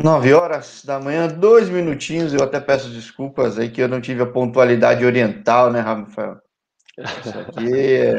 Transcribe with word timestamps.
9 0.00 0.32
horas 0.32 0.84
da 0.84 1.00
manhã, 1.00 1.26
dois 1.26 1.68
minutinhos. 1.68 2.32
Eu 2.32 2.42
até 2.42 2.60
peço 2.60 2.88
desculpas 2.88 3.58
aí 3.58 3.68
que 3.68 3.82
eu 3.82 3.88
não 3.88 4.00
tive 4.00 4.22
a 4.22 4.26
pontualidade 4.26 5.04
oriental, 5.04 5.72
né, 5.72 5.80
Rafael? 5.80 6.38
Isso 6.96 7.38
aqui, 7.38 8.16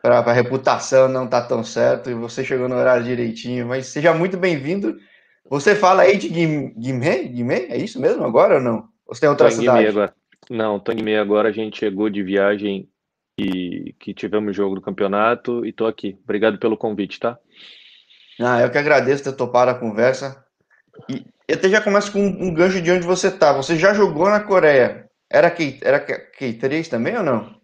para 0.00 0.20
a 0.20 0.32
reputação 0.32 1.08
não 1.08 1.26
tá 1.26 1.42
tão 1.42 1.64
certo 1.64 2.08
e 2.08 2.14
você 2.14 2.44
chegou 2.44 2.68
no 2.68 2.76
horário 2.76 3.04
direitinho. 3.04 3.66
Mas 3.66 3.86
seja 3.86 4.14
muito 4.14 4.36
bem-vindo. 4.36 4.96
Você 5.50 5.74
fala 5.74 6.02
aí 6.02 6.16
de 6.16 6.28
Guimê? 6.28 7.24
Guimê? 7.24 7.66
É 7.68 7.76
isso 7.76 8.00
mesmo 8.00 8.24
agora 8.24 8.56
ou 8.56 8.60
não? 8.60 8.88
Ou 9.04 9.14
você 9.14 9.22
tem 9.22 9.28
outra 9.28 9.48
tô 9.48 9.56
cidade? 9.56 9.88
agora. 9.88 10.14
Não, 10.48 10.78
tô 10.78 10.92
em 10.92 10.96
Guimê 10.96 11.16
agora. 11.16 11.48
A 11.48 11.52
gente 11.52 11.78
chegou 11.78 12.08
de 12.08 12.22
viagem 12.22 12.88
e 13.38 13.94
que 13.98 14.14
tivemos 14.14 14.54
jogo 14.54 14.76
do 14.76 14.80
campeonato 14.80 15.66
e 15.66 15.72
tô 15.72 15.86
aqui. 15.86 16.16
Obrigado 16.22 16.56
pelo 16.58 16.76
convite, 16.76 17.18
tá? 17.18 17.36
Ah, 18.40 18.60
eu 18.60 18.70
que 18.70 18.78
agradeço 18.78 19.24
ter 19.24 19.32
topado 19.32 19.70
a 19.70 19.74
conversa. 19.74 20.44
E 21.08 21.24
até 21.52 21.68
já 21.68 21.80
começo 21.80 22.12
com 22.12 22.20
um, 22.20 22.52
gancho 22.52 22.80
de 22.82 22.90
onde 22.90 23.06
você 23.06 23.30
tá. 23.30 23.52
Você 23.52 23.76
já 23.76 23.94
jogou 23.94 24.28
na 24.28 24.40
Coreia. 24.40 25.08
Era, 25.30 25.50
K, 25.50 25.78
era 25.82 26.04
K3 26.04 26.88
também 26.88 27.16
ou 27.16 27.22
não? 27.22 27.56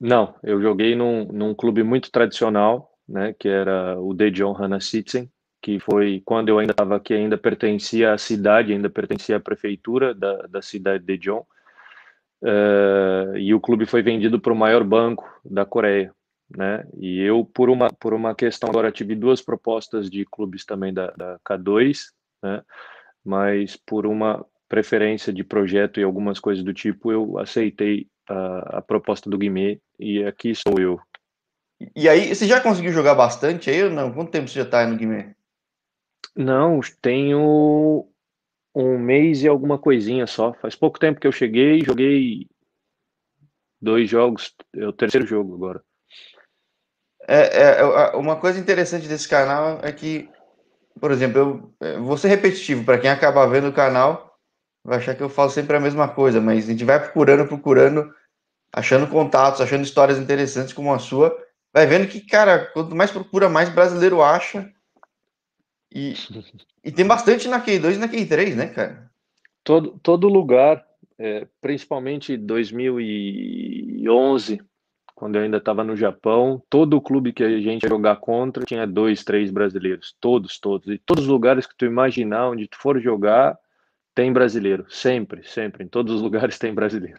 Não, 0.00 0.34
eu 0.42 0.60
joguei 0.60 0.94
num, 0.94 1.24
num 1.32 1.54
clube 1.54 1.82
muito 1.82 2.10
tradicional, 2.10 2.92
né, 3.08 3.34
que 3.38 3.48
era 3.48 3.98
o 3.98 4.12
Daejeon 4.14 4.54
Hanasitsen, 4.56 5.30
que 5.62 5.80
foi 5.80 6.22
quando 6.24 6.48
eu 6.48 6.58
ainda 6.58 6.72
estava 6.72 6.96
aqui, 6.96 7.14
ainda 7.14 7.38
pertencia 7.38 8.12
à 8.12 8.18
cidade, 8.18 8.72
ainda 8.72 8.90
pertencia 8.90 9.36
à 9.36 9.40
prefeitura 9.40 10.14
da, 10.14 10.46
da 10.46 10.62
cidade 10.62 11.00
de 11.00 11.06
Daejeon. 11.06 11.42
Uh, 12.40 13.36
e 13.36 13.52
o 13.52 13.60
clube 13.60 13.86
foi 13.86 14.02
vendido 14.02 14.40
para 14.40 14.52
o 14.52 14.56
maior 14.56 14.84
banco 14.84 15.28
da 15.44 15.64
Coreia, 15.64 16.12
né? 16.50 16.84
E 16.98 17.20
eu, 17.20 17.44
por 17.44 17.68
uma, 17.68 17.88
por 17.88 18.14
uma 18.14 18.34
questão, 18.34 18.68
agora 18.68 18.92
tive 18.92 19.14
duas 19.14 19.42
propostas 19.42 20.08
de 20.08 20.24
clubes 20.24 20.64
também 20.64 20.92
da, 20.92 21.10
da 21.12 21.38
K2, 21.40 21.98
né? 22.42 22.62
Mas 23.24 23.76
por 23.76 24.06
uma 24.06 24.44
preferência 24.68 25.32
de 25.32 25.42
projeto 25.44 26.00
e 26.00 26.04
algumas 26.04 26.38
coisas 26.38 26.64
do 26.64 26.72
tipo, 26.72 27.10
eu 27.10 27.38
aceitei 27.38 28.06
a, 28.28 28.78
a 28.78 28.82
proposta 28.82 29.28
do 29.28 29.38
Guimê 29.38 29.80
e 29.98 30.24
aqui 30.24 30.54
sou 30.54 30.78
eu. 30.78 31.00
E 31.94 32.08
aí, 32.08 32.34
você 32.34 32.46
já 32.46 32.60
conseguiu 32.60 32.92
jogar 32.92 33.14
bastante 33.14 33.70
aí 33.70 33.84
ou 33.84 33.90
não? 33.90 34.12
Quanto 34.12 34.32
tempo 34.32 34.48
você 34.48 34.58
já 34.58 34.64
está 34.64 34.86
no 34.86 34.96
Guimê? 34.96 35.34
Não, 36.34 36.80
tenho 37.00 38.08
um 38.74 38.98
mês 38.98 39.42
e 39.42 39.48
alguma 39.48 39.78
coisinha 39.78 40.26
só. 40.26 40.52
Faz 40.54 40.74
pouco 40.74 40.98
tempo 40.98 41.20
que 41.20 41.26
eu 41.26 41.32
cheguei, 41.32 41.80
joguei 41.84 42.48
dois 43.80 44.10
jogos, 44.10 44.54
é 44.74 44.86
o 44.86 44.92
terceiro 44.92 45.26
jogo 45.26 45.54
agora. 45.54 45.82
É, 47.30 47.40
é, 47.40 47.80
é, 47.80 48.16
uma 48.16 48.36
coisa 48.36 48.58
interessante 48.58 49.06
desse 49.06 49.28
canal 49.28 49.80
é 49.82 49.92
que, 49.92 50.30
por 50.98 51.10
exemplo, 51.10 51.38
eu 51.38 51.70
é, 51.86 51.98
vou 51.98 52.16
ser 52.16 52.28
repetitivo, 52.28 52.84
para 52.84 52.96
quem 52.96 53.10
acabar 53.10 53.44
vendo 53.44 53.68
o 53.68 53.72
canal, 53.72 54.34
vai 54.82 54.96
achar 54.96 55.14
que 55.14 55.22
eu 55.22 55.28
falo 55.28 55.50
sempre 55.50 55.76
a 55.76 55.80
mesma 55.80 56.08
coisa, 56.08 56.40
mas 56.40 56.64
a 56.64 56.72
gente 56.72 56.86
vai 56.86 56.98
procurando, 56.98 57.46
procurando, 57.46 58.10
achando 58.72 59.06
contatos, 59.06 59.60
achando 59.60 59.84
histórias 59.84 60.18
interessantes 60.18 60.72
como 60.72 60.90
a 60.90 60.98
sua, 60.98 61.36
vai 61.70 61.86
vendo 61.86 62.08
que, 62.08 62.22
cara, 62.22 62.64
quanto 62.72 62.96
mais 62.96 63.10
procura, 63.10 63.46
mais 63.46 63.68
brasileiro 63.68 64.22
acha. 64.22 64.66
E, 65.94 66.14
e 66.82 66.90
tem 66.90 67.06
bastante 67.06 67.46
na 67.46 67.62
Q2 67.62 67.96
e 67.96 67.98
na 67.98 68.08
Q3, 68.08 68.54
né, 68.54 68.68
cara? 68.68 69.10
Todo, 69.62 70.00
todo 70.02 70.28
lugar, 70.28 70.82
é, 71.18 71.46
principalmente 71.60 72.38
2011, 72.38 74.62
quando 75.18 75.34
eu 75.34 75.42
ainda 75.42 75.56
estava 75.56 75.82
no 75.82 75.96
Japão, 75.96 76.62
todo 76.70 77.00
clube 77.00 77.32
que 77.32 77.42
a 77.42 77.60
gente 77.60 77.82
ia 77.82 77.88
jogar 77.88 78.16
contra 78.16 78.64
tinha 78.64 78.86
dois, 78.86 79.24
três 79.24 79.50
brasileiros, 79.50 80.14
todos, 80.20 80.60
todos. 80.60 80.86
E 80.86 80.96
todos 80.96 81.24
os 81.24 81.28
lugares 81.28 81.66
que 81.66 81.76
tu 81.76 81.84
imaginar, 81.84 82.48
onde 82.48 82.68
tu 82.68 82.78
for 82.78 83.00
jogar, 83.00 83.58
tem 84.14 84.32
brasileiro, 84.32 84.86
sempre, 84.88 85.42
sempre. 85.42 85.82
Em 85.82 85.88
todos 85.88 86.14
os 86.14 86.22
lugares 86.22 86.56
tem 86.56 86.72
brasileiro. 86.72 87.18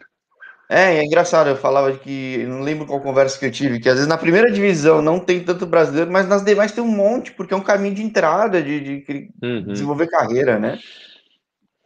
É, 0.66 0.96
é 0.96 1.04
engraçado, 1.04 1.50
eu 1.50 1.56
falava 1.56 1.92
que, 1.98 2.38
não 2.46 2.62
lembro 2.62 2.86
qual 2.86 3.02
conversa 3.02 3.38
que 3.38 3.44
eu 3.44 3.50
tive, 3.50 3.80
que 3.80 3.88
às 3.88 3.96
vezes 3.96 4.08
na 4.08 4.16
primeira 4.16 4.50
divisão 4.50 5.02
não 5.02 5.20
tem 5.20 5.44
tanto 5.44 5.66
brasileiro, 5.66 6.10
mas 6.10 6.26
nas 6.26 6.42
demais 6.42 6.72
tem 6.72 6.82
um 6.82 6.86
monte, 6.86 7.32
porque 7.32 7.52
é 7.52 7.56
um 7.56 7.62
caminho 7.62 7.96
de 7.96 8.02
entrada, 8.02 8.62
de, 8.62 8.80
de 8.80 9.30
uhum. 9.42 9.66
desenvolver 9.66 10.06
carreira, 10.06 10.58
né? 10.58 10.78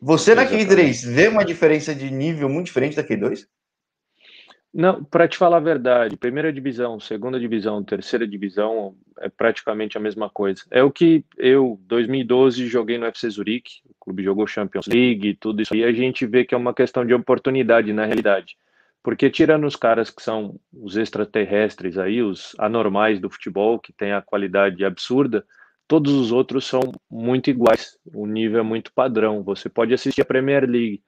Você 0.00 0.32
na 0.32 0.46
Q3 0.46 1.12
vê 1.12 1.26
uma 1.26 1.44
diferença 1.44 1.92
de 1.92 2.08
nível 2.08 2.48
muito 2.48 2.66
diferente 2.66 2.94
da 2.94 3.02
Q2? 3.02 3.46
Não, 4.74 5.04
para 5.04 5.28
te 5.28 5.38
falar 5.38 5.58
a 5.58 5.60
verdade, 5.60 6.16
primeira 6.16 6.52
divisão, 6.52 6.98
segunda 6.98 7.38
divisão, 7.38 7.84
terceira 7.84 8.26
divisão 8.26 8.96
é 9.20 9.28
praticamente 9.28 9.96
a 9.96 10.00
mesma 10.00 10.28
coisa. 10.28 10.62
É 10.68 10.82
o 10.82 10.90
que 10.90 11.24
eu, 11.38 11.78
2012, 11.82 12.66
joguei 12.66 12.98
no 12.98 13.06
FC 13.06 13.30
Zurique, 13.30 13.82
o 13.88 13.94
clube 14.00 14.24
jogou 14.24 14.48
Champions 14.48 14.88
League, 14.88 15.34
tudo 15.34 15.62
isso. 15.62 15.76
E 15.76 15.84
a 15.84 15.92
gente 15.92 16.26
vê 16.26 16.44
que 16.44 16.56
é 16.56 16.58
uma 16.58 16.74
questão 16.74 17.06
de 17.06 17.14
oportunidade 17.14 17.92
na 17.92 18.04
realidade. 18.04 18.56
Porque 19.00 19.30
tirando 19.30 19.64
os 19.64 19.76
caras 19.76 20.10
que 20.10 20.20
são 20.20 20.58
os 20.72 20.96
extraterrestres 20.96 21.96
aí, 21.96 22.20
os 22.20 22.56
anormais 22.58 23.20
do 23.20 23.30
futebol, 23.30 23.78
que 23.78 23.92
tem 23.92 24.12
a 24.12 24.22
qualidade 24.22 24.84
absurda, 24.84 25.46
todos 25.86 26.12
os 26.12 26.32
outros 26.32 26.64
são 26.66 26.80
muito 27.08 27.48
iguais. 27.48 27.96
O 28.12 28.26
nível 28.26 28.58
é 28.58 28.64
muito 28.64 28.92
padrão. 28.92 29.40
Você 29.44 29.68
pode 29.68 29.94
assistir 29.94 30.22
a 30.22 30.24
Premier 30.24 30.68
League 30.68 31.00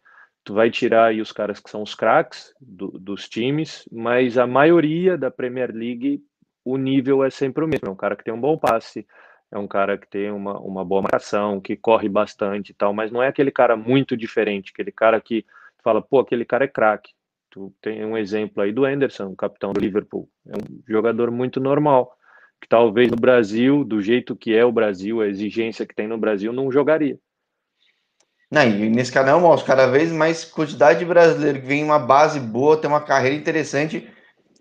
tu 0.47 0.55
vai 0.55 0.71
tirar 0.71 1.07
aí 1.07 1.21
os 1.21 1.33
caras 1.33 1.59
que 1.59 1.69
são 1.69 1.83
os 1.83 1.93
craques 1.93 2.55
do, 2.61 2.93
dos 2.93 3.29
times, 3.29 3.85
mas 3.91 4.39
a 4.39 4.47
maioria 4.47 5.19
da 5.19 5.29
Premier 5.29 5.73
League, 5.75 6.23
o 6.65 6.77
nível 6.77 7.25
é 7.25 7.31
sempre 7.31 7.65
o 7.65 7.67
mesmo. 7.67 7.89
É 7.89 7.91
um 7.91 7.97
cara 7.97 8.15
que 8.15 8.23
tem 8.23 8.33
um 8.33 8.41
bom 8.41 8.57
passe, 8.57 9.05
é 9.51 9.59
um 9.59 9.67
cara 9.67 9.99
que 9.99 10.09
tem 10.09 10.31
uma, 10.31 10.57
uma 10.61 10.85
boa 10.85 11.03
marcação, 11.03 11.61
que 11.61 11.77
corre 11.77 12.09
bastante 12.09 12.71
e 12.71 12.75
tal, 12.75 12.95
mas 12.95 13.11
não 13.11 13.21
é 13.21 13.27
aquele 13.27 13.51
cara 13.51 13.77
muito 13.77 14.17
diferente, 14.17 14.71
aquele 14.73 14.93
cara 14.93 15.21
que 15.21 15.45
fala, 15.83 16.01
pô, 16.01 16.21
aquele 16.21 16.45
cara 16.45 16.65
é 16.65 16.69
craque. 16.69 17.13
Tu 17.51 17.75
tem 17.83 18.05
um 18.05 18.17
exemplo 18.17 18.63
aí 18.63 18.73
do 18.73 18.85
Anderson, 18.85 19.27
o 19.27 19.37
capitão 19.37 19.73
do 19.73 19.81
Liverpool. 19.81 20.31
É 20.47 20.53
um 20.53 20.81
jogador 20.87 21.29
muito 21.33 21.59
normal, 21.59 22.17
que 22.61 22.69
talvez 22.69 23.11
no 23.11 23.17
Brasil, 23.17 23.83
do 23.83 24.01
jeito 24.01 24.37
que 24.37 24.55
é 24.55 24.65
o 24.65 24.71
Brasil, 24.71 25.21
a 25.21 25.27
exigência 25.27 25.85
que 25.85 25.95
tem 25.95 26.07
no 26.07 26.17
Brasil, 26.17 26.53
não 26.53 26.71
jogaria. 26.71 27.19
Não, 28.51 28.63
e 28.63 28.89
nesse 28.89 29.11
canal 29.11 29.41
mostra 29.41 29.77
cada 29.77 29.91
vez 29.91 30.13
mais 30.13 30.45
quantidade 30.45 31.01
de 31.01 31.05
brasileiro 31.05 31.61
que 31.61 31.67
vem 31.67 31.83
uma 31.83 31.99
base 31.99 32.39
boa, 32.39 32.77
tem 32.77 32.89
uma 32.89 33.01
carreira 33.01 33.37
interessante. 33.37 34.09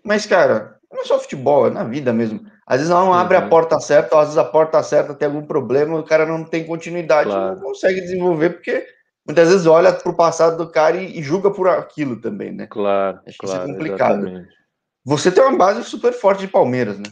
Mas, 0.04 0.26
cara, 0.26 0.76
não 0.90 1.02
é 1.02 1.04
só 1.04 1.18
futebol, 1.18 1.68
é 1.68 1.70
na 1.70 1.84
vida 1.84 2.12
mesmo. 2.12 2.40
Às 2.66 2.78
vezes 2.78 2.90
não 2.90 3.14
abre 3.14 3.36
uhum. 3.36 3.44
a 3.44 3.48
porta 3.48 3.78
certa, 3.78 4.16
ou 4.16 4.20
às 4.20 4.28
vezes 4.28 4.38
a 4.38 4.44
porta 4.44 4.82
certa 4.82 5.14
tem 5.14 5.26
algum 5.26 5.46
problema, 5.46 5.98
o 5.98 6.02
cara 6.02 6.26
não 6.26 6.42
tem 6.44 6.66
continuidade, 6.66 7.30
claro. 7.30 7.54
não 7.54 7.62
consegue 7.62 8.00
desenvolver, 8.00 8.50
porque 8.50 8.84
muitas 9.24 9.48
vezes 9.48 9.66
olha 9.66 9.92
para 9.92 10.10
o 10.10 10.16
passado 10.16 10.56
do 10.56 10.70
cara 10.70 10.96
e, 10.96 11.18
e, 11.18 11.22
julga 11.22 11.50
por 11.52 11.68
aquilo 11.68 12.20
também, 12.20 12.50
né? 12.50 12.66
Claro. 12.66 13.20
Acho 13.24 13.38
que 13.38 13.46
claro, 13.46 13.62
isso 13.62 13.70
é 13.70 13.72
complicado. 13.72 14.26
Exatamente. 14.26 14.56
Você 15.04 15.30
tem 15.30 15.44
uma 15.44 15.56
base 15.56 15.84
super 15.84 16.12
forte 16.12 16.40
de 16.40 16.48
Palmeiras, 16.48 16.98
né? 16.98 17.08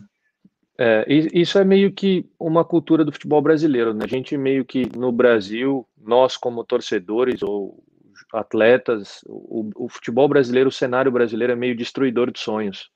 É, 0.76 1.04
isso 1.08 1.58
é 1.58 1.64
meio 1.64 1.92
que 1.92 2.28
uma 2.38 2.64
cultura 2.64 3.04
do 3.04 3.12
futebol 3.12 3.40
brasileiro, 3.40 3.94
né? 3.94 4.04
A 4.04 4.08
gente 4.08 4.36
meio 4.36 4.64
que 4.64 4.90
no 4.96 5.12
Brasil, 5.12 5.86
nós 5.96 6.36
como 6.36 6.64
torcedores 6.64 7.42
ou 7.42 7.82
atletas, 8.32 9.20
o, 9.26 9.70
o 9.76 9.88
futebol 9.88 10.28
brasileiro, 10.28 10.68
o 10.68 10.72
cenário 10.72 11.12
brasileiro 11.12 11.52
é 11.52 11.56
meio 11.56 11.76
destruidor 11.76 12.32
de 12.32 12.40
sonhos, 12.40 12.90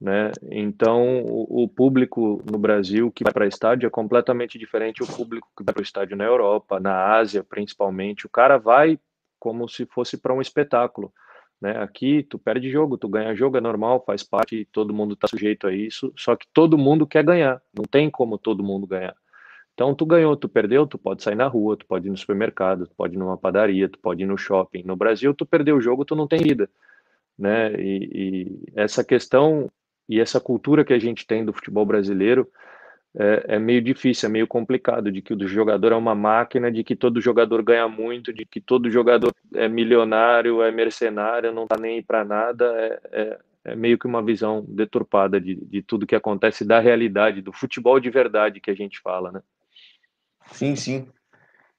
né? 0.00 0.30
Então, 0.50 1.22
o, 1.24 1.64
o 1.64 1.68
público 1.68 2.42
no 2.48 2.58
Brasil 2.58 3.10
que 3.10 3.24
vai 3.24 3.32
para 3.32 3.46
estádio 3.46 3.88
é 3.88 3.90
completamente 3.90 4.56
diferente 4.56 5.00
do 5.00 5.12
público 5.12 5.48
que 5.56 5.64
vai 5.64 5.74
para 5.74 5.80
o 5.80 5.84
estádio 5.84 6.16
na 6.16 6.24
Europa, 6.24 6.78
na 6.78 7.16
Ásia, 7.16 7.42
principalmente. 7.42 8.24
O 8.24 8.30
cara 8.30 8.56
vai 8.56 9.00
como 9.38 9.68
se 9.68 9.84
fosse 9.84 10.16
para 10.16 10.34
um 10.34 10.40
espetáculo. 10.40 11.12
Né? 11.60 11.76
Aqui 11.82 12.22
tu 12.22 12.38
perde 12.38 12.70
jogo, 12.70 12.96
tu 12.96 13.08
ganha 13.08 13.34
jogo, 13.34 13.56
é 13.56 13.60
normal, 13.60 14.02
faz 14.06 14.22
parte, 14.22 14.66
todo 14.72 14.94
mundo 14.94 15.14
está 15.14 15.28
sujeito 15.28 15.66
a 15.66 15.74
isso, 15.74 16.12
só 16.16 16.34
que 16.34 16.46
todo 16.54 16.78
mundo 16.78 17.06
quer 17.06 17.24
ganhar, 17.24 17.60
não 17.74 17.84
tem 17.84 18.08
como 18.10 18.38
todo 18.38 18.62
mundo 18.62 18.86
ganhar. 18.86 19.14
Então 19.74 19.94
tu 19.94 20.04
ganhou, 20.06 20.36
tu 20.36 20.48
perdeu, 20.48 20.86
tu 20.86 20.98
pode 20.98 21.22
sair 21.22 21.34
na 21.34 21.46
rua, 21.46 21.76
tu 21.76 21.86
pode 21.86 22.06
ir 22.06 22.10
no 22.10 22.16
supermercado, 22.16 22.86
tu 22.86 22.94
pode 22.94 23.14
ir 23.14 23.18
numa 23.18 23.36
padaria, 23.36 23.88
tu 23.88 23.98
pode 23.98 24.22
ir 24.22 24.26
no 24.26 24.36
shopping. 24.36 24.82
No 24.84 24.96
Brasil, 24.96 25.34
tu 25.34 25.46
perdeu 25.46 25.76
o 25.76 25.80
jogo, 25.80 26.04
tu 26.04 26.14
não 26.14 26.26
tem 26.26 26.40
vida. 26.40 26.68
Né? 27.38 27.72
E, 27.74 28.10
e 28.12 28.62
essa 28.74 29.02
questão 29.04 29.70
e 30.08 30.20
essa 30.20 30.40
cultura 30.40 30.84
que 30.84 30.92
a 30.92 30.98
gente 30.98 31.26
tem 31.26 31.44
do 31.44 31.52
futebol 31.52 31.86
brasileiro, 31.86 32.48
é, 33.16 33.56
é, 33.56 33.58
meio 33.58 33.82
difícil, 33.82 34.28
é 34.28 34.32
meio 34.32 34.46
complicado, 34.46 35.10
de 35.10 35.20
que 35.20 35.34
o 35.34 35.48
jogador 35.48 35.92
é 35.92 35.96
uma 35.96 36.14
máquina, 36.14 36.70
de 36.70 36.84
que 36.84 36.94
todo 36.94 37.20
jogador 37.20 37.62
ganha 37.62 37.88
muito, 37.88 38.32
de 38.32 38.46
que 38.46 38.60
todo 38.60 38.90
jogador 38.90 39.34
é 39.54 39.68
milionário, 39.68 40.62
é 40.62 40.70
mercenário, 40.70 41.52
não 41.52 41.66
tá 41.66 41.76
nem 41.76 42.02
para 42.02 42.24
nada, 42.24 42.64
é, 42.76 43.00
é, 43.10 43.38
é, 43.64 43.76
meio 43.76 43.98
que 43.98 44.06
uma 44.06 44.22
visão 44.22 44.64
deturpada 44.68 45.40
de, 45.40 45.56
de 45.56 45.82
tudo 45.82 46.06
que 46.06 46.14
acontece 46.14 46.64
da 46.64 46.78
realidade, 46.78 47.42
do 47.42 47.52
futebol 47.52 47.98
de 47.98 48.10
verdade 48.10 48.60
que 48.60 48.70
a 48.70 48.74
gente 48.74 49.00
fala, 49.00 49.32
né? 49.32 49.42
Sim, 50.52 50.76
sim. 50.76 51.08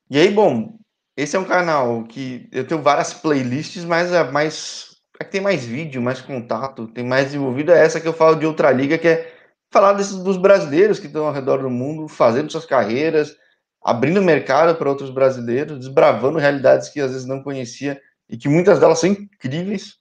E 0.10 0.18
aí, 0.18 0.30
bom, 0.30 0.77
esse 1.16 1.36
é 1.36 1.39
um 1.39 1.45
canal 1.45 2.04
que 2.04 2.48
eu 2.51 2.68
tenho 2.68 2.81
várias 2.81 3.13
playlists, 3.13 3.86
mas 3.86 4.12
é 4.12 4.30
mais 4.30 4.92
é 5.19 5.24
que 5.24 5.31
tem 5.31 5.42
mais 5.42 5.63
vídeo, 5.66 6.01
mais 6.01 6.19
contato, 6.19 6.88
tem 6.88 7.06
mais 7.06 7.25
desenvolvido. 7.27 7.72
É 7.72 7.86
essa 7.86 8.01
que 8.01 8.07
eu 8.07 8.13
falo 8.13 8.36
de 8.36 8.45
outra 8.45 8.72
liga, 8.72 8.98
que 8.98 9.07
é 9.07 9.41
falar 9.72 9.94
desses, 9.94 10.18
dos 10.18 10.38
brasileiros 10.38 11.00
que 11.00 11.08
estão 11.08 11.26
ao 11.26 11.34
redor 11.34 11.62
do 11.62 11.70
mundo 11.70 12.08
fazendo 12.08 12.52
suas 12.52 12.66
carreiras, 12.66 13.36
abrindo 13.84 14.22
mercado 14.22 14.78
para 14.78 14.90
outros 14.90 15.10
brasileiros, 15.10 15.80
desbravando 15.80 16.38
realidades 16.38 16.90
que 16.90 17.00
às 17.00 17.12
vezes 17.12 17.26
não 17.26 17.42
conhecia 17.42 18.00
e 18.30 18.38
que 18.38 18.50
muitas 18.50 18.80
delas 18.80 19.00
são 19.00 19.10
incríveis. 19.10 19.98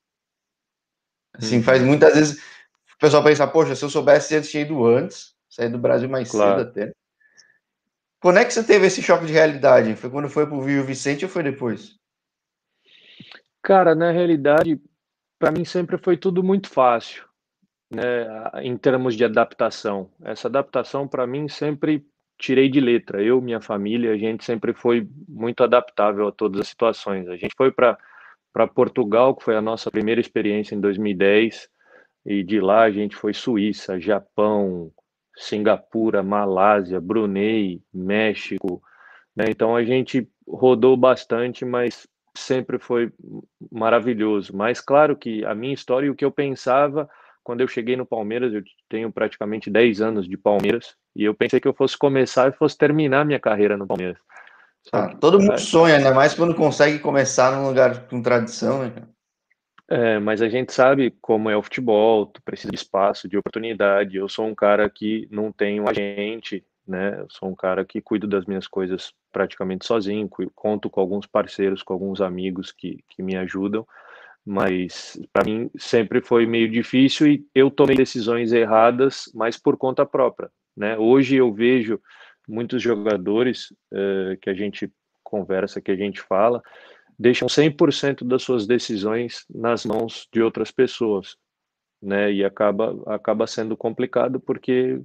Assim, 1.32 1.58
uhum. 1.58 1.62
faz 1.62 1.82
muitas 1.82 2.14
vezes 2.14 2.42
o 2.94 2.98
pessoal 2.98 3.24
pensa, 3.24 3.46
poxa, 3.46 3.74
se 3.74 3.82
eu 3.82 3.88
soubesse 3.88 4.36
antes, 4.36 4.50
tinha 4.50 4.62
ido 4.62 4.84
antes, 4.84 5.34
sair 5.48 5.70
do 5.70 5.78
Brasil 5.78 6.08
mais 6.08 6.30
claro. 6.30 6.58
cedo 6.58 6.68
até. 6.68 6.92
Quando 8.20 8.38
é 8.38 8.44
que 8.44 8.52
você 8.52 8.62
teve 8.62 8.86
esse 8.86 9.00
choque 9.00 9.24
de 9.24 9.32
realidade? 9.32 9.96
Foi 9.96 10.10
quando 10.10 10.28
foi 10.28 10.46
para 10.46 10.54
o 10.54 10.60
Vivo 10.60 10.84
Vicente 10.84 11.24
ou 11.24 11.30
foi 11.30 11.42
depois? 11.42 11.96
Cara, 13.62 13.94
na 13.94 14.10
realidade, 14.10 14.78
para 15.38 15.50
mim 15.50 15.64
sempre 15.64 15.96
foi 15.96 16.18
tudo 16.18 16.42
muito 16.42 16.68
fácil, 16.68 17.24
né, 17.90 18.02
em 18.62 18.76
termos 18.76 19.16
de 19.16 19.24
adaptação. 19.24 20.10
Essa 20.22 20.48
adaptação 20.48 21.08
para 21.08 21.26
mim 21.26 21.48
sempre 21.48 22.06
tirei 22.38 22.68
de 22.68 22.80
letra. 22.80 23.22
Eu, 23.22 23.40
minha 23.40 23.60
família, 23.60 24.12
a 24.12 24.16
gente 24.16 24.44
sempre 24.44 24.72
foi 24.72 25.06
muito 25.28 25.62
adaptável 25.62 26.28
a 26.28 26.32
todas 26.32 26.60
as 26.60 26.68
situações. 26.68 27.28
A 27.28 27.36
gente 27.36 27.54
foi 27.56 27.70
para 27.70 27.98
Portugal, 28.74 29.34
que 29.34 29.44
foi 29.44 29.56
a 29.56 29.60
nossa 29.60 29.90
primeira 29.90 30.20
experiência 30.20 30.74
em 30.74 30.80
2010, 30.80 31.68
e 32.24 32.42
de 32.42 32.60
lá 32.60 32.82
a 32.82 32.90
gente 32.90 33.16
foi 33.16 33.34
Suíça, 33.34 34.00
Japão, 34.00 34.90
Singapura, 35.36 36.22
Malásia, 36.22 37.00
Brunei, 37.00 37.82
México. 37.92 38.82
Né? 39.34 39.46
Então 39.48 39.74
a 39.74 39.82
gente 39.84 40.28
rodou 40.46 40.96
bastante, 40.96 41.64
mas 41.64 42.06
sempre 42.36 42.78
foi 42.78 43.12
maravilhoso. 43.70 44.54
Mas 44.56 44.80
claro 44.80 45.16
que 45.16 45.44
a 45.44 45.54
minha 45.54 45.74
história 45.74 46.06
e 46.06 46.10
o 46.10 46.14
que 46.14 46.24
eu 46.24 46.30
pensava 46.30 47.08
quando 47.42 47.60
eu 47.60 47.68
cheguei 47.68 47.96
no 47.96 48.06
Palmeiras, 48.06 48.52
eu 48.52 48.62
tenho 48.88 49.10
praticamente 49.10 49.70
10 49.70 50.00
anos 50.00 50.28
de 50.28 50.36
Palmeiras, 50.36 50.94
e 51.14 51.24
eu 51.24 51.34
pensei 51.34 51.60
que 51.60 51.68
eu 51.68 51.74
fosse 51.74 51.96
começar 51.96 52.48
e 52.48 52.52
fosse 52.52 52.76
terminar 52.76 53.24
minha 53.24 53.40
carreira 53.40 53.76
no 53.76 53.86
Palmeiras. 53.86 54.18
Ah, 54.92 55.14
todo 55.14 55.38
mundo 55.38 55.58
sonha, 55.58 55.96
ainda 55.96 56.12
mais 56.12 56.34
quando 56.34 56.54
consegue 56.54 56.98
começar 56.98 57.52
num 57.52 57.66
lugar 57.66 58.06
com 58.08 58.22
tradição, 58.22 58.82
né? 58.82 58.92
É, 59.88 60.20
mas 60.20 60.40
a 60.40 60.48
gente 60.48 60.72
sabe 60.72 61.10
como 61.20 61.50
é 61.50 61.56
o 61.56 61.62
futebol, 61.62 62.24
tu 62.26 62.40
precisa 62.42 62.70
de 62.70 62.76
espaço, 62.76 63.28
de 63.28 63.36
oportunidade. 63.36 64.16
Eu 64.16 64.28
sou 64.28 64.46
um 64.46 64.54
cara 64.54 64.88
que 64.88 65.26
não 65.32 65.50
tenho 65.50 65.88
agente, 65.88 66.64
né? 66.86 67.16
Eu 67.18 67.26
sou 67.28 67.48
um 67.48 67.56
cara 67.56 67.84
que 67.84 68.00
cuido 68.00 68.28
das 68.28 68.46
minhas 68.46 68.68
coisas 68.68 69.12
praticamente 69.32 69.84
sozinho, 69.84 70.30
conto 70.54 70.88
com 70.88 71.00
alguns 71.00 71.26
parceiros, 71.26 71.82
com 71.82 71.92
alguns 71.92 72.20
amigos 72.20 72.70
que, 72.70 73.04
que 73.08 73.20
me 73.20 73.36
ajudam, 73.36 73.84
mas 74.44 75.20
para 75.32 75.44
mim 75.44 75.70
sempre 75.76 76.20
foi 76.20 76.46
meio 76.46 76.70
difícil 76.70 77.26
e 77.26 77.46
eu 77.54 77.70
tomei 77.70 77.96
decisões 77.96 78.52
erradas, 78.52 79.30
mas 79.34 79.56
por 79.56 79.76
conta 79.76 80.06
própria, 80.06 80.50
né? 80.76 80.96
Hoje 80.98 81.36
eu 81.36 81.52
vejo 81.52 82.00
muitos 82.48 82.82
jogadores 82.82 83.70
uh, 83.92 84.36
que 84.40 84.50
a 84.50 84.54
gente 84.54 84.90
conversa, 85.22 85.80
que 85.80 85.90
a 85.90 85.96
gente 85.96 86.20
fala, 86.20 86.60
deixam 87.18 87.48
100% 87.48 88.24
das 88.24 88.42
suas 88.42 88.66
decisões 88.66 89.44
nas 89.54 89.84
mãos 89.84 90.26
de 90.32 90.42
outras 90.42 90.70
pessoas, 90.70 91.36
né? 92.02 92.32
E 92.32 92.44
acaba 92.44 93.02
acaba 93.06 93.46
sendo 93.46 93.76
complicado 93.76 94.40
porque 94.40 95.00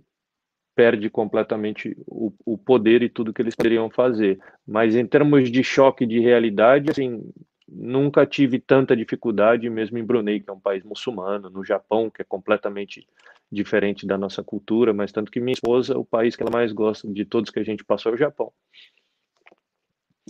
perde 0.75 1.09
completamente 1.09 1.95
o, 2.05 2.33
o 2.45 2.57
poder 2.57 3.01
e 3.01 3.09
tudo 3.09 3.33
que 3.33 3.41
eles 3.41 3.55
poderiam 3.55 3.89
fazer. 3.89 4.39
Mas 4.67 4.95
em 4.95 5.05
termos 5.05 5.49
de 5.49 5.63
choque 5.63 6.05
de 6.05 6.19
realidade, 6.19 6.91
assim, 6.91 7.23
nunca 7.67 8.25
tive 8.25 8.59
tanta 8.59 8.95
dificuldade, 8.95 9.69
mesmo 9.69 9.97
em 9.97 10.03
Brunei, 10.03 10.39
que 10.39 10.49
é 10.49 10.53
um 10.53 10.59
país 10.59 10.83
muçulmano, 10.83 11.49
no 11.49 11.63
Japão, 11.63 12.09
que 12.09 12.21
é 12.21 12.25
completamente 12.25 13.07
diferente 13.51 14.05
da 14.05 14.17
nossa 14.17 14.43
cultura, 14.43 14.93
mas 14.93 15.11
tanto 15.11 15.31
que 15.31 15.39
minha 15.39 15.53
esposa, 15.53 15.97
o 15.97 16.05
país 16.05 16.35
que 16.35 16.43
ela 16.43 16.51
mais 16.51 16.71
gosta 16.71 17.07
de 17.07 17.25
todos 17.25 17.51
que 17.51 17.59
a 17.59 17.63
gente 17.63 17.83
passou 17.83 18.11
é 18.11 18.15
o 18.15 18.17
Japão. 18.17 18.51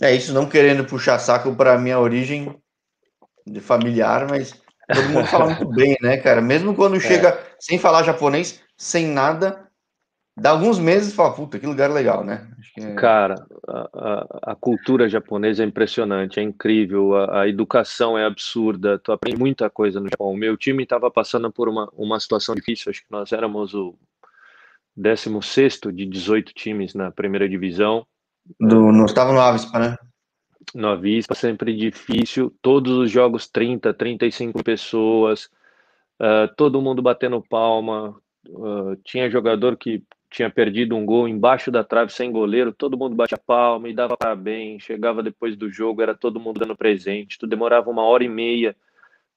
É 0.00 0.14
isso, 0.14 0.32
não 0.32 0.48
querendo 0.48 0.84
puxar 0.84 1.18
saco 1.18 1.54
para 1.54 1.78
minha 1.78 1.98
origem 1.98 2.54
de 3.46 3.60
familiar, 3.60 4.28
mas 4.28 4.52
todo 4.92 5.08
mundo 5.08 5.26
fala 5.26 5.46
muito 5.46 5.68
bem, 5.74 5.96
né, 6.02 6.18
cara? 6.18 6.40
Mesmo 6.40 6.74
quando 6.74 6.96
é. 6.96 7.00
chega 7.00 7.38
sem 7.58 7.78
falar 7.78 8.02
japonês, 8.02 8.62
sem 8.76 9.06
nada, 9.06 9.65
Dá 10.38 10.50
alguns 10.50 10.78
meses 10.78 11.12
e 11.12 11.16
fala, 11.16 11.32
puta, 11.32 11.58
que 11.58 11.66
lugar 11.66 11.90
legal, 11.90 12.22
né? 12.22 12.46
É... 12.78 12.92
Cara, 12.94 13.46
a, 13.66 14.52
a, 14.52 14.54
cultura 14.54 15.08
japonesa 15.08 15.62
é 15.62 15.66
impressionante, 15.66 16.38
é 16.38 16.42
incrível, 16.42 17.16
a, 17.16 17.40
a, 17.40 17.48
educação 17.48 18.18
é 18.18 18.26
absurda, 18.26 18.98
tu 18.98 19.12
aprende 19.12 19.38
muita 19.38 19.70
coisa 19.70 19.98
no 19.98 20.10
Japão. 20.10 20.28
O 20.28 20.36
meu 20.36 20.54
time 20.54 20.82
estava 20.82 21.10
passando 21.10 21.50
por 21.50 21.70
uma, 21.70 21.88
uma 21.94 22.20
situação 22.20 22.54
difícil, 22.54 22.90
acho 22.90 23.00
que 23.00 23.10
nós 23.10 23.32
éramos 23.32 23.72
o 23.72 23.94
16 24.94 25.80
de 25.94 26.04
18 26.04 26.52
times 26.52 26.92
na 26.92 27.10
primeira 27.10 27.48
divisão. 27.48 28.06
Do, 28.60 28.92
não 28.92 29.06
estava 29.06 29.32
no 29.32 29.40
Avispa, 29.40 29.78
né? 29.78 29.96
No 30.74 30.88
Avispa, 30.88 31.34
sempre 31.34 31.74
difícil, 31.74 32.54
todos 32.60 32.92
os 32.98 33.10
jogos 33.10 33.48
30, 33.48 33.94
35 33.94 34.62
pessoas, 34.62 35.48
uh, 36.20 36.54
todo 36.56 36.82
mundo 36.82 37.00
batendo 37.00 37.40
palma, 37.40 38.14
Uh, 38.48 38.96
tinha 39.04 39.30
jogador 39.30 39.76
que 39.76 40.02
tinha 40.36 40.50
perdido 40.50 40.94
um 40.94 41.06
gol 41.06 41.26
embaixo 41.26 41.70
da 41.70 41.82
trave 41.82 42.12
sem 42.12 42.30
goleiro, 42.30 42.70
todo 42.70 42.98
mundo 42.98 43.16
batia 43.16 43.38
palma 43.38 43.88
e 43.88 43.94
dava 43.94 44.18
parabéns, 44.18 44.82
chegava 44.82 45.22
depois 45.22 45.56
do 45.56 45.70
jogo, 45.70 46.02
era 46.02 46.14
todo 46.14 46.38
mundo 46.38 46.60
dando 46.60 46.76
presente, 46.76 47.38
tu 47.38 47.46
demorava 47.46 47.88
uma 47.88 48.02
hora 48.02 48.22
e 48.22 48.28
meia 48.28 48.76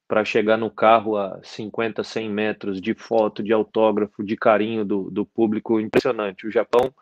para 0.10 0.26
chegar 0.26 0.58
no 0.58 0.70
carro 0.70 1.16
a 1.16 1.40
50, 1.42 2.04
100 2.04 2.30
metros 2.30 2.82
de 2.82 2.94
foto, 2.94 3.42
de 3.42 3.54
autógrafo, 3.54 4.22
de 4.22 4.36
carinho 4.36 4.84
do, 4.84 5.10
do 5.10 5.26
público, 5.26 5.80
impressionante. 5.80 6.46
O 6.46 6.52
Japão, 6.52 6.94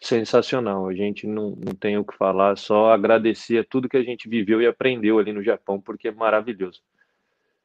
sensacional, 0.00 0.88
a 0.88 0.94
gente 0.94 1.24
não, 1.24 1.50
não 1.50 1.76
tem 1.76 1.96
o 1.96 2.04
que 2.04 2.16
falar, 2.16 2.58
só 2.58 2.90
agradecer 2.90 3.68
tudo 3.68 3.88
que 3.88 3.96
a 3.96 4.02
gente 4.02 4.28
viveu 4.28 4.60
e 4.60 4.66
aprendeu 4.66 5.16
ali 5.16 5.32
no 5.32 5.44
Japão, 5.44 5.80
porque 5.80 6.08
é 6.08 6.12
maravilhoso. 6.12 6.80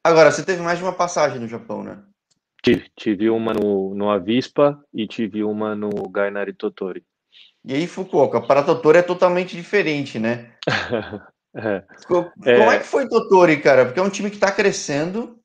Agora, 0.04 0.30
você 0.30 0.46
teve 0.46 0.62
mais 0.62 0.78
de 0.78 0.84
uma 0.84 0.94
passagem 0.94 1.40
no 1.40 1.48
Japão, 1.48 1.84
né? 1.84 2.04
Tive, 2.64 2.90
tive 2.96 3.30
uma 3.30 3.54
no, 3.54 3.94
no 3.94 4.10
Avispa 4.10 4.82
e 4.94 5.06
tive 5.06 5.44
uma 5.44 5.76
no 5.76 5.90
Gainari 6.10 6.54
Totori. 6.54 7.04
E 7.66 7.74
aí, 7.74 7.86
Fukuoka, 7.88 8.40
para 8.40 8.64
Totori 8.64 9.00
é 9.00 9.02
totalmente 9.02 9.54
diferente, 9.56 10.18
né? 10.18 10.52
é. 11.56 11.84
Como 12.08 12.32
é... 12.46 12.76
é 12.76 12.80
que 12.80 12.86
foi 12.86 13.08
Totori, 13.08 13.58
cara? 13.58 13.86
Porque 13.86 14.00
é 14.00 14.04
um 14.04 14.10
time 14.10 14.30
que 14.30 14.38
está 14.38 14.50
crescendo. 14.50 15.38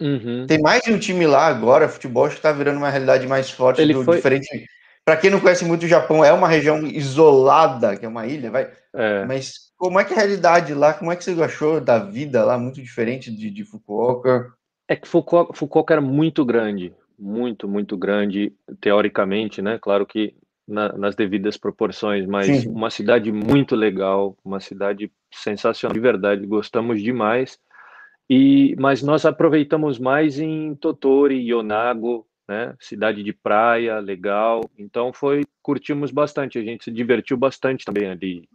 Uhum. 0.00 0.46
Tem 0.46 0.60
mais 0.60 0.82
de 0.82 0.92
um 0.92 0.98
time 0.98 1.26
lá 1.26 1.46
agora, 1.46 1.88
futebol 1.88 2.28
que 2.28 2.34
está 2.34 2.50
virando 2.50 2.78
uma 2.78 2.90
realidade 2.90 3.26
mais 3.26 3.50
forte, 3.50 3.84
do, 3.84 4.04
foi... 4.04 4.16
diferente. 4.16 4.66
Para 5.04 5.16
quem 5.16 5.30
não 5.30 5.40
conhece 5.40 5.64
muito 5.64 5.84
o 5.84 5.88
Japão, 5.88 6.24
é 6.24 6.32
uma 6.32 6.48
região 6.48 6.84
isolada, 6.84 7.96
que 7.96 8.04
é 8.04 8.08
uma 8.08 8.26
ilha, 8.26 8.50
vai. 8.50 8.70
É. 8.94 9.24
Mas 9.26 9.72
como 9.76 9.98
é 9.98 10.04
que 10.04 10.12
é 10.12 10.16
a 10.16 10.18
realidade 10.18 10.74
lá? 10.74 10.92
Como 10.92 11.10
é 11.10 11.16
que 11.16 11.22
você 11.22 11.40
achou 11.42 11.80
da 11.80 12.00
vida 12.00 12.44
lá, 12.44 12.58
muito 12.58 12.82
diferente 12.82 13.30
de, 13.30 13.48
de 13.48 13.64
Fukuoka? 13.64 14.52
É 14.88 14.96
que 14.96 15.06
Foucault, 15.06 15.56
Foucault 15.56 15.92
era 15.92 16.00
muito 16.00 16.44
grande, 16.44 16.94
muito, 17.18 17.68
muito 17.68 17.96
grande, 17.96 18.52
teoricamente, 18.80 19.60
né? 19.60 19.78
Claro 19.78 20.06
que 20.06 20.34
na, 20.66 20.92
nas 20.92 21.14
devidas 21.14 21.56
proporções, 21.56 22.26
mas 22.26 22.46
Sim. 22.46 22.68
uma 22.70 22.90
cidade 22.90 23.30
muito 23.30 23.76
legal, 23.76 24.36
uma 24.44 24.60
cidade 24.60 25.12
sensacional, 25.32 25.94
de 25.94 26.00
verdade, 26.00 26.46
gostamos 26.46 27.02
demais. 27.02 27.58
E, 28.30 28.74
mas 28.78 29.02
nós 29.02 29.24
aproveitamos 29.24 29.98
mais 29.98 30.38
em 30.38 30.74
Totori, 30.74 31.48
Yonago, 31.48 32.26
né? 32.48 32.74
Cidade 32.80 33.22
de 33.22 33.32
praia, 33.32 33.98
legal. 34.00 34.62
Então 34.78 35.12
foi, 35.12 35.44
curtimos 35.62 36.10
bastante, 36.10 36.58
a 36.58 36.62
gente 36.62 36.84
se 36.84 36.90
divertiu 36.90 37.36
bastante 37.36 37.84
também 37.84 38.08
ali 38.08 38.48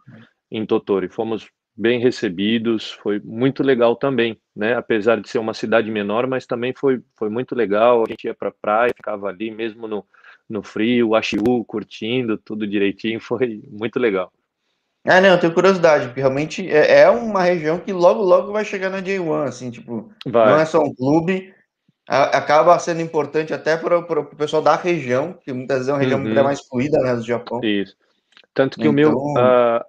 em 0.52 0.66
Totori. 0.66 1.10
Fomos 1.10 1.48
bem 1.76 2.00
recebidos, 2.00 2.92
foi 2.92 3.20
muito 3.24 3.64
legal 3.64 3.96
também, 3.96 4.40
né? 4.56 4.76
Apesar 4.76 5.20
de 5.20 5.28
ser 5.28 5.40
uma 5.40 5.54
cidade 5.54 5.90
menor, 5.90 6.28
mas 6.28 6.46
também 6.46 6.74
foi, 6.74 7.02
foi 7.16 7.30
muito 7.30 7.56
legal. 7.56 8.04
A 8.04 8.10
gente 8.10 8.26
ia 8.26 8.36
para 8.36 8.50
a 8.50 8.54
praia, 8.54 8.94
ficava 8.96 9.28
ali 9.28 9.50
mesmo 9.50 9.88
no, 9.88 10.06
no 10.50 10.62
frio, 10.62 11.16
Achiu, 11.16 11.66
curtindo 11.68 12.38
tudo 12.38 12.68
direitinho, 12.68 13.20
foi 13.22 13.62
muito 13.70 14.00
legal. 14.00 14.32
Ah, 15.06 15.20
não, 15.20 15.30
eu 15.30 15.40
tenho 15.40 15.54
curiosidade, 15.54 16.06
porque 16.06 16.22
realmente 16.22 16.70
é, 16.70 17.02
é 17.02 17.10
uma 17.10 17.44
região 17.44 17.78
que 17.78 17.92
logo, 17.92 18.22
logo 18.22 18.54
vai 18.54 18.64
chegar 18.64 18.90
na 18.90 19.02
J1, 19.02 19.44
assim, 19.44 19.70
tipo, 19.70 20.10
vai. 20.26 20.50
não 20.50 20.60
é 20.60 20.66
só 20.66 20.80
um 20.80 20.96
clube, 20.96 21.54
a, 22.08 22.38
acaba 22.38 22.80
sendo 22.80 23.02
importante 23.02 23.54
até 23.54 23.76
para 23.76 24.00
o 24.00 24.26
pessoal 24.38 24.62
da 24.62 24.78
região, 24.78 25.34
que 25.34 25.52
muitas 25.52 25.80
vezes 25.80 25.90
é 25.90 25.94
uma 25.94 26.00
região 26.00 26.20
uhum. 26.20 26.26
muito 26.26 26.44
mais 26.44 26.62
fluida, 26.62 26.98
né, 27.00 27.16
do 27.16 27.26
Japão. 27.26 27.60
Isso. 27.62 27.98
Tanto 28.54 28.78
que 28.78 28.88
então... 28.88 28.92
o 28.92 28.96
meu, 28.96 29.10
então 29.10 29.38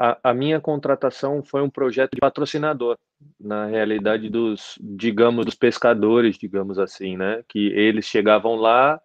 a, 0.01 0.19
a, 0.23 0.35
minha 0.35 0.59
contratação 0.59 1.43
foi 1.43 1.61
um 1.61 1.69
projeto 1.69 2.13
de 2.15 2.21
patrocinador, 2.21 2.97
na 3.39 3.67
realidade 3.67 4.31
dos, 4.31 4.79
digamos, 4.81 5.45
dos 5.45 5.55
pescadores, 5.55 6.39
digamos 6.39 6.79
assim, 6.79 7.17
né? 7.17 7.45
Que 7.47 7.69
eles 7.69 8.07
chegavam 8.07 8.55
lá, 8.55 8.99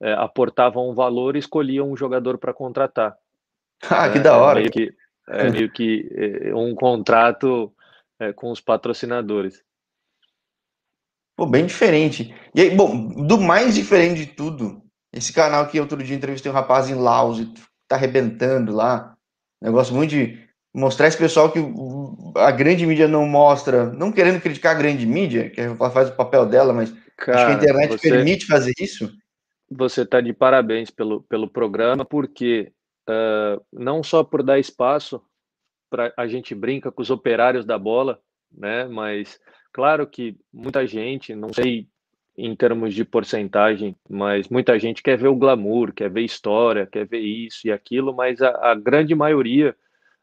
é, 0.00 0.12
aportavam 0.14 0.90
um 0.90 0.94
valor 0.94 1.36
e 1.36 1.38
escolhiam 1.38 1.90
um 1.90 1.96
jogador 1.96 2.38
para 2.38 2.52
contratar. 2.52 3.16
Ah, 3.88 4.08
que 4.08 4.18
é, 4.18 4.20
da 4.20 4.36
hora! 4.36 4.58
É 4.58 4.62
meio 4.62 4.72
que, 4.72 4.94
é 5.28 5.50
meio 5.50 5.70
que 5.70 6.10
é, 6.12 6.54
um 6.54 6.74
contrato 6.74 7.72
é, 8.18 8.32
com 8.32 8.50
os 8.50 8.60
patrocinadores. 8.60 9.62
Pô, 11.36 11.46
bem 11.46 11.66
diferente. 11.66 12.34
E 12.54 12.60
aí, 12.60 12.70
bom, 12.70 13.26
do 13.26 13.40
mais 13.40 13.74
diferente 13.74 14.24
de 14.24 14.32
tudo, 14.32 14.82
esse 15.12 15.32
canal 15.32 15.68
que 15.68 15.80
outro 15.80 16.02
dia 16.02 16.16
entrevistei 16.16 16.50
um 16.50 16.54
rapaz 16.54 16.88
em 16.88 16.94
e 16.94 17.54
tá 17.94 18.04
arrebentando 18.04 18.72
lá. 18.72 19.16
Negócio 19.62 19.94
muito 19.94 20.10
de 20.10 20.38
mostrar 20.74 21.06
esse 21.06 21.16
pessoal 21.16 21.50
que 21.50 21.60
a 22.36 22.50
grande 22.50 22.84
mídia 22.86 23.06
não 23.06 23.26
mostra, 23.26 23.92
não 23.92 24.10
querendo 24.10 24.40
criticar 24.40 24.74
a 24.74 24.78
grande 24.78 25.06
mídia, 25.06 25.48
que 25.48 25.60
ela 25.60 25.90
faz 25.90 26.08
o 26.08 26.16
papel 26.16 26.46
dela, 26.46 26.72
mas 26.72 26.92
Cara, 27.16 27.38
acho 27.38 27.46
que 27.46 27.52
a 27.52 27.56
internet 27.56 27.90
você, 27.92 28.10
permite 28.10 28.46
fazer 28.46 28.72
isso. 28.78 29.10
Você 29.70 30.02
está 30.02 30.20
de 30.20 30.32
parabéns 30.32 30.90
pelo, 30.90 31.22
pelo 31.22 31.48
programa, 31.48 32.04
porque 32.04 32.72
uh, 33.08 33.64
não 33.72 34.02
só 34.02 34.24
por 34.24 34.42
dar 34.42 34.58
espaço 34.58 35.22
para 35.88 36.12
a 36.16 36.26
gente 36.26 36.54
brinca 36.54 36.90
com 36.90 37.00
os 37.00 37.10
operários 37.10 37.64
da 37.64 37.78
bola, 37.78 38.20
né? 38.50 38.84
Mas 38.86 39.38
claro 39.72 40.06
que 40.06 40.36
muita 40.52 40.86
gente, 40.86 41.34
não 41.34 41.52
sei 41.52 41.88
em 42.36 42.54
termos 42.56 42.94
de 42.94 43.04
porcentagem, 43.04 43.96
mas 44.08 44.48
muita 44.48 44.78
gente 44.78 45.02
quer 45.02 45.16
ver 45.16 45.28
o 45.28 45.36
glamour, 45.36 45.92
quer 45.92 46.10
ver 46.10 46.22
história, 46.22 46.86
quer 46.86 47.06
ver 47.06 47.20
isso 47.20 47.66
e 47.66 47.72
aquilo, 47.72 48.14
mas 48.14 48.42
a, 48.42 48.72
a 48.72 48.74
grande 48.74 49.14
maioria, 49.14 49.74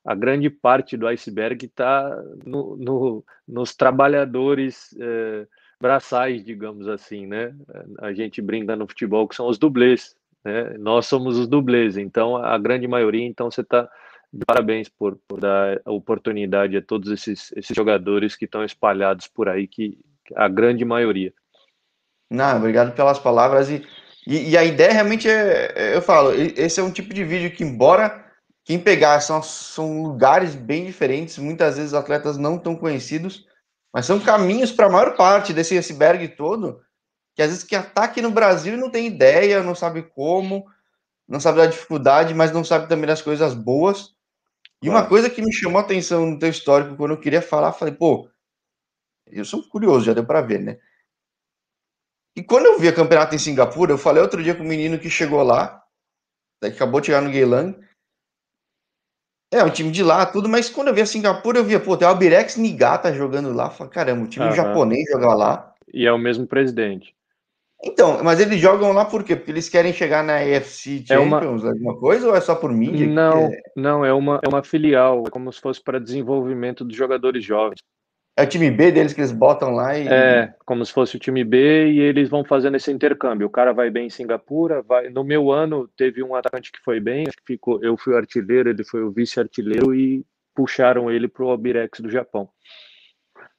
a 0.03 0.13
grande 0.13 0.50
parte 0.50 0.98
do 0.98 1.08
iceberg 1.08 1.65
está 1.65 2.22
no, 2.46 2.75
no, 2.75 3.25
nos 3.48 3.75
trabalhadores 3.75 4.96
eh, 5.00 5.48
braçais, 5.80 6.44
digamos 6.44 6.88
assim, 6.88 7.25
né? 7.27 7.56
A 8.00 8.12
gente 8.13 8.41
brinca 8.41 8.75
no 8.75 8.88
futebol 8.88 9.27
que 9.27 9.36
são 9.36 9.48
os 9.48 9.58
dublês, 9.58 10.15
né? 10.44 10.75
Nós 10.77 11.06
somos 11.06 11.38
os 11.38 11.48
dublês, 11.48 11.98
então 11.98 12.36
a 12.36 12.58
grande 12.58 12.88
maioria, 12.88 13.25
então 13.25 13.50
você 13.50 13.62
está 13.62 13.89
parabéns 14.46 14.88
por, 14.88 15.18
por 15.27 15.39
dar 15.39 15.82
oportunidade 15.86 16.77
a 16.77 16.82
todos 16.82 17.12
esses, 17.12 17.51
esses 17.56 17.75
jogadores 17.75 18.36
que 18.36 18.46
estão 18.46 18.63
espalhados 18.63 19.27
por 19.27 19.50
aí, 19.50 19.68
que 19.68 19.98
a 20.36 20.48
grande 20.48 20.86
maioria. 20.86 21.34
Não, 22.31 22.55
obrigado 22.55 22.95
pelas 22.95 23.19
palavras. 23.19 23.69
E, 23.69 23.85
e, 24.25 24.51
e, 24.51 24.57
a 24.57 24.63
ideia 24.63 24.93
realmente 24.93 25.27
é, 25.29 25.73
é, 25.75 25.95
eu 25.97 26.01
falo, 26.01 26.31
esse 26.33 26.79
é 26.79 26.83
um 26.83 26.89
tipo 26.89 27.13
de 27.13 27.25
vídeo 27.25 27.51
que, 27.51 27.61
embora 27.61 28.25
quem 28.63 28.79
pegar 28.79 29.19
são, 29.19 29.43
são 29.43 30.01
lugares 30.01 30.55
bem 30.55 30.85
diferentes, 30.85 31.38
muitas 31.38 31.75
vezes 31.75 31.93
atletas 31.93 32.38
não 32.38 32.57
tão 32.57 32.73
conhecidos, 32.73 33.45
mas 33.93 34.05
são 34.05 34.17
caminhos 34.17 34.71
para 34.71 34.85
a 34.85 34.89
maior 34.89 35.17
parte 35.17 35.51
desse 35.51 35.77
iceberg 35.77 36.29
todo, 36.29 36.79
que 37.35 37.41
às 37.41 37.50
vezes 37.50 37.63
que 37.65 37.75
ataque 37.75 38.21
no 38.21 38.31
Brasil 38.31 38.77
não 38.77 38.89
tem 38.89 39.07
ideia, 39.07 39.61
não 39.61 39.75
sabe 39.75 40.01
como, 40.03 40.65
não 41.27 41.39
sabe 41.39 41.57
da 41.57 41.65
dificuldade, 41.65 42.33
mas 42.33 42.53
não 42.53 42.63
sabe 42.63 42.88
também 42.88 43.07
das 43.07 43.21
coisas 43.21 43.53
boas. 43.53 44.13
E 44.81 44.89
uma 44.89 45.05
coisa 45.05 45.29
que 45.29 45.41
me 45.41 45.51
chamou 45.51 45.79
a 45.79 45.83
atenção 45.83 46.25
no 46.25 46.39
teu 46.39 46.50
histórico, 46.50 46.95
quando 46.95 47.11
eu 47.11 47.19
queria 47.19 47.41
falar, 47.41 47.73
falei, 47.73 47.93
pô, 47.93 48.29
eu 49.27 49.43
sou 49.43 49.67
curioso, 49.67 50.05
já 50.05 50.13
deu 50.13 50.25
para 50.25 50.41
ver, 50.41 50.59
né? 50.61 50.77
E 52.35 52.43
quando 52.43 52.65
eu 52.65 52.79
vi 52.79 52.88
a 52.88 52.93
campeonato 52.93 53.35
em 53.35 53.39
Singapura, 53.39 53.91
eu 53.91 53.97
falei 53.97 54.21
outro 54.21 54.41
dia 54.41 54.55
com 54.55 54.63
um 54.63 54.67
menino 54.67 54.97
que 54.97 55.09
chegou 55.09 55.43
lá, 55.43 55.83
que 56.61 56.67
acabou 56.67 57.01
de 57.01 57.07
chegar 57.07 57.21
no 57.21 57.31
Geylang. 57.31 57.77
É, 59.53 59.61
um 59.63 59.69
time 59.69 59.91
de 59.91 60.01
lá, 60.01 60.25
tudo, 60.25 60.47
mas 60.47 60.69
quando 60.69 60.88
eu 60.88 60.93
vi 60.93 61.01
a 61.01 61.05
Singapura, 61.05 61.59
eu 61.59 61.65
via, 61.65 61.79
pô, 61.79 61.97
tem 61.97 62.07
o 62.07 62.11
Albirex 62.11 62.55
Nigata 62.55 63.13
jogando 63.13 63.51
lá. 63.51 63.69
Falei, 63.69 63.91
caramba, 63.91 64.23
o 64.23 64.27
time 64.27 64.45
uhum. 64.45 64.53
japonês 64.53 65.09
joga 65.09 65.33
lá. 65.33 65.73
E 65.93 66.05
é 66.05 66.11
o 66.11 66.17
mesmo 66.17 66.47
presidente. 66.47 67.13
Então, 67.83 68.23
mas 68.23 68.39
eles 68.39 68.61
jogam 68.61 68.93
lá 68.93 69.03
por 69.03 69.23
quê? 69.23 69.35
Porque 69.35 69.51
eles 69.51 69.67
querem 69.67 69.91
chegar 69.91 70.23
na 70.23 70.38
AFC 70.38 71.03
Champions, 71.05 71.09
é 71.09 71.19
uma... 71.67 71.71
alguma 71.71 71.97
coisa, 71.97 72.27
ou 72.29 72.35
é 72.35 72.39
só 72.39 72.53
por 72.53 72.71
mídia? 72.71 73.07
Não, 73.07 73.47
é... 73.47 73.61
não, 73.75 74.05
é 74.05 74.13
uma, 74.13 74.39
é 74.43 74.47
uma 74.47 74.63
filial, 74.63 75.23
é 75.27 75.29
como 75.31 75.51
se 75.51 75.59
fosse 75.59 75.83
para 75.83 76.00
desenvolvimento 76.00 76.85
dos 76.85 76.95
jogadores 76.95 77.43
jovens. 77.43 77.79
É 78.35 78.43
o 78.43 78.47
time 78.47 78.71
B 78.71 78.91
deles 78.91 79.13
que 79.13 79.19
eles 79.19 79.31
botam 79.31 79.71
lá 79.71 79.97
e. 79.97 80.07
É, 80.07 80.53
como 80.65 80.85
se 80.85 80.93
fosse 80.93 81.17
o 81.17 81.19
time 81.19 81.43
B 81.43 81.91
e 81.91 82.00
eles 82.00 82.29
vão 82.29 82.45
fazendo 82.45 82.77
esse 82.77 82.91
intercâmbio. 82.91 83.47
O 83.47 83.51
cara 83.51 83.73
vai 83.73 83.89
bem 83.89 84.07
em 84.07 84.09
Singapura, 84.09 84.81
vai. 84.81 85.09
No 85.09 85.23
meu 85.23 85.51
ano, 85.51 85.89
teve 85.97 86.23
um 86.23 86.33
atacante 86.33 86.71
que 86.71 86.79
foi 86.83 87.00
bem, 87.00 87.25
ficou, 87.45 87.83
eu 87.83 87.97
fui 87.97 88.13
o 88.13 88.17
artilheiro, 88.17 88.69
ele 88.69 88.83
foi 88.83 89.03
o 89.03 89.11
vice-artilheiro 89.11 89.93
e 89.93 90.25
puxaram 90.55 91.11
ele 91.11 91.27
para 91.27 91.43
o 91.43 91.50
Albirex 91.50 92.00
do 92.00 92.09
Japão. 92.09 92.50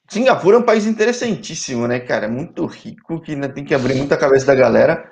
Singapura 0.09 0.57
é 0.57 0.59
um 0.59 0.65
país 0.65 0.85
interessantíssimo, 0.85 1.87
né, 1.87 1.99
cara? 1.99 2.27
Muito 2.27 2.65
rico, 2.65 3.21
que 3.21 3.31
ainda 3.31 3.49
tem 3.49 3.63
que 3.63 3.73
abrir 3.73 3.95
muita 3.95 4.17
cabeça 4.17 4.45
da 4.47 4.55
galera. 4.55 5.11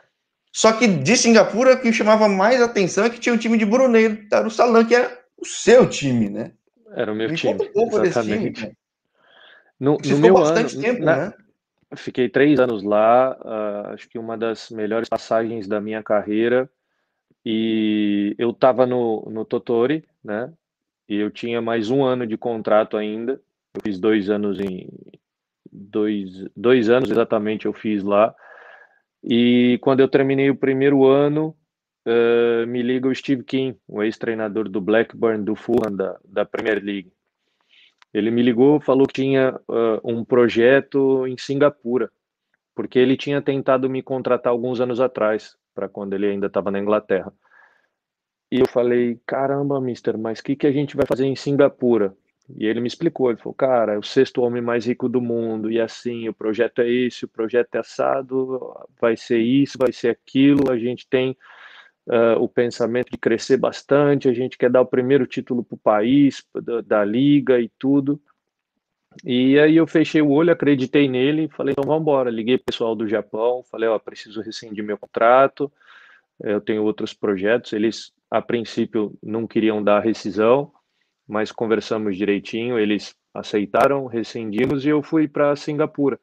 Só 0.52 0.74
que 0.74 0.86
de 0.86 1.16
Singapura, 1.16 1.74
o 1.74 1.80
que 1.80 1.94
chamava 1.94 2.28
mais 2.28 2.62
atenção 2.62 3.06
é 3.06 3.10
que 3.10 3.20
tinha 3.20 3.34
um 3.34 3.38
time 3.38 3.58
de 3.58 3.66
Brunei, 3.66 4.28
Darussalam, 4.30 4.86
que 4.86 4.96
era 4.96 5.18
o 5.38 5.46
seu 5.46 5.88
time, 5.88 6.30
né? 6.30 6.52
Era 6.94 7.12
o 7.14 7.16
meu 7.16 7.30
Me 7.30 7.36
time. 7.36 7.54
Um 7.54 7.58
pouco 7.58 8.04
exatamente. 8.04 8.50
desse 8.50 8.66
time, 8.66 8.76
No, 9.82 9.98
no 9.98 10.18
meu 10.20 10.36
bastante 10.36 10.76
ano, 10.76 10.84
tempo, 10.84 11.04
na... 11.04 11.18
né? 11.18 11.34
Fiquei 11.96 12.30
três 12.30 12.60
anos 12.60 12.84
lá, 12.84 13.36
uh, 13.42 13.94
acho 13.94 14.08
que 14.08 14.20
uma 14.20 14.38
das 14.38 14.70
melhores 14.70 15.10
passagens 15.10 15.68
da 15.68 15.82
minha 15.82 16.04
carreira. 16.04 16.70
E 17.44 18.36
eu 18.38 18.52
estava 18.52 18.86
no, 18.86 19.28
no 19.32 19.44
Totori, 19.44 20.06
né? 20.24 20.54
E 21.10 21.16
eu 21.16 21.32
tinha 21.32 21.60
mais 21.64 21.90
um 21.90 22.04
ano 22.04 22.28
de 22.28 22.38
contrato 22.38 22.96
ainda. 22.96 23.42
Eu 23.74 23.82
fiz 23.84 24.00
dois 24.00 24.30
anos 24.30 24.60
em 24.60 24.88
dois, 25.72 26.46
dois 26.56 26.88
anos 26.88 27.10
exatamente 27.10 27.66
eu 27.66 27.74
fiz 27.74 28.04
lá. 28.04 28.36
E 29.24 29.80
quando 29.82 30.02
eu 30.02 30.08
terminei 30.08 30.52
o 30.52 30.56
primeiro 30.56 31.08
ano, 31.08 31.58
uh, 32.08 32.68
me 32.68 32.84
liga 32.84 33.08
o 33.08 33.16
Steve 33.16 33.44
King, 33.44 33.76
o 33.88 34.04
ex-treinador 34.04 34.70
do 34.70 34.80
Blackburn, 34.80 35.44
do 35.44 35.56
Fulham, 35.56 35.96
da, 35.96 36.20
da 36.24 36.46
Premier 36.46 36.84
League. 36.84 37.12
Ele 38.14 38.30
me 38.30 38.42
ligou, 38.42 38.80
falou 38.80 39.08
que 39.08 39.14
tinha 39.14 39.60
uh, 39.68 40.00
um 40.04 40.24
projeto 40.24 41.26
em 41.28 41.38
Singapura, 41.38 42.12
porque 42.76 43.00
ele 43.00 43.16
tinha 43.16 43.42
tentado 43.42 43.90
me 43.90 44.02
contratar 44.02 44.52
alguns 44.52 44.82
anos 44.82 45.00
atrás, 45.00 45.56
para 45.74 45.88
quando 45.88 46.14
ele 46.14 46.28
ainda 46.28 46.48
estava 46.48 46.70
na 46.70 46.80
Inglaterra. 46.80 47.34
E 48.52 48.60
eu 48.60 48.68
falei, 48.68 49.20
caramba, 49.26 49.80
mister, 49.80 50.18
mas 50.18 50.40
o 50.40 50.44
que, 50.44 50.56
que 50.58 50.68
a 50.68 50.72
gente 50.72 50.98
vai 50.98 51.06
fazer 51.06 51.26
em 51.26 51.36
Singapura? 51.36 52.14
E 52.58 52.66
ele 52.66 52.82
me 52.82 52.88
explicou, 52.88 53.30
ele 53.30 53.40
falou, 53.40 53.54
cara, 53.54 53.94
é 53.94 53.98
o 53.98 54.04
sexto 54.04 54.42
homem 54.42 54.62
mais 54.62 54.86
rico 54.86 55.08
do 55.08 55.22
mundo, 55.22 55.72
e 55.72 55.80
assim, 55.80 56.28
o 56.28 56.34
projeto 56.34 56.82
é 56.82 56.90
esse, 56.90 57.24
o 57.24 57.30
projeto 57.30 57.76
é 57.76 57.80
assado, 57.80 58.76
vai 59.00 59.16
ser 59.16 59.40
isso, 59.40 59.78
vai 59.80 59.94
ser 59.94 60.10
aquilo, 60.10 60.70
a 60.70 60.78
gente 60.78 61.08
tem 61.08 61.38
uh, 62.08 62.42
o 62.42 62.48
pensamento 62.48 63.12
de 63.12 63.18
crescer 63.18 63.58
bastante, 63.58 64.28
a 64.28 64.34
gente 64.34 64.58
quer 64.58 64.70
dar 64.70 64.82
o 64.82 64.86
primeiro 64.86 65.26
título 65.26 65.64
para 65.64 65.76
o 65.76 65.80
país, 65.80 66.44
da, 66.54 66.82
da, 66.82 67.06
liga 67.06 67.60
e 67.60 67.70
tudo. 67.78 68.22
E 69.26 69.60
aí 69.60 69.76
eu 69.76 69.86
fechei 69.86 70.22
o 70.22 70.30
olho, 70.30 70.52
acreditei 70.52 71.08
nele, 71.08 71.50
falei, 71.50 71.74
então 71.74 71.84
vamos 71.84 72.02
embora. 72.02 72.30
Liguei 72.30 72.58
pro 72.58 72.66
pessoal 72.66 72.96
do 72.96 73.08
Japão, 73.08 73.64
falei, 73.70 73.90
ó, 73.90 74.00
preciso 74.00 74.42
rescindir 74.42 74.84
meu 74.84 74.98
contrato, 74.98 75.72
eu 76.40 76.62
tenho 76.62 76.84
outros 76.84 77.14
projetos. 77.14 77.74
Eles, 77.74 78.14
a 78.30 78.42
princípio, 78.42 79.14
não 79.22 79.46
queriam 79.46 79.84
dar 79.84 80.00
rescisão, 80.00 80.72
mas 81.28 81.52
conversamos 81.52 82.18
direitinho, 82.18 82.80
eles 82.80 83.14
aceitaram, 83.34 84.06
rescindimos 84.06 84.86
e 84.86 84.90
eu 84.90 85.02
fui 85.04 85.28
para 85.28 85.56
Singapura. 85.56 86.20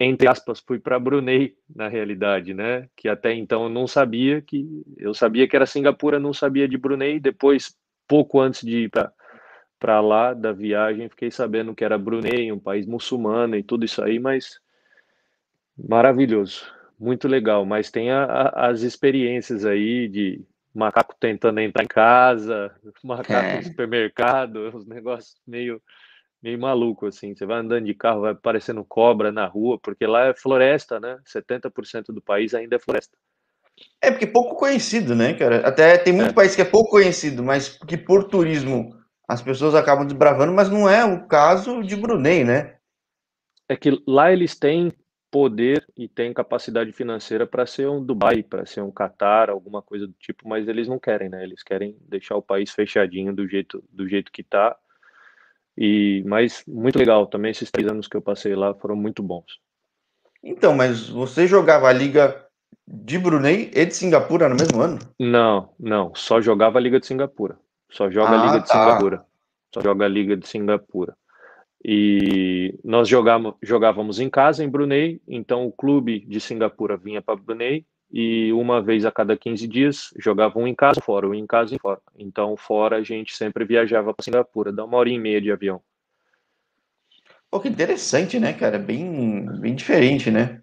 Entre 0.00 0.28
aspas, 0.28 0.60
fui 0.60 0.78
para 0.78 0.98
Brunei, 0.98 1.56
na 1.74 1.88
realidade, 1.88 2.54
né? 2.54 2.88
Que 2.94 3.08
até 3.08 3.34
então 3.34 3.64
eu 3.64 3.68
não 3.68 3.86
sabia 3.86 4.40
que. 4.40 4.84
Eu 4.96 5.12
sabia 5.12 5.48
que 5.48 5.56
era 5.56 5.66
Singapura, 5.66 6.20
não 6.20 6.32
sabia 6.32 6.68
de 6.68 6.78
Brunei. 6.78 7.18
Depois, 7.18 7.76
pouco 8.06 8.40
antes 8.40 8.62
de 8.62 8.84
ir 8.84 8.90
para 9.78 10.00
lá 10.00 10.34
da 10.34 10.52
viagem, 10.52 11.08
fiquei 11.08 11.30
sabendo 11.30 11.74
que 11.74 11.84
era 11.84 11.98
Brunei, 11.98 12.52
um 12.52 12.60
país 12.60 12.86
muçulmano 12.86 13.56
e 13.56 13.62
tudo 13.62 13.84
isso 13.84 14.02
aí, 14.02 14.20
mas 14.20 14.60
maravilhoso, 15.76 16.64
muito 16.98 17.26
legal. 17.26 17.66
Mas 17.66 17.90
tem 17.90 18.10
a, 18.10 18.24
a, 18.24 18.68
as 18.68 18.82
experiências 18.82 19.64
aí 19.64 20.08
de 20.08 20.44
macaco 20.74 21.16
tentando 21.18 21.60
entrar 21.60 21.82
em 21.82 21.88
casa, 21.88 22.72
macaco 23.02 23.48
é. 23.48 23.56
no 23.56 23.62
supermercado, 23.64 24.70
uns 24.74 24.86
negócios 24.86 25.36
meio, 25.46 25.82
meio 26.42 26.58
maluco, 26.58 27.06
assim. 27.06 27.34
Você 27.34 27.46
vai 27.46 27.58
andando 27.58 27.84
de 27.84 27.94
carro, 27.94 28.22
vai 28.22 28.34
parecendo 28.34 28.84
cobra 28.84 29.32
na 29.32 29.46
rua, 29.46 29.78
porque 29.78 30.06
lá 30.06 30.26
é 30.26 30.34
floresta, 30.34 31.00
né? 31.00 31.18
70% 31.26 32.06
do 32.12 32.22
país 32.22 32.54
ainda 32.54 32.76
é 32.76 32.78
floresta. 32.78 33.16
É 34.00 34.10
porque 34.10 34.24
é 34.24 34.30
pouco 34.30 34.56
conhecido, 34.56 35.14
né, 35.14 35.34
cara? 35.34 35.66
Até 35.66 35.96
tem 35.98 36.12
muito 36.12 36.30
é. 36.30 36.34
país 36.34 36.54
que 36.54 36.62
é 36.62 36.64
pouco 36.64 36.90
conhecido, 36.90 37.42
mas 37.42 37.78
que 37.86 37.96
por 37.96 38.24
turismo 38.24 38.96
as 39.28 39.42
pessoas 39.42 39.74
acabam 39.74 40.06
desbravando, 40.06 40.52
mas 40.52 40.70
não 40.70 40.88
é 40.88 41.04
o 41.04 41.26
caso 41.26 41.82
de 41.82 41.94
Brunei, 41.94 42.44
né? 42.44 42.76
É 43.68 43.76
que 43.76 44.02
lá 44.06 44.32
eles 44.32 44.58
têm 44.58 44.92
poder 45.30 45.84
e 45.96 46.08
tem 46.08 46.32
capacidade 46.32 46.90
financeira 46.92 47.46
para 47.46 47.66
ser 47.66 47.88
um 47.88 48.02
Dubai, 48.02 48.42
para 48.42 48.64
ser 48.64 48.80
um 48.80 48.90
Qatar, 48.90 49.50
alguma 49.50 49.82
coisa 49.82 50.06
do 50.06 50.14
tipo, 50.14 50.48
mas 50.48 50.66
eles 50.66 50.88
não 50.88 50.98
querem, 50.98 51.28
né? 51.28 51.42
Eles 51.42 51.62
querem 51.62 51.96
deixar 52.08 52.36
o 52.36 52.42
país 52.42 52.70
fechadinho 52.70 53.34
do 53.34 53.46
jeito 53.46 53.84
do 53.90 54.08
jeito 54.08 54.32
que 54.32 54.40
está. 54.40 54.74
E 55.80 56.24
mas 56.26 56.64
muito 56.66 56.98
legal 56.98 57.24
também 57.28 57.52
esses 57.52 57.70
três 57.70 57.88
anos 57.88 58.08
que 58.08 58.16
eu 58.16 58.20
passei 58.20 58.56
lá 58.56 58.74
foram 58.74 58.96
muito 58.96 59.22
bons. 59.22 59.60
Então, 60.42 60.74
mas 60.74 61.08
você 61.08 61.46
jogava 61.46 61.88
a 61.88 61.92
liga 61.92 62.44
de 62.84 63.16
Brunei 63.16 63.70
e 63.72 63.86
de 63.86 63.94
Singapura 63.94 64.48
no 64.48 64.56
mesmo 64.56 64.80
ano? 64.80 64.98
Não, 65.20 65.70
não, 65.78 66.12
só 66.16 66.40
jogava 66.40 66.78
a 66.78 66.80
liga 66.80 66.98
de 66.98 67.06
Singapura. 67.06 67.56
Só 67.90 68.10
joga 68.10 68.30
ah, 68.30 68.42
a 68.42 68.46
liga 68.46 68.60
de 68.60 68.68
tá. 68.68 68.74
Singapura. 68.74 69.24
Só 69.72 69.80
joga 69.80 70.04
a 70.04 70.08
liga 70.08 70.36
de 70.36 70.48
Singapura. 70.48 71.16
E 71.84 72.76
nós 72.82 73.06
jogávamos, 73.06 73.54
jogávamos 73.62 74.18
em 74.18 74.28
casa, 74.28 74.64
em 74.64 74.68
Brunei, 74.68 75.20
então 75.28 75.64
o 75.64 75.70
clube 75.70 76.26
de 76.26 76.40
Singapura 76.40 76.96
vinha 76.96 77.22
para 77.22 77.36
Brunei 77.36 77.86
e 78.10 78.52
uma 78.52 78.82
vez 78.82 79.04
a 79.04 79.12
cada 79.12 79.36
15 79.36 79.68
dias 79.68 80.14
jogava 80.18 80.58
um 80.58 80.66
em 80.66 80.74
casa, 80.74 81.00
fora, 81.00 81.28
um 81.28 81.34
em 81.34 81.46
casa 81.46 81.74
e 81.74 81.78
fora. 81.78 82.00
Então, 82.18 82.56
fora 82.56 82.96
a 82.96 83.02
gente 83.02 83.36
sempre 83.36 83.64
viajava 83.64 84.14
para 84.14 84.24
Singapura, 84.24 84.72
dá 84.72 84.84
uma 84.84 84.96
hora 84.96 85.10
e 85.10 85.18
meia 85.18 85.40
de 85.40 85.52
avião. 85.52 85.82
Pô, 87.50 87.60
que 87.60 87.68
interessante, 87.68 88.38
né, 88.38 88.52
cara? 88.52 88.78
Bem, 88.78 89.46
bem 89.58 89.74
diferente, 89.74 90.30
né? 90.30 90.62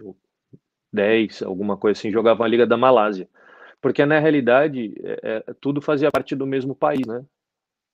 10, 0.93 1.43
alguma 1.43 1.77
coisa 1.77 1.99
assim, 1.99 2.11
jogavam 2.11 2.45
a 2.45 2.49
Liga 2.49 2.65
da 2.65 2.77
Malásia. 2.77 3.27
Porque, 3.81 4.05
na 4.05 4.19
realidade, 4.19 4.93
é, 5.03 5.43
é, 5.47 5.53
tudo 5.59 5.81
fazia 5.81 6.11
parte 6.11 6.35
do 6.35 6.45
mesmo 6.45 6.75
país, 6.75 7.05
né? 7.07 7.25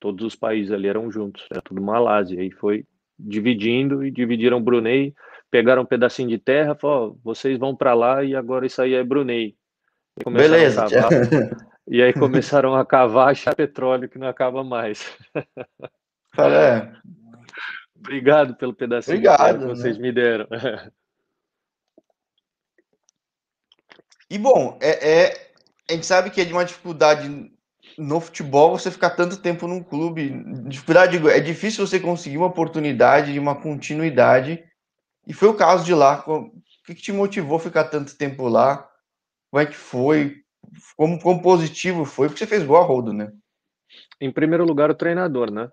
Todos 0.06 0.24
os 0.24 0.36
países 0.36 0.72
ali 0.72 0.88
eram 0.88 1.10
juntos, 1.10 1.48
era 1.50 1.64
tudo 1.64 1.82
Malásia. 1.82 2.40
E 2.44 2.52
foi 2.52 2.86
dividindo 3.18 4.06
e 4.06 4.12
dividiram 4.12 4.62
Brunei, 4.62 5.16
pegaram 5.50 5.82
um 5.82 5.86
pedacinho 5.86 6.30
de 6.30 6.38
terra, 6.38 6.76
falaram, 6.76 7.18
vocês 7.24 7.58
vão 7.58 7.76
para 7.76 7.96
lá 7.96 8.24
e 8.24 8.36
agora 8.36 8.68
isso 8.68 8.80
aí 8.84 8.94
é 8.94 9.04
Brunei. 9.04 9.56
Beleza. 10.24 10.86
e 11.90 12.04
aí 12.04 12.14
começaram 12.14 12.76
a 12.76 12.86
cavar 12.86 13.30
achar 13.30 13.56
petróleo 13.56 14.08
que 14.08 14.20
não 14.20 14.28
acaba 14.28 14.64
mais. 14.64 15.12
Cara, 16.34 17.02
Obrigado 17.96 18.54
pelo 18.54 18.76
pedacinho 18.76 19.18
Obrigado, 19.18 19.58
que 19.58 19.66
né? 19.66 19.70
vocês 19.70 19.98
me 19.98 20.12
deram. 20.12 20.48
E 24.30 24.38
bom, 24.38 24.78
é, 24.80 25.24
é, 25.24 25.52
a 25.90 25.94
gente 25.94 26.06
sabe 26.06 26.30
que 26.30 26.42
é 26.42 26.46
de 26.46 26.54
uma 26.54 26.64
dificuldade 26.64 27.55
no 27.98 28.20
futebol 28.20 28.78
você 28.78 28.92
ficar 28.92 29.12
tanto 29.12 29.38
tempo 29.38 29.68
num 29.68 29.84
clube. 29.84 30.44
Dificuldade, 30.68 31.18
é 31.30 31.40
difícil 31.40 31.86
você 31.86 32.00
conseguir 32.00 32.38
uma 32.38 32.48
oportunidade 32.48 33.32
e 33.32 33.40
uma 33.40 33.56
continuidade. 33.56 34.64
E 35.28 35.34
foi 35.34 35.50
o 35.50 35.56
caso 35.56 35.86
de 35.86 35.94
lá. 35.94 36.24
O 36.28 36.52
que, 36.86 36.94
te 36.94 37.12
motivou 37.12 37.58
a 37.58 37.62
ficar 37.62 37.86
tanto 37.86 38.18
tempo 38.18 38.48
lá? 38.48 38.90
Como 39.50 39.62
é 39.62 39.66
que 39.66 39.76
foi? 39.76 40.38
Como, 40.96 41.20
como 41.20 41.42
positivo 41.42 42.06
foi? 42.06 42.28
Porque 42.28 42.40
você 42.40 42.48
fez 42.48 42.64
gol 42.64 42.78
a 42.78 42.84
rodo, 42.84 43.14
né? 43.14 43.32
Em 44.20 44.32
primeiro 44.32 44.66
lugar, 44.66 44.90
o 44.90 44.96
treinador, 44.96 45.52
né? 45.52 45.70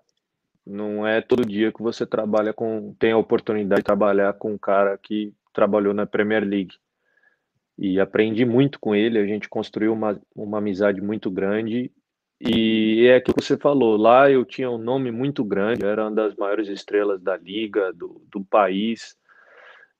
Não 0.65 1.05
é 1.05 1.21
todo 1.21 1.45
dia 1.45 1.71
que 1.71 1.81
você 1.81 2.05
trabalha 2.05 2.53
com, 2.53 2.95
tem 2.97 3.11
a 3.11 3.17
oportunidade 3.17 3.81
de 3.81 3.85
trabalhar 3.85 4.33
com 4.33 4.53
um 4.53 4.57
cara 4.57 4.97
que 4.97 5.33
trabalhou 5.53 5.93
na 5.93 6.05
Premier 6.05 6.43
League. 6.43 6.75
E 7.77 7.99
aprendi 7.99 8.45
muito 8.45 8.79
com 8.79 8.95
ele, 8.95 9.19
a 9.19 9.25
gente 9.25 9.49
construiu 9.49 9.93
uma, 9.93 10.19
uma 10.35 10.59
amizade 10.59 11.01
muito 11.01 11.29
grande. 11.29 11.91
E 12.45 13.07
é 13.07 13.15
aquilo 13.15 13.35
que 13.35 13.43
você 13.43 13.57
falou, 13.57 13.95
lá 13.95 14.29
eu 14.29 14.43
tinha 14.43 14.69
um 14.69 14.77
nome 14.77 15.11
muito 15.11 15.45
grande, 15.45 15.85
era 15.85 16.03
uma 16.03 16.11
das 16.11 16.35
maiores 16.35 16.67
estrelas 16.67 17.21
da 17.21 17.37
liga, 17.37 17.93
do, 17.93 18.21
do 18.29 18.43
país. 18.43 19.15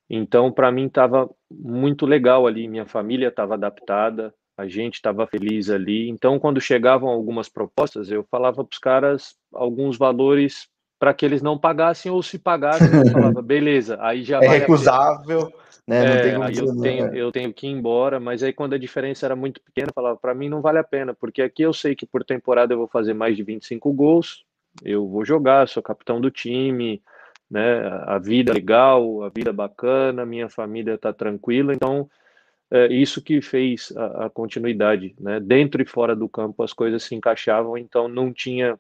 Então, 0.10 0.52
para 0.52 0.70
mim, 0.70 0.88
estava 0.88 1.30
muito 1.50 2.06
legal 2.06 2.46
ali. 2.46 2.68
Minha 2.68 2.86
família 2.86 3.30
estava 3.30 3.54
adaptada, 3.54 4.34
a 4.58 4.68
gente 4.68 4.96
estava 4.96 5.26
feliz 5.26 5.70
ali. 5.70 6.10
Então, 6.10 6.38
quando 6.38 6.60
chegavam 6.60 7.10
algumas 7.10 7.48
propostas, 7.48 8.12
eu 8.12 8.26
falava 8.30 8.64
para 8.64 8.74
os 8.74 8.80
caras 8.80 9.36
alguns 9.54 9.98
valores 9.98 10.68
para 11.00 11.14
que 11.14 11.26
eles 11.26 11.42
não 11.42 11.58
pagassem, 11.58 12.12
ou 12.12 12.22
se 12.24 12.40
pagassem, 12.40 12.88
eu 12.88 13.12
falava, 13.12 13.42
beleza, 13.44 13.98
aí 14.00 14.24
já 14.24 14.42
É 14.42 14.48
recusável, 14.48 15.52
né? 15.88 16.04
Não 16.04 16.14
é, 16.14 16.22
tem 16.22 16.32
como 16.34 16.44
aí 16.44 16.52
dizer 16.52 16.66
eu 16.66 16.82
tenho, 16.82 17.06
né? 17.06 17.12
eu 17.14 17.32
tenho 17.32 17.54
que 17.54 17.68
ir 17.68 17.72
embora, 17.72 18.20
mas 18.20 18.42
aí 18.42 18.54
quando 18.54 18.74
a 18.74 18.78
diferença 18.78 19.26
era 19.26 19.36
muito 19.36 19.62
pequena, 19.62 19.90
eu 19.90 19.94
falava, 19.94 20.18
para 20.18 20.34
mim 20.34 20.50
não 20.50 20.62
vale 20.62 20.80
a 20.80 20.84
pena, 20.84 21.14
porque 21.14 21.42
aqui 21.42 21.64
eu 21.64 21.74
sei 21.74 21.96
que 21.96 22.06
por 22.06 22.24
temporada 22.24 22.74
eu 22.74 22.78
vou 22.78 22.88
fazer 22.88 23.14
mais 23.14 23.36
de 23.36 23.44
25 23.44 23.92
gols, 23.92 24.46
eu 24.84 25.08
vou 25.08 25.26
jogar, 25.26 25.68
sou 25.68 25.84
capitão 25.84 26.20
do 26.20 26.32
time, 26.32 27.02
né? 27.50 27.86
A 28.06 28.18
vida 28.18 28.52
é 28.52 28.56
legal, 28.56 29.24
a 29.24 29.30
vida 29.30 29.50
é 29.50 29.54
bacana, 29.54 30.26
minha 30.26 30.50
família 30.50 30.96
está 30.96 31.14
tranquila, 31.14 31.74
então 31.74 32.10
é 32.72 32.88
isso 32.88 33.22
que 33.22 33.42
fez 33.42 33.94
a, 33.96 34.26
a 34.26 34.30
continuidade, 34.30 35.14
né? 35.20 35.40
Dentro 35.40 35.82
e 35.82 35.86
fora 35.86 36.16
do 36.16 36.28
campo 36.28 36.64
as 36.64 36.74
coisas 36.74 37.04
se 37.04 37.14
encaixavam, 37.14 37.78
então 37.78 38.08
não 38.08 38.34
tinha 38.34 38.80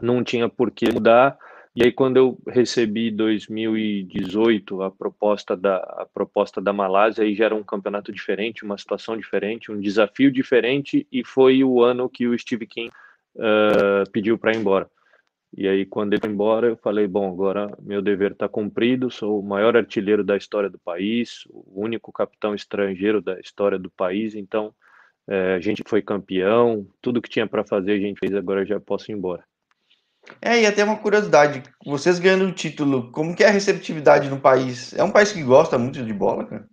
não 0.00 0.24
tinha 0.24 0.48
por 0.48 0.70
que 0.70 0.90
mudar. 0.90 1.36
E 1.74 1.82
aí 1.84 1.90
quando 1.90 2.18
eu 2.18 2.38
recebi 2.46 3.10
2018 3.10 4.82
a 4.82 4.90
proposta 4.90 5.56
da 5.56 5.76
a 5.78 6.06
proposta 6.12 6.60
da 6.60 6.70
Malásia, 6.72 7.24
aí 7.24 7.34
já 7.34 7.46
era 7.46 7.54
um 7.54 7.62
campeonato 7.62 8.12
diferente, 8.12 8.62
uma 8.62 8.76
situação 8.76 9.16
diferente, 9.16 9.72
um 9.72 9.80
desafio 9.80 10.30
diferente 10.30 11.06
e 11.10 11.24
foi 11.24 11.64
o 11.64 11.82
ano 11.82 12.10
que 12.10 12.26
o 12.26 12.38
Steve 12.38 12.66
King 12.66 12.90
uh, 13.36 14.10
pediu 14.12 14.38
para 14.38 14.52
ir 14.52 14.58
embora. 14.58 14.90
E 15.56 15.66
aí 15.68 15.86
quando 15.86 16.12
ele 16.12 16.20
foi 16.20 16.30
embora, 16.30 16.68
eu 16.68 16.76
falei, 16.76 17.06
bom, 17.06 17.30
agora 17.32 17.70
meu 17.80 18.02
dever 18.02 18.32
está 18.32 18.48
cumprido, 18.48 19.10
sou 19.10 19.40
o 19.40 19.42
maior 19.42 19.76
artilheiro 19.76 20.22
da 20.22 20.36
história 20.36 20.68
do 20.68 20.78
país, 20.78 21.44
o 21.50 21.82
único 21.82 22.12
capitão 22.12 22.54
estrangeiro 22.54 23.22
da 23.22 23.40
história 23.40 23.78
do 23.78 23.90
país, 23.90 24.34
então 24.34 24.74
eh, 25.28 25.54
a 25.54 25.60
gente 25.60 25.82
foi 25.86 26.02
campeão, 26.02 26.86
tudo 27.02 27.22
que 27.22 27.30
tinha 27.30 27.46
para 27.46 27.64
fazer 27.64 27.92
a 27.92 27.98
gente 27.98 28.18
fez, 28.18 28.34
agora 28.34 28.64
já 28.66 28.80
posso 28.80 29.10
ir 29.10 29.14
embora. 29.14 29.44
É, 30.40 30.60
e 30.60 30.66
até 30.66 30.84
uma 30.84 30.98
curiosidade, 30.98 31.62
vocês 31.84 32.18
ganhando 32.18 32.46
o 32.46 32.52
título, 32.52 33.10
como 33.10 33.34
que 33.34 33.42
é 33.42 33.48
a 33.48 33.50
receptividade 33.50 34.30
no 34.30 34.40
país? 34.40 34.94
É 34.94 35.02
um 35.02 35.10
país 35.10 35.32
que 35.32 35.42
gosta 35.42 35.78
muito 35.78 36.02
de 36.04 36.12
bola, 36.12 36.46
cara? 36.46 36.68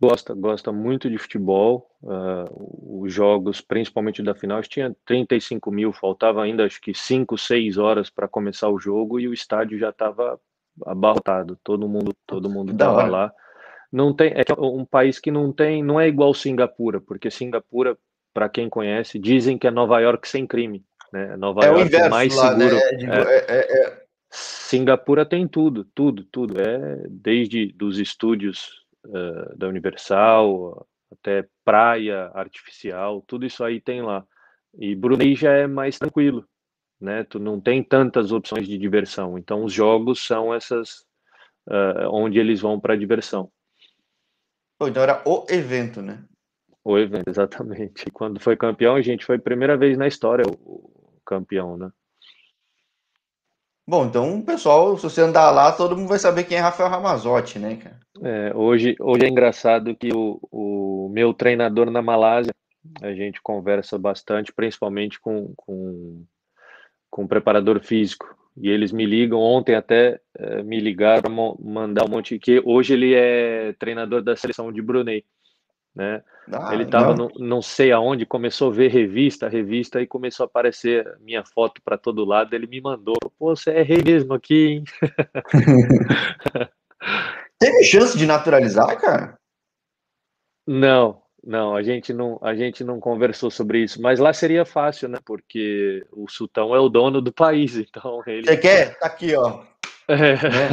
Gosta, 0.00 0.34
gosta 0.34 0.72
muito 0.72 1.10
de 1.10 1.18
futebol. 1.18 1.90
Uh, 2.02 3.02
os 3.04 3.12
jogos, 3.12 3.60
principalmente 3.60 4.22
da 4.22 4.34
final, 4.34 4.62
tinha 4.62 4.96
35 5.04 5.70
mil, 5.70 5.92
faltava 5.92 6.42
ainda 6.42 6.64
acho 6.64 6.80
que 6.80 6.94
5, 6.94 7.36
6 7.36 7.76
horas 7.76 8.08
para 8.08 8.26
começar 8.26 8.70
o 8.70 8.78
jogo 8.78 9.20
e 9.20 9.28
o 9.28 9.34
estádio 9.34 9.78
já 9.78 9.90
estava 9.90 10.40
abarrotado. 10.86 11.58
Todo 11.62 11.86
mundo, 11.86 12.14
todo 12.26 12.48
mundo 12.48 12.72
estava 12.72 13.04
lá. 13.04 13.32
Não 13.92 14.14
tem, 14.14 14.32
é 14.32 14.42
um 14.58 14.86
país 14.86 15.18
que 15.18 15.30
não 15.30 15.52
tem, 15.52 15.82
não 15.82 16.00
é 16.00 16.08
igual 16.08 16.32
Singapura, 16.32 17.00
porque 17.00 17.30
Singapura, 17.30 17.98
para 18.32 18.48
quem 18.48 18.70
conhece, 18.70 19.18
dizem 19.18 19.58
que 19.58 19.66
é 19.66 19.70
Nova 19.70 20.00
York 20.00 20.26
sem 20.26 20.46
crime. 20.46 20.82
Né? 21.12 21.36
Nova 21.36 21.64
é 21.64 21.66
York 21.66 21.82
o 21.82 21.86
inverso 21.86 22.10
mais 22.10 22.34
lá, 22.34 22.48
seguro. 22.48 22.76
Né? 22.76 22.92
Digo, 22.96 23.12
é, 23.12 23.46
é, 23.48 24.02
Singapura 24.30 25.26
tem 25.26 25.48
tudo, 25.48 25.84
tudo, 25.94 26.24
tudo. 26.24 26.60
É 26.60 27.02
desde 27.08 27.72
dos 27.72 27.98
estúdios 27.98 28.84
uh, 29.06 29.56
da 29.56 29.68
Universal 29.68 30.86
até 31.12 31.48
praia 31.64 32.30
artificial, 32.34 33.22
tudo 33.26 33.44
isso 33.44 33.64
aí 33.64 33.80
tem 33.80 34.00
lá. 34.00 34.24
E 34.78 34.94
Brunei 34.94 35.34
já 35.34 35.50
é 35.52 35.66
mais 35.66 35.98
tranquilo, 35.98 36.46
né? 37.00 37.24
Tu 37.24 37.40
não 37.40 37.60
tem 37.60 37.82
tantas 37.82 38.30
opções 38.30 38.68
de 38.68 38.78
diversão. 38.78 39.36
Então 39.36 39.64
os 39.64 39.72
jogos 39.72 40.24
são 40.24 40.54
essas 40.54 41.04
uh, 41.68 42.08
onde 42.12 42.38
eles 42.38 42.60
vão 42.60 42.78
para 42.78 42.96
diversão. 42.96 43.50
Pô, 44.78 44.86
então 44.86 45.02
era 45.02 45.20
o 45.26 45.44
evento, 45.50 46.00
né? 46.00 46.24
O 46.84 46.96
evento, 46.96 47.26
exatamente. 47.28 48.04
Quando 48.12 48.38
foi 48.38 48.56
campeão, 48.56 48.94
a 48.94 49.02
gente 49.02 49.24
foi 49.24 49.36
a 49.36 49.40
primeira 49.40 49.76
vez 49.76 49.98
na 49.98 50.06
história 50.06 50.44
o 50.46 50.99
campeão, 51.30 51.76
né? 51.76 51.90
Bom, 53.86 54.06
então, 54.06 54.42
pessoal, 54.42 54.96
se 54.96 55.04
você 55.04 55.20
andar 55.20 55.50
lá, 55.50 55.72
todo 55.72 55.96
mundo 55.96 56.08
vai 56.08 56.18
saber 56.18 56.44
quem 56.44 56.58
é 56.58 56.60
Rafael 56.60 56.88
Ramazotti, 56.88 57.58
né, 57.58 57.76
cara? 57.76 58.00
É, 58.22 58.52
hoje, 58.54 58.96
hoje 59.00 59.24
é 59.24 59.28
engraçado 59.28 59.96
que 59.96 60.12
o, 60.12 60.40
o 60.50 61.08
meu 61.12 61.32
treinador 61.32 61.90
na 61.90 62.02
Malásia, 62.02 62.52
a 63.02 63.12
gente 63.12 63.40
conversa 63.42 63.98
bastante, 63.98 64.52
principalmente 64.52 65.20
com, 65.20 65.52
com, 65.56 66.24
com 67.08 67.24
o 67.24 67.28
preparador 67.28 67.80
físico. 67.80 68.36
E 68.56 68.68
eles 68.68 68.92
me 68.92 69.06
ligam, 69.06 69.38
ontem 69.40 69.74
até 69.74 70.20
é, 70.36 70.62
me 70.62 70.78
ligaram 70.80 71.22
para 71.22 71.32
mandar 71.64 72.04
um 72.04 72.08
monte, 72.08 72.38
que 72.38 72.60
hoje 72.64 72.94
ele 72.94 73.14
é 73.14 73.72
treinador 73.74 74.22
da 74.22 74.36
seleção 74.36 74.72
de 74.72 74.82
Brunei. 74.82 75.24
Né? 75.94 76.22
Ah, 76.52 76.74
ele 76.74 76.84
estava 76.84 77.14
não. 77.14 77.30
não 77.38 77.62
sei 77.62 77.92
aonde, 77.92 78.26
começou 78.26 78.70
a 78.70 78.74
ver 78.74 78.90
revista, 78.90 79.48
revista, 79.48 80.00
e 80.00 80.06
começou 80.06 80.44
a 80.44 80.46
aparecer 80.46 81.16
minha 81.20 81.44
foto 81.44 81.80
para 81.82 81.98
todo 81.98 82.24
lado. 82.24 82.54
Ele 82.54 82.66
me 82.66 82.80
mandou: 82.80 83.16
Pô, 83.38 83.54
você 83.54 83.70
é 83.70 83.82
rei 83.82 84.02
mesmo 84.04 84.34
aqui, 84.34 84.66
hein? 84.66 84.84
Teve 87.58 87.84
chance 87.84 88.16
de 88.16 88.26
naturalizar, 88.26 88.98
cara? 89.00 89.38
Não, 90.66 91.22
não, 91.42 91.74
a 91.74 91.82
gente 91.82 92.12
não, 92.12 92.38
a 92.42 92.54
gente 92.54 92.84
não 92.84 93.00
conversou 93.00 93.50
sobre 93.50 93.82
isso, 93.82 94.00
mas 94.00 94.18
lá 94.18 94.32
seria 94.32 94.64
fácil, 94.64 95.08
né? 95.08 95.18
Porque 95.24 96.06
o 96.12 96.28
sultão 96.28 96.74
é 96.74 96.80
o 96.80 96.88
dono 96.88 97.20
do 97.20 97.32
país, 97.32 97.76
então 97.76 98.22
ele. 98.26 98.46
Você 98.46 98.56
quer? 98.56 98.98
Tá 98.98 99.06
aqui, 99.06 99.34
ó. 99.34 99.62
É, 100.08 100.16
né? 100.16 100.68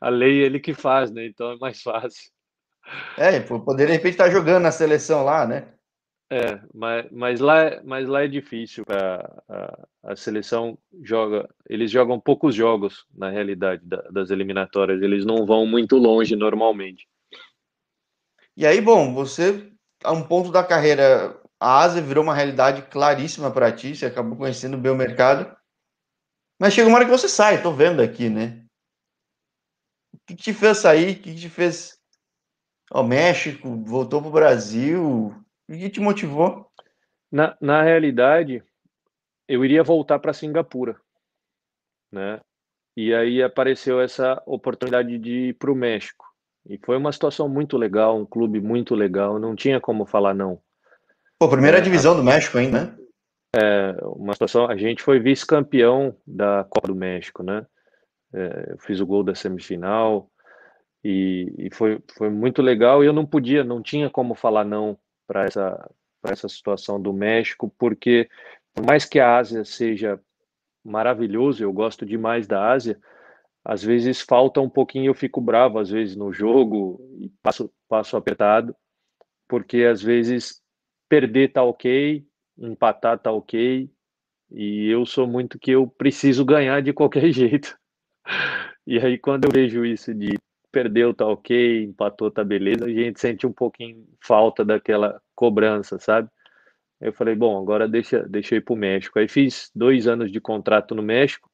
a 0.00 0.08
lei 0.08 0.42
é 0.42 0.46
ele 0.46 0.58
que 0.58 0.72
faz, 0.72 1.10
né? 1.10 1.26
Então 1.26 1.52
é 1.52 1.56
mais 1.58 1.82
fácil. 1.82 2.30
É, 3.16 3.40
poder 3.40 3.86
de 3.86 3.92
repente 3.92 4.12
estar 4.12 4.24
tá 4.24 4.30
jogando 4.30 4.62
na 4.62 4.72
seleção 4.72 5.24
lá, 5.24 5.46
né? 5.46 5.72
É, 6.30 6.60
mas, 6.74 7.10
mas, 7.10 7.40
lá, 7.40 7.82
mas 7.84 8.06
lá 8.06 8.22
é 8.22 8.28
difícil. 8.28 8.84
A, 8.88 9.42
a, 9.48 9.88
a, 10.12 10.16
seleção 10.16 10.78
joga, 11.02 11.48
eles 11.68 11.90
jogam 11.90 12.20
poucos 12.20 12.54
jogos 12.54 13.06
na 13.14 13.30
realidade 13.30 13.82
da, 13.84 14.02
das 14.10 14.30
eliminatórias, 14.30 15.00
eles 15.02 15.24
não 15.24 15.46
vão 15.46 15.66
muito 15.66 15.96
longe 15.96 16.36
normalmente. 16.36 17.08
E 18.56 18.66
aí, 18.66 18.80
bom, 18.80 19.14
você 19.14 19.72
a 20.04 20.12
um 20.12 20.22
ponto 20.22 20.52
da 20.52 20.62
carreira, 20.62 21.40
a 21.58 21.80
Ásia 21.80 22.02
virou 22.02 22.22
uma 22.22 22.34
realidade 22.34 22.82
claríssima 22.82 23.50
para 23.50 23.72
ti, 23.72 23.96
você 23.96 24.06
acabou 24.06 24.36
conhecendo 24.36 24.76
bem 24.76 24.92
o 24.92 24.96
mercado. 24.96 25.56
Mas 26.60 26.74
chega 26.74 26.88
uma 26.88 26.96
hora 26.96 27.04
que 27.04 27.10
você 27.10 27.28
sai, 27.28 27.62
tô 27.62 27.72
vendo 27.72 28.02
aqui, 28.02 28.28
né? 28.28 28.64
O 30.12 30.18
que, 30.26 30.34
te 30.34 30.52
fez 30.52 30.78
sair? 30.78 31.12
O 31.12 31.20
que, 31.20 31.34
que 31.34 31.40
te 31.40 31.48
fez 31.48 31.97
ao 32.90 33.04
México? 33.04 33.68
Voltou 33.84 34.20
pro 34.20 34.30
Brasil? 34.30 35.34
O 35.68 35.72
que 35.72 35.90
te 35.90 36.00
motivou? 36.00 36.70
Na, 37.30 37.56
na 37.60 37.82
realidade, 37.82 38.62
eu 39.46 39.64
iria 39.64 39.82
voltar 39.82 40.18
para 40.18 40.32
Singapura, 40.32 40.96
né? 42.10 42.40
E 42.96 43.14
aí 43.14 43.42
apareceu 43.42 44.00
essa 44.00 44.42
oportunidade 44.46 45.18
de 45.18 45.48
ir 45.48 45.54
para 45.54 45.70
o 45.70 45.74
México. 45.74 46.24
E 46.68 46.78
foi 46.84 46.96
uma 46.96 47.12
situação 47.12 47.48
muito 47.48 47.76
legal, 47.76 48.18
um 48.18 48.26
clube 48.26 48.60
muito 48.60 48.94
legal, 48.94 49.38
não 49.38 49.54
tinha 49.54 49.80
como 49.80 50.04
falar 50.04 50.34
não. 50.34 50.60
Pô, 51.38 51.48
primeira 51.48 51.78
é, 51.78 51.80
divisão 51.80 52.14
a... 52.14 52.16
do 52.16 52.24
México 52.24 52.58
ainda, 52.58 52.84
né? 52.84 52.98
É, 53.54 53.96
uma 54.02 54.34
situação, 54.34 54.68
a 54.68 54.76
gente 54.76 55.02
foi 55.02 55.18
vice-campeão 55.18 56.14
da 56.26 56.64
Copa 56.68 56.88
do 56.88 56.94
México, 56.94 57.42
né? 57.42 57.66
É, 58.34 58.72
eu 58.72 58.78
fiz 58.78 59.00
o 59.00 59.06
gol 59.06 59.22
da 59.22 59.34
semifinal 59.34 60.30
e, 61.04 61.52
e, 61.58 61.74
foi, 61.74 62.00
foi 62.16 62.30
muito 62.30 62.60
legal 62.60 63.02
e 63.02 63.06
eu 63.06 63.12
não 63.12 63.24
podia, 63.24 63.62
não 63.62 63.82
tinha 63.82 64.10
como 64.10 64.34
falar 64.34 64.64
não 64.64 64.98
para 65.26 65.44
essa, 65.44 65.90
essa 66.24 66.48
situação 66.48 67.00
do 67.00 67.12
México, 67.12 67.72
porque 67.78 68.28
por 68.74 68.84
mais 68.84 69.04
que 69.04 69.20
a 69.20 69.36
Ásia 69.36 69.64
seja 69.64 70.20
maravilhoso, 70.84 71.62
eu 71.62 71.72
gosto 71.72 72.04
demais 72.06 72.46
da 72.46 72.70
Ásia, 72.70 72.98
às 73.64 73.82
vezes 73.82 74.20
falta 74.20 74.60
um 74.60 74.70
pouquinho, 74.70 75.10
eu 75.10 75.14
fico 75.14 75.40
bravo 75.40 75.78
às 75.78 75.90
vezes 75.90 76.16
no 76.16 76.32
jogo 76.32 77.00
e 77.18 77.28
passo, 77.42 77.70
passo 77.88 78.16
apertado, 78.16 78.74
porque 79.46 79.84
às 79.84 80.02
vezes 80.02 80.62
perder 81.08 81.52
tá 81.52 81.62
ok, 81.62 82.24
empatar 82.56 83.18
tá 83.18 83.30
ok, 83.30 83.90
e 84.50 84.88
eu 84.88 85.04
sou 85.04 85.26
muito 85.26 85.58
que 85.58 85.70
eu 85.72 85.86
preciso 85.86 86.44
ganhar 86.44 86.80
de 86.82 86.92
qualquer 86.92 87.30
jeito. 87.32 87.78
E 88.86 88.98
aí 88.98 89.18
quando 89.18 89.44
eu 89.44 89.50
vejo 89.52 89.84
isso 89.84 90.14
de 90.14 90.38
perdeu 90.78 91.12
tá 91.12 91.26
ok, 91.26 91.84
empatou 91.84 92.30
tá 92.30 92.44
beleza, 92.44 92.84
a 92.84 92.88
gente 92.88 93.18
sente 93.18 93.44
um 93.44 93.52
pouquinho 93.52 94.06
falta 94.24 94.64
daquela 94.64 95.20
cobrança, 95.34 95.98
sabe? 95.98 96.28
Eu 97.00 97.12
falei, 97.12 97.34
bom, 97.34 97.60
agora 97.60 97.88
deixa, 97.88 98.28
eu 98.32 98.58
ir 98.58 98.60
pro 98.60 98.76
México. 98.76 99.18
Aí 99.18 99.28
fiz 99.28 99.70
dois 99.74 100.06
anos 100.06 100.30
de 100.30 100.40
contrato 100.40 100.94
no 100.94 101.02
México, 101.02 101.50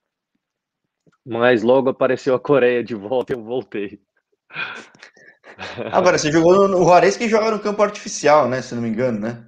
mas 1.25 1.63
logo 1.63 1.89
apareceu 1.89 2.35
a 2.35 2.41
Coreia 2.41 2.85
de 2.85 2.95
volta 2.95 3.33
e 3.33 3.37
eu 3.37 3.43
voltei. 3.43 3.99
Agora, 5.93 6.19
você 6.19 6.31
jogou 6.33 6.69
no, 6.69 6.85
Juarez 6.85 7.17
que 7.17 7.29
joga 7.29 7.51
no 7.51 7.61
campo 7.61 7.83
artificial, 7.83 8.49
né? 8.49 8.61
Se 8.61 8.75
não 8.75 8.83
me 8.83 8.89
engano, 8.89 9.21
né? 9.21 9.47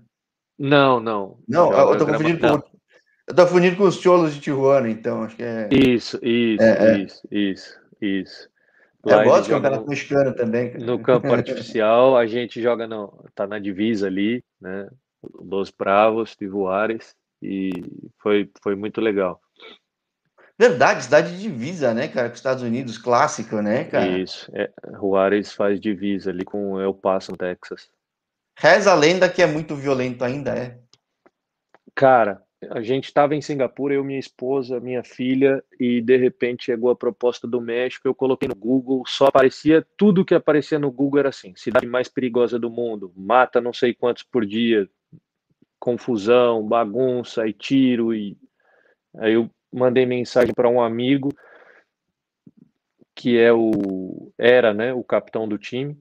Não, 0.58 1.00
não. 1.00 1.38
Não, 1.46 1.70
eu 1.72 1.98
tô, 1.98 2.06
confundindo 2.06 2.40
com, 2.40 2.62
eu 3.28 3.34
tô 3.34 3.42
confundindo 3.44 3.76
com 3.76 3.84
os 3.84 3.96
cholos 3.96 4.34
de 4.34 4.40
Tijuana, 4.40 4.88
então 4.88 5.22
acho 5.24 5.36
que 5.36 5.42
é. 5.42 5.68
Isso, 5.70 6.18
isso, 6.22 6.62
é, 6.62 6.98
isso, 6.98 7.28
é. 7.30 7.36
isso, 7.36 7.80
isso. 8.00 8.48
Lá 8.48 8.55
eu 9.06 9.24
gosto 9.24 9.44
de 9.44 9.50
campeonato 9.50 9.88
mexicano 9.88 10.34
também. 10.34 10.72
Cara. 10.72 10.84
No 10.84 10.98
campo 10.98 11.32
artificial, 11.32 12.16
a 12.16 12.26
gente 12.26 12.60
joga 12.60 12.86
no, 12.86 13.24
tá 13.34 13.46
na 13.46 13.58
divisa 13.58 14.06
ali, 14.06 14.44
né? 14.60 14.88
Los 15.34 15.70
Bravos 15.70 16.36
de 16.38 16.46
Juárez 16.46 17.14
e 17.42 17.70
foi, 18.18 18.50
foi 18.62 18.74
muito 18.74 19.00
legal. 19.00 19.40
Verdade, 20.58 21.04
cidade 21.04 21.36
de 21.36 21.42
divisa, 21.42 21.92
né, 21.92 22.08
cara, 22.08 22.28
com 22.28 22.32
os 22.32 22.38
Estados 22.38 22.62
Unidos, 22.62 22.96
clássico, 22.96 23.60
né, 23.60 23.84
cara? 23.84 24.18
Isso, 24.18 24.50
é, 24.54 24.70
Juárez 24.92 25.52
faz 25.52 25.78
divisa 25.78 26.30
ali 26.30 26.44
com 26.44 26.80
El 26.80 26.94
Paso, 26.94 27.32
no 27.32 27.36
Texas. 27.36 27.90
Reza 28.58 28.90
a 28.90 28.94
lenda 28.94 29.28
que 29.28 29.42
é 29.42 29.46
muito 29.46 29.76
violento 29.76 30.24
ainda, 30.24 30.56
é? 30.56 30.78
Cara, 31.94 32.42
a 32.70 32.82
gente 32.82 33.04
estava 33.04 33.34
em 33.34 33.40
Singapura, 33.40 33.94
eu, 33.94 34.04
minha 34.04 34.18
esposa, 34.18 34.80
minha 34.80 35.02
filha, 35.02 35.62
e 35.78 36.00
de 36.00 36.16
repente 36.16 36.66
chegou 36.66 36.90
a 36.90 36.96
proposta 36.96 37.46
do 37.46 37.60
México. 37.60 38.06
Eu 38.06 38.14
coloquei 38.14 38.48
no 38.48 38.54
Google, 38.54 39.02
só 39.06 39.26
aparecia 39.26 39.86
tudo 39.96 40.24
que 40.24 40.34
aparecia 40.34 40.78
no 40.78 40.90
Google 40.90 41.20
era 41.20 41.28
assim: 41.28 41.54
cidade 41.56 41.86
mais 41.86 42.08
perigosa 42.08 42.58
do 42.58 42.70
mundo, 42.70 43.12
mata 43.16 43.60
não 43.60 43.72
sei 43.72 43.94
quantos 43.94 44.22
por 44.22 44.44
dia, 44.44 44.88
confusão, 45.78 46.66
bagunça 46.66 47.46
e 47.46 47.52
tiro. 47.52 48.14
E 48.14 48.36
aí 49.16 49.34
eu 49.34 49.50
mandei 49.72 50.06
mensagem 50.06 50.54
para 50.54 50.68
um 50.68 50.80
amigo 50.80 51.30
que 53.14 53.38
é 53.38 53.52
o 53.52 54.30
era, 54.38 54.74
né, 54.74 54.92
o 54.92 55.02
capitão 55.02 55.48
do 55.48 55.58
time. 55.58 55.96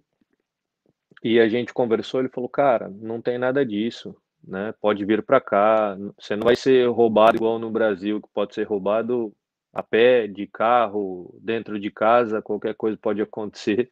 E 1.23 1.39
a 1.39 1.47
gente 1.47 1.73
conversou, 1.73 2.19
ele 2.19 2.29
falou: 2.29 2.49
"Cara, 2.49 2.89
não 2.89 3.21
tem 3.21 3.37
nada 3.37 3.65
disso 3.65 4.15
né? 4.47 4.73
Pode 4.79 5.03
vir 5.05 5.23
para 5.23 5.41
cá, 5.41 5.97
você 6.19 6.35
não 6.35 6.43
vai 6.43 6.55
ser 6.55 6.89
roubado 6.89 7.37
igual 7.37 7.59
no 7.59 7.69
Brasil, 7.69 8.21
que 8.21 8.27
pode 8.33 8.53
ser 8.53 8.63
roubado 8.63 9.33
a 9.73 9.83
pé, 9.83 10.27
de 10.27 10.47
carro, 10.47 11.37
dentro 11.41 11.79
de 11.79 11.91
casa, 11.91 12.41
qualquer 12.41 12.75
coisa 12.75 12.97
pode 12.97 13.21
acontecer. 13.21 13.89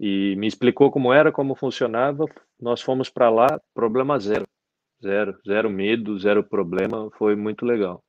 E 0.00 0.34
me 0.36 0.46
explicou 0.46 0.90
como 0.90 1.12
era, 1.12 1.30
como 1.30 1.54
funcionava. 1.54 2.24
Nós 2.60 2.80
fomos 2.80 3.08
para 3.08 3.30
lá, 3.30 3.60
problema 3.74 4.18
zero. 4.18 4.46
Zero, 5.02 5.38
zero 5.46 5.70
medo, 5.70 6.18
zero 6.18 6.44
problema, 6.44 7.10
foi 7.18 7.34
muito 7.34 7.64
legal. 7.64 8.02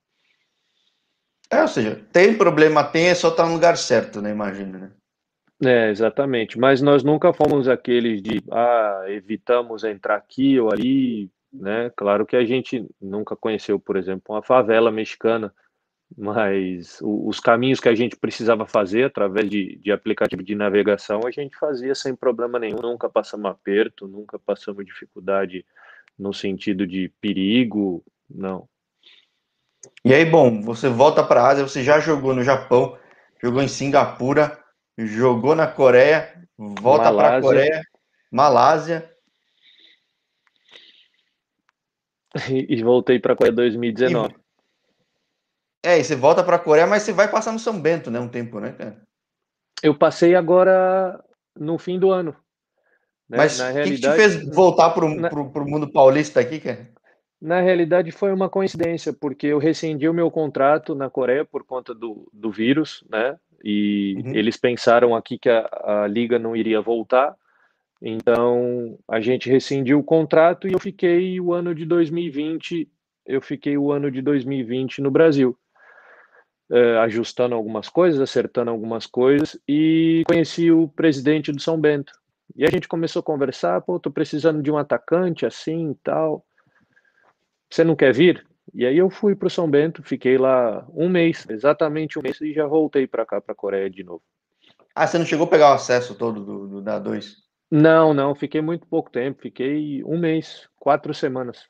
É, 1.50 1.62
ou 1.62 1.68
seja, 1.68 2.04
tem 2.12 2.36
problema, 2.38 2.84
tem, 2.84 3.08
é 3.08 3.16
só 3.16 3.30
estar 3.30 3.44
tá 3.44 3.50
no 3.50 3.56
lugar 3.56 3.78
certo, 3.78 4.22
né? 4.22 4.32
Imagina, 4.32 4.78
né? 4.78 4.92
É, 5.66 5.90
exatamente. 5.90 6.60
Mas 6.60 6.82
nós 6.82 7.04
nunca 7.04 7.32
fomos 7.32 7.68
aqueles 7.68 8.22
de, 8.22 8.44
ah, 8.52 9.06
evitamos 9.08 9.84
entrar 9.84 10.16
aqui 10.16 10.60
ou 10.60 10.72
ali, 10.72 11.30
né? 11.52 11.92
Claro 11.96 12.26
que 12.26 12.36
a 12.36 12.44
gente 12.44 12.86
nunca 13.02 13.36
conheceu, 13.36 13.80
por 13.80 13.96
exemplo, 13.96 14.36
uma 14.36 14.42
favela 14.42 14.92
mexicana, 14.92 15.54
mas 16.18 17.00
os 17.02 17.40
caminhos 17.40 17.80
que 17.80 17.90
a 17.90 17.96
gente 17.96 18.16
precisava 18.16 18.66
fazer 18.66 19.06
através 19.06 19.50
de, 19.50 19.78
de 19.78 19.92
aplicativo 19.92 20.44
de 20.44 20.56
navegação, 20.56 21.22
a 21.26 21.32
gente 21.32 21.58
fazia 21.58 21.96
sem 21.96 22.16
problema 22.16 22.60
nenhum, 22.60 22.82
nunca 22.82 23.10
passamos 23.10 23.50
aperto, 23.50 24.08
nunca 24.08 24.38
passamos 24.38 24.86
dificuldade 24.86 25.66
no 26.18 26.34
sentido 26.34 26.86
de 26.86 27.12
perigo, 27.22 28.04
não. 28.30 28.68
E 30.06 30.14
aí, 30.14 30.26
bom, 30.26 30.62
você 30.62 30.88
volta 30.90 31.24
para 31.24 31.42
a 31.42 31.48
Ásia, 31.50 31.68
você 31.68 31.84
já 31.84 32.00
jogou 32.00 32.36
no 32.36 32.44
Japão, 32.44 32.98
jogou 33.42 33.62
em 33.62 33.68
Singapura, 33.68 34.63
jogou 34.98 35.56
na 35.56 35.68
Coreia, 35.68 36.34
volta 36.58 37.14
para 37.14 37.38
a 37.38 37.42
Coreia, 37.42 37.82
Malásia. 38.32 39.10
E, 42.50 42.82
voltei 42.82 43.20
para 43.20 43.34
a 43.34 43.36
Coreia 43.36 43.56
2019. 43.56 44.34
E, 44.34 45.88
é, 45.88 46.00
e 46.00 46.04
você 46.04 46.16
volta 46.16 46.44
para 46.44 46.56
a 46.56 46.60
Coreia, 46.60 46.88
mas 46.88 47.04
você 47.04 47.14
vai 47.14 47.30
passar 47.30 47.52
no 47.52 47.60
São 47.60 47.80
Bento, 47.80 48.10
né? 48.10 48.20
Um 48.20 48.28
tempo, 48.28 48.60
né, 48.60 48.72
cara? 48.72 49.00
Eu 49.84 49.96
passei 49.96 50.34
agora 50.34 51.24
no 51.56 51.78
fim 51.78 52.00
do 52.00 52.10
ano. 52.10 52.36
Né? 53.30 53.38
Mas 53.38 53.60
o 53.60 53.64
realidade... 53.64 54.02
que, 54.02 54.02
te 54.02 54.16
fez 54.16 54.56
voltar 54.56 54.90
para 54.92 55.06
o 55.06 55.14
na... 55.14 55.30
mundo 55.66 55.92
paulista 55.92 56.40
aqui, 56.40 56.60
cara? 56.60 56.90
Na 57.40 57.60
realidade, 57.60 58.12
foi 58.12 58.32
uma 58.32 58.50
coincidência, 58.50 59.12
porque 59.14 59.48
eu 59.48 59.60
rescindi 59.60 60.08
o 60.08 60.14
meu 60.14 60.32
contrato 60.32 60.96
na 60.96 61.10
Coreia 61.10 61.44
por 61.44 61.64
conta 61.66 61.94
do, 61.94 62.30
do 62.32 62.50
vírus, 62.50 63.04
né? 63.10 63.38
E 63.64 64.16
uhum. 64.18 64.36
eles 64.36 64.58
pensaram 64.58 65.16
aqui 65.16 65.38
que 65.38 65.50
a, 65.50 66.04
a 66.04 66.08
liga 66.08 66.38
não 66.38 66.56
iria 66.56 66.82
voltar, 66.82 67.34
então 68.02 69.00
a 69.08 69.22
gente 69.22 69.50
rescindiu 69.50 70.00
o 70.00 70.04
contrato 70.04 70.68
e 70.68 70.74
eu 70.74 70.80
fiquei 70.80 71.40
o 71.40 71.54
ano 71.54 71.74
de 71.74 71.86
2020, 71.86 72.90
eu 73.26 73.42
fiquei 73.42 73.78
o 73.78 73.92
ano 73.92 74.12
de 74.12 74.22
2020 74.22 75.02
no 75.02 75.10
Brasil. 75.10 75.58
Uh, 76.70 76.98
ajustando 77.02 77.54
algumas 77.54 77.88
coisas, 77.88 78.20
acertando 78.20 78.72
algumas 78.72 79.06
coisas, 79.06 79.60
e 79.68 80.24
conheci 80.26 80.72
o 80.72 80.88
presidente 80.88 81.52
do 81.52 81.62
São 81.62 81.80
Bento. 81.80 82.12
E 82.56 82.66
a 82.66 82.70
gente 82.70 82.88
começou 82.88 83.20
a 83.20 83.24
conversar, 83.24 83.82
pô, 83.82 84.00
tô 84.00 84.10
precisando 84.10 84.62
de 84.62 84.72
um 84.72 84.78
atacante 84.78 85.46
assim 85.46 85.92
e 85.92 85.96
tal. 85.96 86.44
Você 87.70 87.84
não 87.84 87.96
quer 87.96 88.14
vir? 88.14 88.46
E 88.74 88.86
aí 88.86 88.98
eu 88.98 89.10
fui 89.10 89.36
para 89.36 89.48
o 89.48 89.50
São 89.50 89.70
Bento, 89.70 90.04
fiquei 90.04 90.38
lá 90.38 90.86
um 90.94 91.10
mês, 91.10 91.46
exatamente 91.50 92.18
um 92.18 92.22
mês, 92.22 92.40
e 92.42 92.54
já 92.54 92.66
voltei 92.66 93.08
para 93.08 93.26
cá, 93.26 93.42
para 93.42 93.54
a 93.54 93.56
Coreia 93.56 93.90
de 93.90 94.04
novo. 94.04 94.22
Ah, 94.96 95.08
você 95.08 95.18
não 95.18 95.26
chegou 95.26 95.48
a 95.48 95.50
pegar 95.50 95.72
o 95.72 95.74
acesso 95.74 96.16
todo 96.16 96.44
do, 96.44 96.68
do 96.68 96.82
da 96.82 97.00
2? 97.00 97.44
Não, 97.72 98.14
não, 98.14 98.36
fiquei 98.36 98.62
muito 98.62 98.86
pouco 98.88 99.10
tempo, 99.10 99.42
fiquei 99.42 100.04
um 100.04 100.18
mês, 100.18 100.70
quatro 100.78 101.14
semanas. 101.14 101.68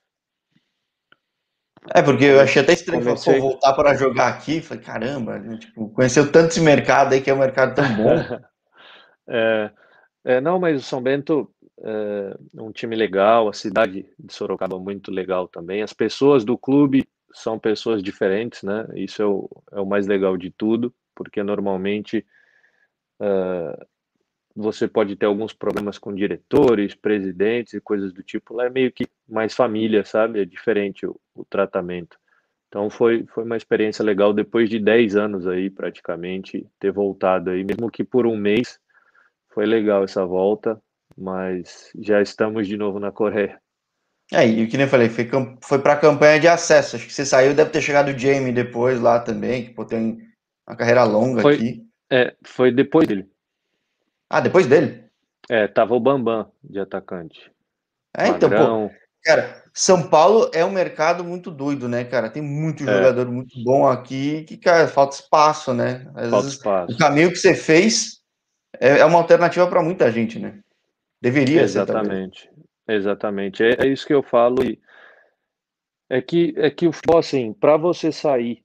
É, 1.93 2.01
porque 2.01 2.25
eu 2.25 2.39
achei 2.39 2.61
até 2.61 2.73
estranho 2.73 3.03
Comecei... 3.03 3.39
voltar 3.39 3.73
para 3.73 3.95
jogar 3.95 4.27
aqui, 4.27 4.61
falei, 4.61 4.83
caramba, 4.83 5.39
né, 5.39 5.57
tipo, 5.57 5.89
conheceu 5.89 6.31
tanto 6.31 6.49
esse 6.49 6.61
mercado 6.61 7.13
aí, 7.13 7.21
que 7.21 7.29
é 7.29 7.33
um 7.33 7.39
mercado 7.39 7.75
tão 7.75 7.95
bom. 7.95 8.15
é, 9.27 9.71
é, 10.25 10.41
não, 10.41 10.59
mas 10.59 10.81
o 10.81 10.85
São 10.85 11.01
Bento, 11.01 11.49
é 11.83 12.61
um 12.61 12.71
time 12.71 12.95
legal, 12.95 13.49
a 13.49 13.53
cidade 13.53 14.05
de 14.17 14.33
Sorocaba 14.33 14.79
muito 14.79 15.11
legal 15.11 15.47
também. 15.47 15.81
As 15.81 15.93
pessoas 15.93 16.45
do 16.45 16.57
clube 16.57 17.07
são 17.33 17.59
pessoas 17.59 18.01
diferentes, 18.01 18.63
né? 18.63 18.87
Isso 18.95 19.21
é 19.21 19.25
o, 19.25 19.49
é 19.71 19.81
o 19.81 19.85
mais 19.85 20.07
legal 20.07 20.37
de 20.37 20.49
tudo, 20.49 20.93
porque 21.13 21.43
normalmente 21.43 22.25
uh, 23.19 23.85
você 24.55 24.87
pode 24.87 25.15
ter 25.15 25.25
alguns 25.25 25.51
problemas 25.51 25.97
com 25.97 26.13
diretores, 26.13 26.95
presidentes 26.95 27.73
e 27.73 27.81
coisas 27.81 28.13
do 28.13 28.23
tipo. 28.23 28.53
Lá 28.53 28.67
é 28.67 28.69
meio 28.69 28.91
que 28.91 29.05
mais 29.27 29.53
família, 29.53 30.05
sabe? 30.05 30.39
É 30.41 30.45
diferente 30.45 31.05
o, 31.05 31.19
o 31.35 31.43
tratamento. 31.43 32.17
Então 32.69 32.89
foi, 32.89 33.25
foi 33.33 33.43
uma 33.43 33.57
experiência 33.57 34.05
legal 34.05 34.33
depois 34.33 34.69
de 34.69 34.79
10 34.79 35.15
anos 35.15 35.47
aí, 35.47 35.69
praticamente, 35.69 36.65
ter 36.79 36.91
voltado 36.91 37.49
aí, 37.49 37.63
mesmo 37.63 37.91
que 37.91 38.03
por 38.03 38.25
um 38.25 38.37
mês. 38.37 38.79
Foi 39.49 39.65
legal 39.65 40.03
essa 40.03 40.25
volta, 40.25 40.81
mas 41.17 41.91
já 41.99 42.21
estamos 42.21 42.67
de 42.67 42.77
novo 42.77 42.99
na 42.99 43.11
Coreia. 43.11 43.59
É, 44.31 44.47
e 44.47 44.63
o 44.63 44.67
que 44.67 44.77
nem 44.77 44.87
falei, 44.87 45.09
foi, 45.09 45.29
foi 45.61 45.79
para 45.79 45.93
a 45.93 45.99
campanha 45.99 46.39
de 46.39 46.47
acesso. 46.47 46.95
Acho 46.95 47.05
que 47.05 47.13
você 47.13 47.25
saiu, 47.25 47.53
deve 47.53 47.69
ter 47.69 47.81
chegado 47.81 48.09
o 48.09 48.17
Jamie 48.17 48.51
depois 48.51 48.99
lá 48.99 49.19
também, 49.19 49.65
que 49.65 49.71
pô, 49.71 49.85
tem 49.85 50.19
uma 50.67 50.75
carreira 50.75 51.03
longa 51.03 51.41
foi, 51.41 51.55
aqui. 51.55 51.83
É, 52.11 52.33
foi 52.43 52.71
depois 52.71 53.07
dele. 53.07 53.29
Ah, 54.29 54.39
depois 54.39 54.65
dele? 54.65 55.03
É, 55.49 55.67
tava 55.67 55.93
o 55.93 55.99
Bambam 55.99 56.51
de 56.63 56.79
atacante. 56.79 57.51
É, 58.15 58.27
então, 58.29 58.49
pô, 58.49 58.91
cara, 59.23 59.63
São 59.73 60.07
Paulo 60.07 60.49
é 60.53 60.63
um 60.63 60.71
mercado 60.71 61.23
muito 61.23 61.51
doido, 61.51 61.89
né, 61.89 62.03
cara? 62.03 62.29
Tem 62.29 62.41
muito 62.41 62.83
é. 62.83 62.97
jogador 62.97 63.29
muito 63.29 63.61
bom 63.63 63.87
aqui 63.87 64.43
que, 64.43 64.57
cara, 64.57 64.87
falta 64.87 65.15
espaço, 65.15 65.73
né? 65.73 66.07
Às 66.15 66.29
falta 66.29 66.45
vezes, 66.45 66.53
espaço. 66.53 66.93
O 66.93 66.97
caminho 66.97 67.29
que 67.29 67.37
você 67.37 67.53
fez 67.53 68.21
é, 68.79 68.99
é 68.99 69.05
uma 69.05 69.19
alternativa 69.19 69.67
para 69.67 69.83
muita 69.83 70.11
gente, 70.11 70.39
né? 70.39 70.59
Deveria 71.23 71.61
Exatamente. 71.61 72.49
ser. 72.85 72.95
Exatamente. 72.95 73.63
É, 73.63 73.77
é, 73.85 73.87
isso 73.87 74.05
que 74.05 74.13
eu 74.13 74.21
falo. 74.21 74.61
E 74.61 74.77
é 76.09 76.21
que, 76.21 76.53
é 76.57 76.69
que 76.69 76.85
o 76.85 76.91
futebol, 76.91 77.17
assim, 77.17 77.53
para 77.53 77.77
você 77.77 78.11
sair 78.11 78.61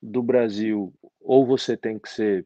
do 0.00 0.22
Brasil, 0.22 0.92
ou 1.22 1.46
você 1.46 1.74
tem 1.74 1.98
que 1.98 2.10
ser 2.10 2.44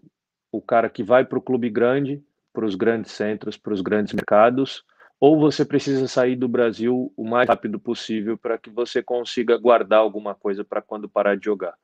o 0.52 0.62
cara 0.62 0.88
que 0.88 1.02
vai 1.02 1.24
para 1.24 1.37
o 1.37 1.42
clube 1.42 1.68
grande, 1.68 2.22
para 2.52 2.64
os 2.64 2.76
grandes 2.76 3.11
centros, 3.11 3.57
para 3.57 3.72
os 3.72 3.81
grandes 3.81 4.12
mercados, 4.12 4.85
ou 5.18 5.37
você 5.37 5.64
precisa 5.64 6.07
sair 6.07 6.37
do 6.37 6.46
Brasil 6.46 7.12
o 7.16 7.24
mais 7.24 7.48
rápido 7.48 7.81
possível 7.81 8.38
para 8.38 8.57
que 8.57 8.70
você 8.70 9.02
consiga 9.02 9.59
guardar 9.59 9.98
alguma 9.98 10.33
coisa 10.33 10.64
para 10.64 10.81
quando 10.81 11.09
parar 11.09 11.37
de 11.37 11.44
jogar. 11.44 11.74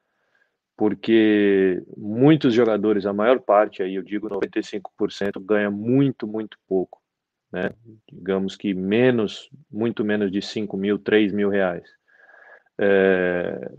Porque 0.77 1.83
muitos 1.97 2.55
jogadores, 2.55 3.07
a 3.07 3.13
maior 3.13 3.41
parte, 3.41 3.83
aí 3.83 3.97
eu 3.97 4.05
digo 4.05 4.29
95%, 4.29 5.41
ganha 5.45 5.71
muito, 5.71 6.29
muito 6.29 6.57
pouco. 6.69 7.02
Né? 7.53 7.71
Digamos 8.11 8.57
que 8.57 8.73
menos, 8.73 9.51
muito 9.71 10.05
menos 10.05 10.31
de 10.31 10.41
5 10.41 10.77
mil, 10.77 10.99
3 10.99 11.33
mil 11.33 11.49
reais. 11.49 11.85
É, 12.81 13.71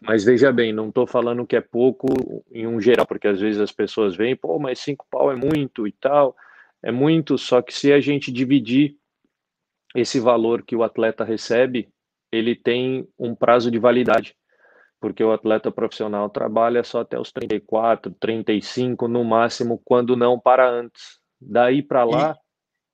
mas 0.00 0.24
veja 0.24 0.50
bem, 0.50 0.72
não 0.72 0.88
estou 0.88 1.06
falando 1.06 1.46
que 1.46 1.54
é 1.54 1.60
pouco 1.60 2.06
em 2.50 2.66
um 2.66 2.80
geral, 2.80 3.06
porque 3.06 3.28
às 3.28 3.40
vezes 3.40 3.60
as 3.60 3.70
pessoas 3.70 4.16
veem, 4.16 4.34
pô, 4.34 4.58
mas 4.58 4.78
cinco 4.78 5.06
pau 5.10 5.30
é 5.30 5.36
muito 5.36 5.86
e 5.86 5.92
tal. 5.92 6.34
É 6.82 6.90
muito, 6.90 7.36
só 7.36 7.60
que 7.60 7.74
se 7.74 7.92
a 7.92 8.00
gente 8.00 8.32
dividir 8.32 8.96
esse 9.94 10.18
valor 10.18 10.62
que 10.62 10.76
o 10.76 10.82
atleta 10.82 11.24
recebe, 11.24 11.88
ele 12.32 12.54
tem 12.54 13.06
um 13.18 13.34
prazo 13.34 13.70
de 13.70 13.78
validade, 13.78 14.36
porque 15.00 15.22
o 15.22 15.32
atleta 15.32 15.70
profissional 15.70 16.28
trabalha 16.28 16.82
só 16.84 17.00
até 17.00 17.18
os 17.18 17.32
34, 17.32 18.12
35 18.18 19.08
no 19.08 19.24
máximo, 19.24 19.80
quando 19.84 20.16
não 20.16 20.38
para 20.38 20.68
antes. 20.68 21.18
Daí 21.40 21.82
para 21.82 22.04
lá, 22.04 22.36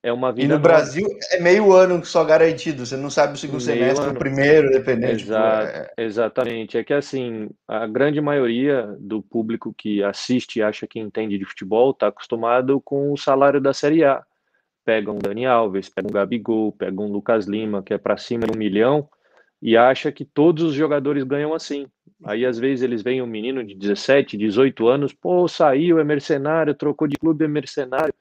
é 0.05 0.13
uma 0.13 0.31
vida. 0.31 0.45
E 0.45 0.49
no 0.49 0.55
nova. 0.57 0.69
Brasil 0.69 1.07
é 1.33 1.41
meio 1.41 1.73
ano 1.73 2.05
só 2.05 2.23
garantido, 2.23 2.85
você 2.85 2.95
não 2.95 3.09
sabe 3.09 3.33
o 3.33 3.37
segundo 3.39 3.65
meio 3.65 3.79
semestre, 3.79 4.05
ano. 4.05 4.15
o 4.15 4.19
primeiro, 4.19 4.71
dependendo. 4.71 5.17
Tipo, 5.17 5.33
Exa 5.33 5.67
tipo, 5.67 5.79
é... 5.97 6.05
Exatamente. 6.05 6.77
É 6.77 6.85
que 6.85 6.93
assim, 6.93 7.49
a 7.67 7.87
grande 7.87 8.21
maioria 8.21 8.95
do 9.01 9.23
público 9.23 9.75
que 9.77 10.03
assiste 10.05 10.59
e 10.59 10.63
acha 10.63 10.87
que 10.87 11.01
entende 11.01 11.39
de 11.39 11.45
futebol 11.47 11.91
está 11.91 12.09
acostumado 12.09 12.79
com 12.83 13.13
o 13.13 13.17
salário 13.17 13.63
da 13.63 13.73
Série 13.73 14.05
A. 14.05 14.23
Pega 14.85 15.11
um 15.11 15.19
Dani 15.19 15.47
Alves, 15.47 15.89
pega 15.89 16.07
um 16.07 16.13
Gabigol, 16.13 16.71
pega 16.73 17.01
um 17.01 17.11
Lucas 17.11 17.47
Lima, 17.47 17.83
que 17.83 17.95
é 17.95 17.99
para 17.99 18.19
cima 18.19 18.47
de 18.47 18.55
um 18.55 18.59
milhão, 18.59 19.09
e 19.63 19.75
acha 19.75 20.13
que 20.13 20.27
todos 20.27 20.63
os 20.63 20.75
jogadores 20.75 21.25
ganham 21.25 21.55
assim. 21.55 21.87
Aí 22.23 22.45
às 22.45 22.59
vezes 22.59 22.83
eles 22.83 23.01
veem 23.01 23.23
um 23.23 23.27
menino 23.27 23.65
de 23.65 23.75
17, 23.75 24.37
18 24.37 24.87
anos, 24.87 25.15
pô, 25.15 25.49
saiu, 25.49 25.99
é 25.99 26.05
mercenário, 26.05 26.75
trocou 26.75 27.09
de 27.09 27.17
clube, 27.17 27.47
é 27.47 27.49
mercenário 27.49 28.13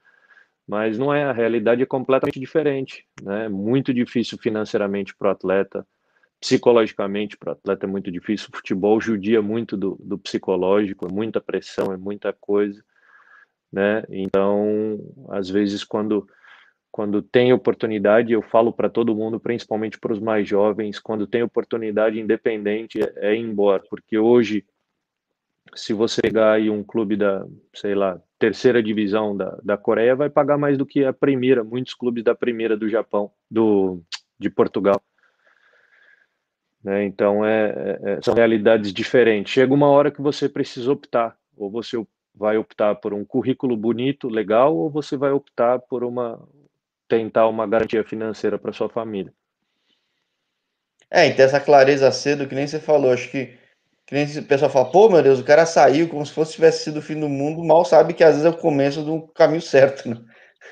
mas 0.66 0.98
não 0.98 1.12
é, 1.12 1.24
a 1.24 1.32
realidade 1.32 1.82
é 1.82 1.86
completamente 1.86 2.40
diferente, 2.40 3.06
né? 3.22 3.48
Muito 3.48 3.92
difícil 3.92 4.38
financeiramente 4.38 5.14
para 5.14 5.28
o 5.28 5.30
atleta, 5.30 5.86
psicologicamente 6.40 7.36
para 7.36 7.50
o 7.50 7.52
atleta 7.52 7.86
é 7.86 7.88
muito 7.88 8.10
difícil, 8.10 8.48
o 8.52 8.56
futebol 8.56 9.00
judia 9.00 9.40
muito 9.42 9.76
do, 9.76 9.96
do 10.00 10.18
psicológico, 10.18 11.06
é 11.06 11.12
muita 11.12 11.40
pressão, 11.40 11.92
é 11.92 11.96
muita 11.96 12.32
coisa, 12.32 12.82
né? 13.72 14.04
Então, 14.08 14.98
às 15.30 15.48
vezes 15.48 15.84
quando 15.84 16.26
quando 16.90 17.20
tem 17.20 17.52
oportunidade, 17.52 18.32
eu 18.32 18.40
falo 18.40 18.72
para 18.72 18.88
todo 18.88 19.16
mundo, 19.16 19.40
principalmente 19.40 19.98
para 19.98 20.12
os 20.12 20.20
mais 20.20 20.46
jovens, 20.46 21.00
quando 21.00 21.26
tem 21.26 21.42
oportunidade 21.42 22.20
independente 22.20 23.02
é, 23.02 23.12
é 23.16 23.34
ir 23.34 23.40
embora, 23.40 23.82
porque 23.90 24.16
hoje 24.16 24.64
se 25.74 25.92
você 25.92 26.22
pegar 26.22 26.52
aí 26.52 26.70
um 26.70 26.82
clube 26.82 27.16
da, 27.16 27.46
sei 27.74 27.94
lá, 27.94 28.20
terceira 28.38 28.82
divisão 28.82 29.36
da, 29.36 29.58
da 29.62 29.76
Coreia, 29.76 30.14
vai 30.14 30.30
pagar 30.30 30.58
mais 30.58 30.76
do 30.76 30.86
que 30.86 31.04
a 31.04 31.12
primeira, 31.12 31.64
muitos 31.64 31.94
clubes 31.94 32.22
da 32.22 32.34
primeira 32.34 32.76
do 32.76 32.88
Japão, 32.88 33.30
do, 33.50 34.02
de 34.38 34.50
Portugal. 34.50 35.00
Né? 36.82 37.04
Então, 37.04 37.44
é, 37.44 37.70
é, 37.70 38.12
é, 38.12 38.22
são 38.22 38.34
realidades 38.34 38.92
diferentes. 38.92 39.52
Chega 39.52 39.72
uma 39.72 39.88
hora 39.88 40.10
que 40.10 40.20
você 40.20 40.48
precisa 40.48 40.92
optar, 40.92 41.36
ou 41.56 41.70
você 41.70 41.96
vai 42.34 42.58
optar 42.58 42.94
por 42.96 43.14
um 43.14 43.24
currículo 43.24 43.76
bonito, 43.76 44.28
legal, 44.28 44.76
ou 44.76 44.90
você 44.90 45.16
vai 45.16 45.30
optar 45.30 45.78
por 45.78 46.04
uma 46.04 46.40
tentar 47.06 47.46
uma 47.48 47.66
garantia 47.66 48.02
financeira 48.02 48.58
para 48.58 48.72
sua 48.72 48.88
família. 48.88 49.32
É, 51.10 51.28
e 51.28 51.34
ter 51.34 51.42
essa 51.42 51.60
clareza 51.60 52.10
cedo, 52.10 52.48
que 52.48 52.54
nem 52.54 52.66
você 52.66 52.80
falou, 52.80 53.12
acho 53.12 53.30
que 53.30 53.54
que 54.06 54.14
nem 54.14 54.24
o 54.38 54.44
pessoal 54.44 54.70
fala, 54.70 54.90
pô, 54.90 55.08
meu 55.08 55.22
Deus, 55.22 55.40
o 55.40 55.44
cara 55.44 55.64
saiu 55.64 56.08
como 56.08 56.24
se 56.24 56.32
fosse 56.32 56.54
tivesse 56.54 56.84
sido 56.84 56.98
o 56.98 57.02
fim 57.02 57.18
do 57.18 57.28
mundo, 57.28 57.64
mal 57.64 57.84
sabe 57.84 58.12
que 58.12 58.22
às 58.22 58.32
vezes 58.32 58.44
é 58.44 58.50
o 58.50 58.58
começo 58.58 59.02
do 59.02 59.28
caminho 59.28 59.62
certo, 59.62 60.08
né? 60.08 60.20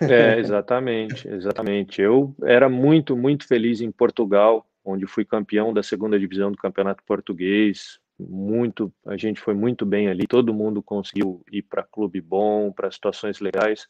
É, 0.01 0.39
exatamente, 0.39 1.29
exatamente. 1.29 2.01
Eu 2.01 2.35
era 2.45 2.69
muito, 2.69 3.17
muito 3.17 3.47
feliz 3.47 3.81
em 3.81 3.91
Portugal, 3.91 4.67
onde 4.85 5.07
fui 5.07 5.25
campeão 5.25 5.73
da 5.73 5.83
segunda 5.83 6.19
divisão 6.19 6.51
do 6.51 6.59
Campeonato 6.59 7.03
Português. 7.05 7.99
Muito, 8.19 8.93
a 9.07 9.17
gente 9.17 9.41
foi 9.41 9.55
muito 9.55 9.85
bem 9.85 10.09
ali, 10.09 10.27
todo 10.27 10.55
mundo 10.55 10.83
conseguiu 10.83 11.43
ir 11.51 11.63
para 11.63 11.83
clube 11.83 12.21
bom, 12.21 12.73
para 12.73 12.91
situações 12.91 13.41
legais. 13.41 13.87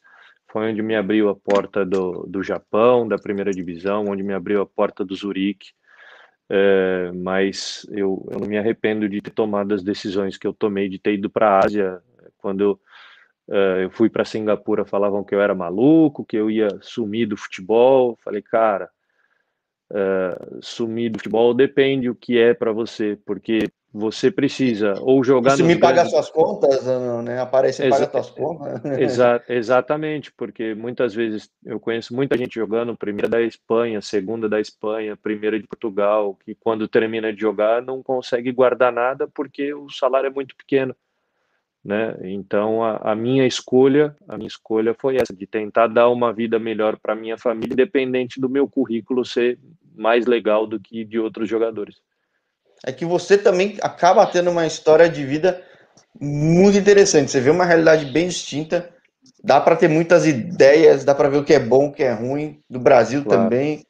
Foi 0.51 0.71
onde 0.71 0.81
me 0.81 0.95
abriu 0.95 1.29
a 1.29 1.35
porta 1.35 1.85
do, 1.85 2.25
do 2.27 2.43
Japão, 2.43 3.07
da 3.07 3.17
primeira 3.17 3.51
divisão, 3.51 4.05
onde 4.07 4.23
me 4.23 4.33
abriu 4.33 4.61
a 4.61 4.65
porta 4.65 5.03
do 5.03 5.15
Zurique 5.15 5.67
é, 6.55 7.11
mas 7.13 7.83
eu, 7.89 8.23
eu, 8.29 8.39
não 8.39 8.47
me 8.47 8.59
arrependo 8.59 9.09
de 9.09 9.19
ter 9.19 9.31
tomado 9.31 9.73
as 9.73 9.81
decisões 9.81 10.37
que 10.37 10.45
eu 10.45 10.53
tomei 10.53 10.87
de 10.87 10.99
ter 10.99 11.15
ido 11.15 11.27
para 11.27 11.49
a 11.49 11.65
Ásia. 11.65 11.99
Quando 12.37 12.61
eu, 12.61 12.79
é, 13.49 13.85
eu 13.85 13.89
fui 13.89 14.07
para 14.07 14.23
Singapura, 14.23 14.85
falavam 14.85 15.23
que 15.23 15.33
eu 15.33 15.41
era 15.41 15.55
maluco, 15.55 16.23
que 16.23 16.37
eu 16.37 16.51
ia 16.51 16.67
sumir 16.79 17.25
do 17.25 17.35
futebol. 17.35 18.15
Falei, 18.23 18.43
cara, 18.43 18.87
sumir 20.61 21.09
do 21.09 21.17
futebol 21.17 21.55
depende 21.55 22.07
o 22.07 22.15
que 22.15 22.37
é 22.37 22.53
para 22.53 22.71
você, 22.71 23.17
porque 23.25 23.71
você 23.93 24.31
precisa 24.31 24.95
ou 25.01 25.23
jogar. 25.23 25.53
Isso 25.53 25.63
me 25.63 25.77
paga 25.77 25.97
grandes... 25.97 26.11
suas 26.11 26.29
contas, 26.31 26.83
né? 27.23 27.39
Aparece 27.39 27.83
e 27.83 27.85
Exa... 27.85 27.95
paga 27.95 28.11
suas 28.11 28.29
contas. 28.31 28.85
Exa... 28.99 29.43
Exatamente, 29.47 30.31
porque 30.31 30.73
muitas 30.73 31.13
vezes 31.13 31.47
eu 31.63 31.79
conheço 31.79 32.15
muita 32.15 32.35
gente 32.35 32.55
jogando 32.55 32.97
primeira 32.97 33.29
da 33.29 33.39
Espanha, 33.39 34.01
segunda 34.01 34.49
da 34.49 34.59
Espanha, 34.59 35.15
primeira 35.15 35.59
de 35.59 35.67
Portugal, 35.67 36.35
que 36.43 36.55
quando 36.55 36.87
termina 36.87 37.31
de 37.31 37.39
jogar 37.39 37.83
não 37.83 38.01
consegue 38.01 38.51
guardar 38.51 38.91
nada 38.91 39.27
porque 39.27 39.75
o 39.75 39.87
salário 39.91 40.27
é 40.27 40.31
muito 40.33 40.55
pequeno. 40.55 40.95
Né? 41.85 42.17
Então 42.23 42.83
a, 42.83 43.11
a 43.11 43.15
minha 43.15 43.45
escolha, 43.45 44.15
a 44.27 44.37
minha 44.37 44.47
escolha 44.47 44.95
foi 44.97 45.17
essa 45.17 45.35
de 45.35 45.45
tentar 45.45 45.85
dar 45.85 46.09
uma 46.09 46.33
vida 46.33 46.57
melhor 46.57 46.97
para 46.97 47.13
minha 47.13 47.37
família, 47.37 47.73
independente 47.73 48.41
do 48.41 48.49
meu 48.49 48.67
currículo 48.67 49.23
ser 49.23 49.59
mais 49.95 50.25
legal 50.25 50.65
do 50.65 50.79
que 50.79 51.05
de 51.05 51.19
outros 51.19 51.47
jogadores 51.47 52.01
é 52.85 52.91
que 52.91 53.05
você 53.05 53.37
também 53.37 53.77
acaba 53.81 54.25
tendo 54.25 54.51
uma 54.51 54.67
história 54.67 55.09
de 55.09 55.25
vida 55.25 55.63
muito 56.19 56.77
interessante. 56.77 57.31
Você 57.31 57.39
vê 57.39 57.49
uma 57.49 57.65
realidade 57.65 58.05
bem 58.05 58.27
distinta. 58.27 58.89
Dá 59.43 59.59
para 59.59 59.75
ter 59.75 59.87
muitas 59.87 60.25
ideias, 60.25 61.05
dá 61.05 61.15
para 61.15 61.29
ver 61.29 61.37
o 61.37 61.43
que 61.43 61.53
é 61.53 61.59
bom, 61.59 61.87
o 61.87 61.91
que 61.91 62.03
é 62.03 62.11
ruim, 62.11 62.61
do 62.69 62.79
Brasil 62.79 63.23
claro. 63.23 63.43
também. 63.43 63.85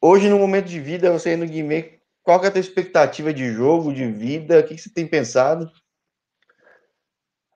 Hoje, 0.00 0.28
no 0.28 0.38
momento 0.38 0.66
de 0.66 0.78
vida, 0.78 1.10
você 1.10 1.36
no 1.36 1.46
Guimê, 1.46 1.98
qual 2.22 2.38
que 2.38 2.46
é 2.46 2.48
a 2.48 2.52
tua 2.52 2.60
expectativa 2.60 3.32
de 3.32 3.50
jogo, 3.52 3.92
de 3.92 4.06
vida? 4.10 4.60
O 4.60 4.62
que, 4.62 4.74
que 4.74 4.80
você 4.80 4.90
tem 4.92 5.06
pensado? 5.06 5.70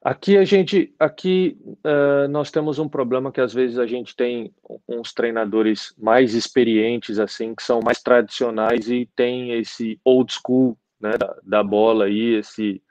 Aqui 0.05 0.37
a 0.37 0.45
gente, 0.45 0.93
aqui 0.99 1.57
uh, 1.87 2.27
nós 2.29 2.51
temos 2.51 2.81
um 2.81 2.89
problema 2.89 3.31
que 3.31 3.41
às 3.41 3.55
vezes 3.55 3.79
a 3.79 3.87
gente 3.87 4.17
tem 4.17 4.53
uns 4.89 5.13
treinadores 5.13 5.95
mais 5.97 6.35
experientes 6.35 7.21
assim, 7.21 7.55
que 7.55 7.63
são 7.63 7.81
mais 7.81 8.03
tradicionais 8.03 8.91
e 8.91 9.09
tem 9.15 9.53
esse 9.53 10.01
old 10.05 10.33
school, 10.33 10.77
né, 11.01 11.13
da, 11.17 11.37
da 11.45 11.63
bola 11.63 12.07
aí, 12.07 12.35
esse 12.35 12.83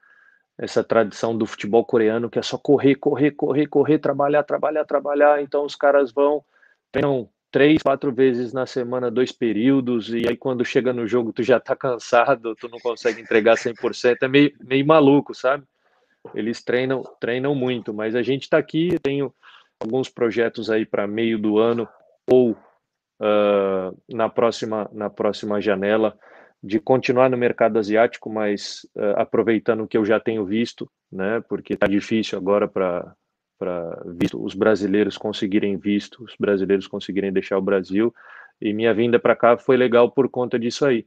essa 0.57 0.83
tradição 0.83 1.35
do 1.35 1.45
futebol 1.45 1.83
coreano 1.83 2.29
que 2.29 2.37
é 2.37 2.41
só 2.41 2.57
correr, 2.57 2.95
correr, 2.95 3.31
correr, 3.31 3.67
correr, 3.67 3.97
trabalhar, 3.97 4.43
trabalhar, 4.43 4.85
trabalhar. 4.85 5.41
Então 5.41 5.65
os 5.65 5.75
caras 5.75 6.11
vão 6.13 6.43
treinam 6.91 7.27
três, 7.51 7.81
quatro 7.81 8.13
vezes 8.13 8.53
na 8.53 8.65
semana, 8.65 9.11
dois 9.11 9.33
períodos, 9.33 10.13
e 10.13 10.27
aí 10.29 10.37
quando 10.37 10.63
chega 10.63 10.93
no 10.93 11.05
jogo 11.05 11.33
tu 11.33 11.43
já 11.43 11.59
tá 11.59 11.75
cansado, 11.75 12.55
tu 12.55 12.69
não 12.69 12.79
consegue 12.79 13.21
entregar 13.21 13.57
100%, 13.57 14.17
é 14.21 14.27
meio, 14.29 14.53
meio 14.61 14.85
maluco, 14.85 15.33
sabe? 15.35 15.65
Eles 16.33 16.63
treinam, 16.63 17.03
treinam 17.19 17.55
muito, 17.55 17.93
mas 17.93 18.15
a 18.15 18.21
gente 18.21 18.43
está 18.43 18.57
aqui, 18.57 18.97
tenho 19.01 19.33
alguns 19.79 20.09
projetos 20.09 20.69
aí 20.69 20.85
para 20.85 21.07
meio 21.07 21.39
do 21.39 21.57
ano 21.57 21.87
ou 22.29 22.51
uh, 22.51 23.97
na 24.09 24.29
próxima 24.29 24.89
na 24.93 25.09
próxima 25.09 25.59
janela 25.59 26.17
de 26.63 26.79
continuar 26.79 27.29
no 27.29 27.37
mercado 27.37 27.79
asiático, 27.79 28.29
mas 28.29 28.87
uh, 28.95 29.19
aproveitando 29.19 29.81
o 29.81 29.87
que 29.87 29.97
eu 29.97 30.05
já 30.05 30.19
tenho 30.19 30.45
visto, 30.45 30.89
né? 31.11 31.41
Porque 31.49 31.73
está 31.73 31.87
difícil 31.87 32.37
agora 32.37 32.67
para 32.67 33.15
para 33.57 34.03
os 34.35 34.55
brasileiros 34.55 35.19
conseguirem 35.19 35.77
visto, 35.77 36.23
os 36.23 36.35
brasileiros 36.39 36.87
conseguirem 36.87 37.31
deixar 37.31 37.59
o 37.59 37.61
Brasil. 37.61 38.11
E 38.59 38.73
minha 38.73 38.91
vinda 38.91 39.19
para 39.19 39.35
cá 39.35 39.55
foi 39.55 39.77
legal 39.77 40.09
por 40.11 40.27
conta 40.29 40.57
disso 40.57 40.83
aí. 40.83 41.05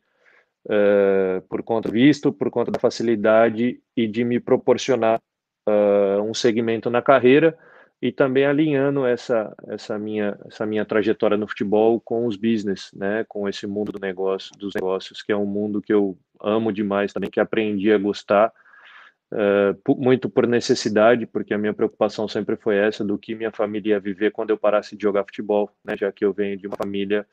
Uh, 0.66 1.42
por 1.42 1.62
conta 1.62 1.90
do 1.90 1.92
visto, 1.92 2.32
por 2.32 2.50
conta 2.50 2.70
da 2.70 2.80
facilidade 2.80 3.80
e 3.94 4.06
de 4.06 4.24
me 4.24 4.40
proporcionar 4.40 5.20
uh, 5.68 6.22
um 6.22 6.32
segmento 6.32 6.88
na 6.88 7.02
carreira 7.02 7.56
e 8.00 8.12
também 8.12 8.44
alinhando 8.44 9.06
essa 9.06 9.54
essa 9.68 9.98
minha 9.98 10.38
essa 10.46 10.66
minha 10.66 10.84
trajetória 10.84 11.36
no 11.36 11.48
futebol 11.48 12.00
com 12.00 12.26
os 12.26 12.36
business, 12.36 12.90
né, 12.94 13.24
com 13.28 13.48
esse 13.48 13.66
mundo 13.66 13.92
do 13.92 13.98
negócio, 13.98 14.50
dos 14.58 14.74
negócios, 14.74 15.22
que 15.22 15.32
é 15.32 15.36
um 15.36 15.46
mundo 15.46 15.80
que 15.80 15.92
eu 15.92 16.18
amo 16.40 16.72
demais 16.72 17.12
também, 17.12 17.30
que 17.30 17.40
aprendi 17.40 17.92
a 17.92 17.98
gostar 17.98 18.52
uh, 19.32 19.96
muito 19.96 20.28
por 20.28 20.46
necessidade, 20.46 21.26
porque 21.26 21.54
a 21.54 21.58
minha 21.58 21.72
preocupação 21.72 22.28
sempre 22.28 22.56
foi 22.56 22.76
essa 22.76 23.04
do 23.04 23.18
que 23.18 23.34
minha 23.34 23.50
família 23.50 23.92
ia 23.92 24.00
viver 24.00 24.32
quando 24.32 24.50
eu 24.50 24.58
parasse 24.58 24.96
de 24.96 25.02
jogar 25.02 25.24
futebol, 25.24 25.70
né, 25.84 25.96
já 25.96 26.12
que 26.12 26.24
eu 26.24 26.32
venho 26.32 26.56
de 26.56 26.66
uma 26.66 26.76
família 26.76 27.26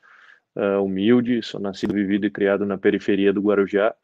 uh, 0.56 0.82
humilde, 0.82 1.42
sou 1.42 1.60
nascido, 1.60 1.94
vivido 1.94 2.26
e 2.26 2.30
criado 2.30 2.66
na 2.66 2.78
periferia 2.78 3.32
do 3.32 3.40
Guarujá, 3.40 3.94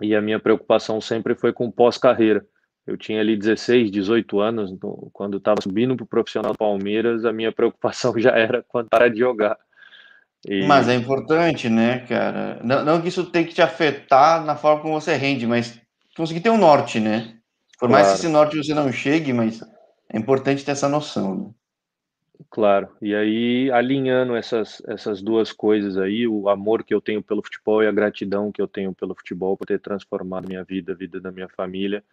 e 0.00 0.14
a 0.14 0.20
minha 0.20 0.38
preocupação 0.38 1.00
sempre 1.00 1.34
foi 1.34 1.52
com 1.52 1.70
pós-carreira. 1.70 2.46
Eu 2.86 2.96
tinha 2.96 3.20
ali 3.20 3.36
16, 3.36 3.90
18 3.90 4.38
anos, 4.38 4.70
então, 4.70 5.10
quando 5.12 5.38
estava 5.38 5.60
subindo 5.60 5.96
para 5.96 6.04
o 6.04 6.08
profissional 6.08 6.52
do 6.52 6.58
Palmeiras, 6.58 7.24
a 7.24 7.32
minha 7.32 7.50
preocupação 7.50 8.14
já 8.20 8.30
era 8.30 8.64
quando 8.68 8.88
parar 8.88 9.08
de 9.08 9.18
jogar. 9.18 9.58
E... 10.46 10.64
Mas 10.66 10.88
é 10.88 10.94
importante, 10.94 11.68
né, 11.68 12.00
cara? 12.00 12.60
Não, 12.62 12.84
não, 12.84 13.02
que 13.02 13.08
isso 13.08 13.24
tem 13.26 13.44
que 13.44 13.54
te 13.54 13.62
afetar 13.62 14.44
na 14.44 14.54
forma 14.54 14.82
como 14.82 15.00
você 15.00 15.14
rende, 15.16 15.46
mas 15.46 15.80
conseguir 16.16 16.40
ter 16.40 16.50
um 16.50 16.58
norte, 16.58 17.00
né? 17.00 17.34
Por 17.78 17.88
mais 17.88 18.04
claro. 18.04 18.18
que 18.18 18.24
esse 18.24 18.32
norte 18.32 18.56
você 18.56 18.72
não 18.72 18.92
chegue, 18.92 19.32
mas 19.32 19.60
é 20.12 20.16
importante 20.16 20.64
ter 20.64 20.70
essa 20.70 20.88
noção. 20.88 21.34
Né? 21.34 21.50
Claro, 22.50 22.88
e 23.00 23.14
aí 23.14 23.70
alinhando 23.70 24.36
essas, 24.36 24.82
essas 24.86 25.22
duas 25.22 25.52
coisas 25.52 25.96
aí, 25.96 26.26
o 26.28 26.48
amor 26.48 26.84
que 26.84 26.92
eu 26.94 27.00
tenho 27.00 27.22
pelo 27.22 27.42
futebol 27.42 27.82
e 27.82 27.86
a 27.86 27.92
gratidão 27.92 28.52
que 28.52 28.60
eu 28.60 28.68
tenho 28.68 28.94
pelo 28.94 29.14
futebol 29.14 29.56
por 29.56 29.66
ter 29.66 29.80
transformado 29.80 30.46
minha 30.48 30.62
vida, 30.62 30.92
a 30.92 30.94
vida 30.94 31.18
da 31.20 31.32
minha 31.32 31.48
família, 31.48 32.04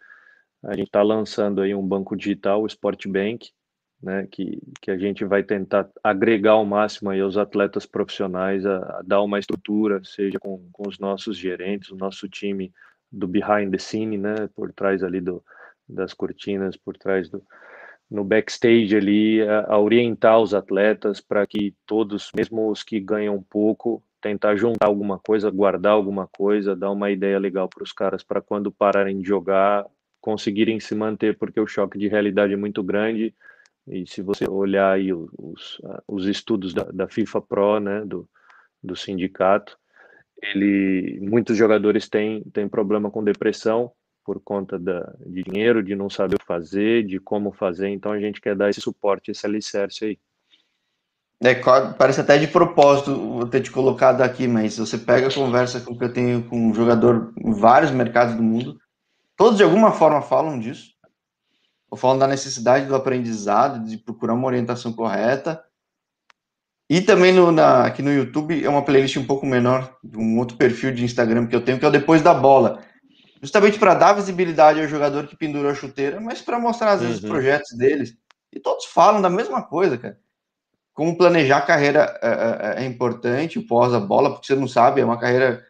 a 0.62 0.74
gente 0.76 0.86
está 0.88 1.02
lançando 1.02 1.60
aí 1.62 1.74
um 1.74 1.86
banco 1.86 2.16
digital, 2.16 2.62
o 2.62 2.66
Sport 2.66 3.06
Bank, 3.08 3.50
né, 4.02 4.26
que, 4.30 4.60
que 4.80 4.90
a 4.90 4.98
gente 4.98 5.24
vai 5.24 5.42
tentar 5.42 5.88
agregar 6.02 6.52
ao 6.52 6.64
máximo 6.64 7.10
aí 7.10 7.20
aos 7.20 7.36
atletas 7.36 7.86
profissionais, 7.86 8.64
a, 8.66 9.00
a 9.00 9.02
dar 9.04 9.22
uma 9.22 9.38
estrutura, 9.38 10.02
seja 10.04 10.38
com, 10.38 10.68
com 10.72 10.88
os 10.88 10.98
nossos 10.98 11.36
gerentes, 11.38 11.90
o 11.90 11.96
nosso 11.96 12.28
time 12.28 12.72
do 13.12 13.26
behind 13.28 13.70
the 13.70 13.78
scene, 13.78 14.18
né, 14.18 14.48
por 14.54 14.72
trás 14.72 15.02
ali 15.02 15.20
do, 15.20 15.42
das 15.88 16.14
cortinas, 16.14 16.76
por 16.76 16.96
trás 16.96 17.28
do 17.28 17.42
no 18.10 18.24
backstage 18.24 18.96
ali, 18.96 19.42
a, 19.42 19.74
a 19.74 19.78
orientar 19.78 20.38
os 20.40 20.54
atletas 20.54 21.20
para 21.20 21.46
que 21.46 21.74
todos, 21.86 22.30
mesmo 22.36 22.70
os 22.70 22.82
que 22.82 23.00
ganham 23.00 23.42
pouco, 23.42 24.02
tentar 24.20 24.56
juntar 24.56 24.86
alguma 24.86 25.18
coisa, 25.18 25.50
guardar 25.50 25.92
alguma 25.92 26.26
coisa, 26.26 26.74
dar 26.74 26.90
uma 26.90 27.10
ideia 27.10 27.38
legal 27.38 27.68
para 27.68 27.82
os 27.82 27.92
caras 27.92 28.22
para 28.22 28.40
quando 28.40 28.72
pararem 28.72 29.20
de 29.20 29.28
jogar 29.28 29.84
conseguirem 30.24 30.80
se 30.80 30.94
manter, 30.94 31.36
porque 31.36 31.60
o 31.60 31.66
choque 31.66 31.98
de 31.98 32.08
realidade 32.08 32.54
é 32.54 32.56
muito 32.56 32.82
grande. 32.82 33.34
E 33.86 34.06
se 34.06 34.22
você 34.22 34.48
olhar 34.48 34.92
aí 34.92 35.12
os, 35.12 35.78
os 36.08 36.26
estudos 36.26 36.72
da, 36.72 36.84
da 36.84 37.06
FIFA 37.06 37.42
Pro, 37.42 37.78
né, 37.78 38.02
do, 38.06 38.26
do 38.82 38.96
sindicato, 38.96 39.76
ele 40.42 41.20
muitos 41.20 41.58
jogadores 41.58 42.08
têm, 42.08 42.42
têm 42.54 42.66
problema 42.66 43.10
com 43.10 43.22
depressão 43.22 43.92
por 44.24 44.40
conta 44.40 44.78
da, 44.78 45.14
de 45.26 45.42
dinheiro, 45.42 45.82
de 45.82 45.94
não 45.94 46.08
saber 46.08 46.36
o 46.36 46.38
que 46.38 46.46
fazer, 46.46 47.04
de 47.04 47.20
como 47.20 47.52
fazer. 47.52 47.88
Então 47.90 48.12
a 48.12 48.18
gente 48.18 48.40
quer 48.40 48.56
dar 48.56 48.70
esse 48.70 48.80
suporte, 48.80 49.30
esse 49.30 49.46
alicerce 49.46 50.04
aí. 50.04 50.18
É, 51.42 51.54
parece 51.98 52.20
até 52.20 52.38
de 52.38 52.46
propósito 52.46 53.46
ter 53.48 53.60
te 53.60 53.70
colocado 53.70 54.22
aqui, 54.22 54.48
mas 54.48 54.78
você 54.78 54.96
pega 54.96 55.28
a 55.28 55.34
conversa 55.34 55.80
que 55.80 56.04
eu 56.04 56.12
tenho 56.12 56.42
com 56.44 56.68
um 56.68 56.74
jogador 56.74 57.34
em 57.36 57.52
vários 57.52 57.90
mercados 57.90 58.34
do 58.34 58.42
mundo, 58.42 58.78
todos 59.36 59.58
de 59.58 59.62
alguma 59.62 59.92
forma 59.92 60.22
falam 60.22 60.58
disso, 60.58 60.94
ou 61.90 61.98
falam 61.98 62.18
da 62.18 62.26
necessidade 62.26 62.86
do 62.86 62.94
aprendizado, 62.94 63.84
de 63.84 63.98
procurar 63.98 64.32
uma 64.32 64.46
orientação 64.46 64.92
correta, 64.92 65.62
e 66.88 67.00
também 67.00 67.32
no, 67.32 67.50
na, 67.50 67.86
aqui 67.86 68.02
no 68.02 68.12
YouTube 68.12 68.62
é 68.62 68.68
uma 68.68 68.84
playlist 68.84 69.16
um 69.16 69.26
pouco 69.26 69.46
menor, 69.46 69.96
um 70.16 70.38
outro 70.38 70.56
perfil 70.56 70.92
de 70.92 71.04
Instagram 71.04 71.46
que 71.46 71.56
eu 71.56 71.64
tenho, 71.64 71.78
que 71.78 71.84
é 71.84 71.88
o 71.88 71.92
Depois 71.92 72.22
da 72.22 72.34
Bola. 72.34 72.80
Justamente 73.44 73.78
para 73.78 73.92
dar 73.92 74.14
visibilidade 74.14 74.80
ao 74.80 74.88
jogador 74.88 75.26
que 75.26 75.36
pendurou 75.36 75.70
a 75.70 75.74
chuteira, 75.74 76.18
mas 76.18 76.40
para 76.40 76.58
mostrar 76.58 76.92
às 76.92 77.02
vezes 77.02 77.18
uhum. 77.18 77.24
os 77.24 77.30
projetos 77.30 77.76
deles. 77.76 78.16
E 78.50 78.58
todos 78.58 78.86
falam 78.86 79.20
da 79.20 79.28
mesma 79.28 79.62
coisa, 79.62 79.98
cara. 79.98 80.18
Como 80.94 81.14
planejar 81.14 81.58
a 81.58 81.62
carreira 81.62 82.18
é, 82.22 82.78
é, 82.78 82.84
é 82.84 82.86
importante, 82.86 83.58
o 83.58 83.66
pós 83.66 83.92
a 83.92 84.00
bola, 84.00 84.30
porque 84.30 84.46
você 84.46 84.54
não 84.54 84.66
sabe, 84.66 85.02
é 85.02 85.04
uma 85.04 85.18
carreira 85.18 85.62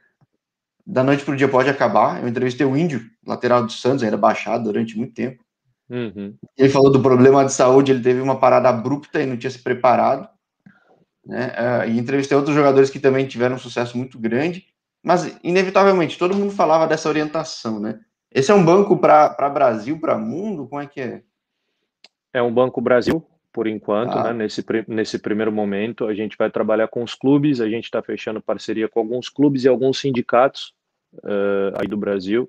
da 0.86 1.02
noite 1.02 1.24
para 1.24 1.34
o 1.34 1.36
dia 1.36 1.48
pode 1.48 1.68
acabar. 1.68 2.22
Eu 2.22 2.28
entrevistei 2.28 2.64
o 2.64 2.76
Índio, 2.76 3.04
lateral 3.26 3.66
do 3.66 3.72
Santos, 3.72 4.04
ainda 4.04 4.16
baixado 4.16 4.62
durante 4.62 4.96
muito 4.96 5.12
tempo. 5.12 5.42
Uhum. 5.90 6.36
Ele 6.56 6.68
falou 6.68 6.92
do 6.92 7.02
problema 7.02 7.44
de 7.44 7.52
saúde, 7.52 7.90
ele 7.90 8.04
teve 8.04 8.20
uma 8.20 8.38
parada 8.38 8.68
abrupta 8.68 9.20
e 9.20 9.26
não 9.26 9.36
tinha 9.36 9.50
se 9.50 9.58
preparado. 9.58 10.28
Né? 11.26 11.48
Uh, 11.48 11.90
e 11.90 11.98
entrevistei 11.98 12.36
outros 12.36 12.54
jogadores 12.54 12.88
que 12.88 13.00
também 13.00 13.26
tiveram 13.26 13.56
um 13.56 13.58
sucesso 13.58 13.98
muito 13.98 14.16
grande, 14.16 14.64
mas 15.04 15.38
inevitavelmente 15.44 16.18
todo 16.18 16.34
mundo 16.34 16.50
falava 16.52 16.86
dessa 16.86 17.08
orientação, 17.08 17.78
né? 17.78 18.00
Esse 18.32 18.50
é 18.50 18.54
um 18.54 18.64
banco 18.64 18.96
para 18.96 19.48
Brasil, 19.50 20.00
para 20.00 20.18
mundo? 20.18 20.66
Como 20.66 20.80
é 20.80 20.86
que 20.86 21.00
é? 21.00 21.22
É 22.32 22.42
um 22.42 22.52
banco 22.52 22.80
Brasil, 22.80 23.24
por 23.52 23.68
enquanto, 23.68 24.18
ah. 24.18 24.24
né? 24.24 24.32
Nesse, 24.32 24.64
nesse 24.88 25.18
primeiro 25.18 25.52
momento, 25.52 26.06
a 26.06 26.14
gente 26.14 26.36
vai 26.36 26.50
trabalhar 26.50 26.88
com 26.88 27.02
os 27.02 27.14
clubes, 27.14 27.60
a 27.60 27.68
gente 27.68 27.84
está 27.84 28.02
fechando 28.02 28.40
parceria 28.40 28.88
com 28.88 28.98
alguns 28.98 29.28
clubes 29.28 29.64
e 29.64 29.68
alguns 29.68 30.00
sindicatos 30.00 30.74
uh, 31.18 31.78
aí 31.78 31.86
do 31.86 31.96
Brasil 31.96 32.48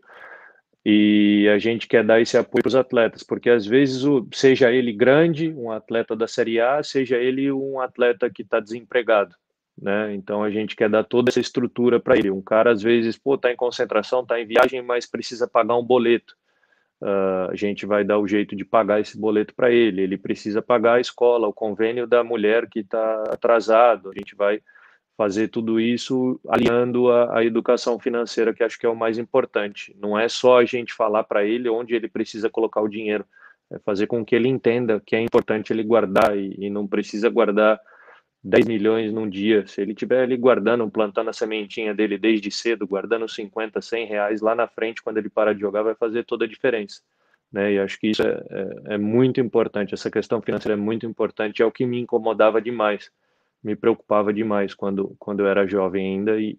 e 0.85 1.49
a 1.49 1.57
gente 1.57 1.87
quer 1.87 2.03
dar 2.03 2.21
esse 2.21 2.37
apoio 2.37 2.61
para 2.61 2.69
os 2.69 2.75
atletas, 2.75 3.23
porque 3.23 3.49
às 3.49 3.65
vezes, 3.65 4.03
o, 4.03 4.27
seja 4.31 4.71
ele 4.71 4.93
grande, 4.93 5.51
um 5.51 5.71
atleta 5.71 6.15
da 6.15 6.27
Série 6.27 6.61
A, 6.61 6.83
seja 6.83 7.17
ele 7.17 7.51
um 7.51 7.79
atleta 7.79 8.29
que 8.29 8.43
está 8.43 8.59
desempregado, 8.59 9.35
né? 9.79 10.13
Então 10.13 10.43
a 10.43 10.49
gente 10.49 10.75
quer 10.75 10.89
dar 10.89 11.03
toda 11.03 11.29
essa 11.29 11.39
estrutura 11.39 11.99
para 11.99 12.17
ele. 12.17 12.31
Um 12.31 12.41
cara 12.41 12.71
às 12.71 12.81
vezes, 12.81 13.17
pô, 13.17 13.37
tá 13.37 13.51
em 13.51 13.55
concentração, 13.55 14.25
tá 14.25 14.39
em 14.39 14.45
viagem, 14.45 14.81
mas 14.81 15.05
precisa 15.05 15.47
pagar 15.47 15.75
um 15.75 15.83
boleto. 15.83 16.35
Uh, 17.01 17.51
a 17.51 17.55
gente 17.55 17.85
vai 17.85 18.03
dar 18.03 18.17
o 18.17 18.27
jeito 18.27 18.55
de 18.55 18.63
pagar 18.63 19.01
esse 19.01 19.19
boleto 19.19 19.53
para 19.53 19.69
ele. 19.71 20.01
Ele 20.01 20.17
precisa 20.17 20.61
pagar 20.61 20.95
a 20.95 21.01
escola, 21.01 21.47
o 21.47 21.53
convênio 21.53 22.07
da 22.07 22.23
mulher 22.23 22.67
que 22.69 22.79
está 22.79 23.23
atrasado. 23.29 24.09
A 24.09 24.13
gente 24.17 24.35
vai 24.35 24.61
fazer 25.17 25.47
tudo 25.47 25.79
isso 25.79 26.39
alinhando 26.47 27.09
a, 27.11 27.39
a, 27.39 27.45
educação 27.45 27.97
financeira, 27.97 28.53
que 28.53 28.63
acho 28.63 28.77
que 28.77 28.85
é 28.85 28.89
o 28.89 28.95
mais 28.95 29.17
importante. 29.17 29.95
Não 29.99 30.17
é 30.17 30.27
só 30.27 30.59
a 30.59 30.65
gente 30.65 30.93
falar 30.93 31.23
para 31.23 31.45
ele 31.45 31.69
onde 31.69 31.95
ele 31.95 32.07
precisa 32.07 32.49
colocar 32.49 32.81
o 32.81 32.89
dinheiro, 32.89 33.25
é 33.71 33.79
fazer 33.79 34.07
com 34.07 34.25
que 34.25 34.35
ele 34.35 34.49
entenda 34.49 35.01
que 35.05 35.15
é 35.15 35.21
importante 35.21 35.71
ele 35.71 35.83
guardar 35.83 36.37
e, 36.37 36.55
e 36.57 36.69
não 36.69 36.85
precisa 36.85 37.29
guardar 37.29 37.79
10 38.45 38.67
milhões 38.67 39.11
num 39.11 39.29
dia. 39.29 39.65
Se 39.67 39.81
ele 39.81 39.91
estiver 39.91 40.23
ali 40.23 40.37
guardando, 40.37 40.89
plantando 40.89 41.29
a 41.29 41.33
sementinha 41.33 41.93
dele 41.93 42.17
desde 42.17 42.51
cedo, 42.51 42.87
guardando 42.87 43.27
50, 43.27 43.81
100 43.81 44.05
reais 44.05 44.41
lá 44.41 44.55
na 44.55 44.67
frente, 44.67 45.01
quando 45.01 45.17
ele 45.17 45.29
parar 45.29 45.53
de 45.53 45.61
jogar, 45.61 45.83
vai 45.83 45.95
fazer 45.95 46.23
toda 46.23 46.45
a 46.45 46.47
diferença. 46.47 47.01
Né? 47.51 47.73
E 47.73 47.79
acho 47.79 47.99
que 47.99 48.07
isso 48.07 48.21
é, 48.21 48.43
é, 48.49 48.93
é 48.93 48.97
muito 48.97 49.41
importante, 49.41 49.93
essa 49.93 50.11
questão 50.11 50.41
financeira 50.41 50.73
é 50.73 50.81
muito 50.81 51.05
importante, 51.05 51.61
é 51.61 51.65
o 51.65 51.71
que 51.71 51.85
me 51.85 51.99
incomodava 51.99 52.61
demais 52.61 53.11
me 53.65 53.75
preocupava 53.75 54.31
demais 54.31 54.75
quando, 54.75 55.15
quando 55.17 55.39
eu 55.39 55.47
era 55.47 55.67
jovem 55.67 56.05
ainda. 56.05 56.39
E, 56.39 56.57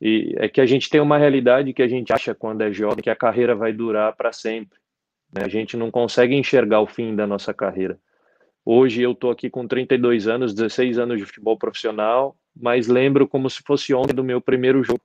e 0.00 0.34
é 0.36 0.48
que 0.48 0.60
a 0.60 0.66
gente 0.66 0.90
tem 0.90 1.00
uma 1.00 1.16
realidade 1.16 1.72
que 1.72 1.82
a 1.82 1.88
gente 1.88 2.12
acha 2.12 2.34
quando 2.34 2.62
é 2.62 2.72
jovem, 2.72 3.02
que 3.02 3.10
a 3.10 3.16
carreira 3.16 3.54
vai 3.54 3.72
durar 3.72 4.14
para 4.16 4.32
sempre. 4.32 4.76
Né? 5.32 5.44
A 5.44 5.48
gente 5.48 5.76
não 5.76 5.90
consegue 5.90 6.34
enxergar 6.34 6.80
o 6.80 6.86
fim 6.86 7.14
da 7.14 7.26
nossa 7.26 7.54
carreira. 7.54 7.96
Hoje 8.64 9.02
eu 9.02 9.12
estou 9.12 9.30
aqui 9.30 9.50
com 9.50 9.66
32 9.66 10.28
anos, 10.28 10.54
16 10.54 10.98
anos 10.98 11.18
de 11.18 11.24
futebol 11.24 11.58
profissional, 11.58 12.36
mas 12.54 12.86
lembro 12.86 13.26
como 13.26 13.50
se 13.50 13.62
fosse 13.62 13.92
ontem 13.92 14.14
do 14.14 14.22
meu 14.22 14.40
primeiro 14.40 14.84
jogo. 14.84 15.00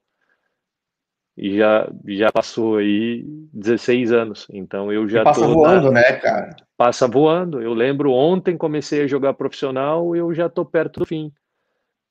E 1.36 1.58
já, 1.58 1.88
já 2.08 2.32
passou 2.32 2.78
aí 2.78 3.24
16 3.54 4.12
anos, 4.12 4.48
então 4.52 4.92
eu 4.92 5.08
já 5.08 5.24
passa 5.24 5.46
voando, 5.46 5.92
na... 5.92 6.02
né, 6.02 6.14
cara? 6.14 6.56
Passa 6.76 7.08
voando. 7.08 7.62
Eu 7.62 7.74
lembro 7.74 8.12
ontem 8.12 8.58
comecei 8.58 9.04
a 9.04 9.08
jogar 9.08 9.34
profissional, 9.34 10.16
eu 10.16 10.34
já 10.34 10.50
tô 10.50 10.66
perto 10.66 11.02
do 11.02 11.06
fim. 11.06 11.32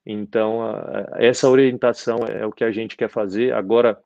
Então, 0.05 0.61
essa 1.15 1.49
orientação 1.49 2.19
é 2.19 2.47
o 2.47 2.53
que 2.53 2.63
a 2.63 2.71
gente 2.71 2.97
quer 2.97 3.09
fazer. 3.09 3.53
Agora, 3.53 4.01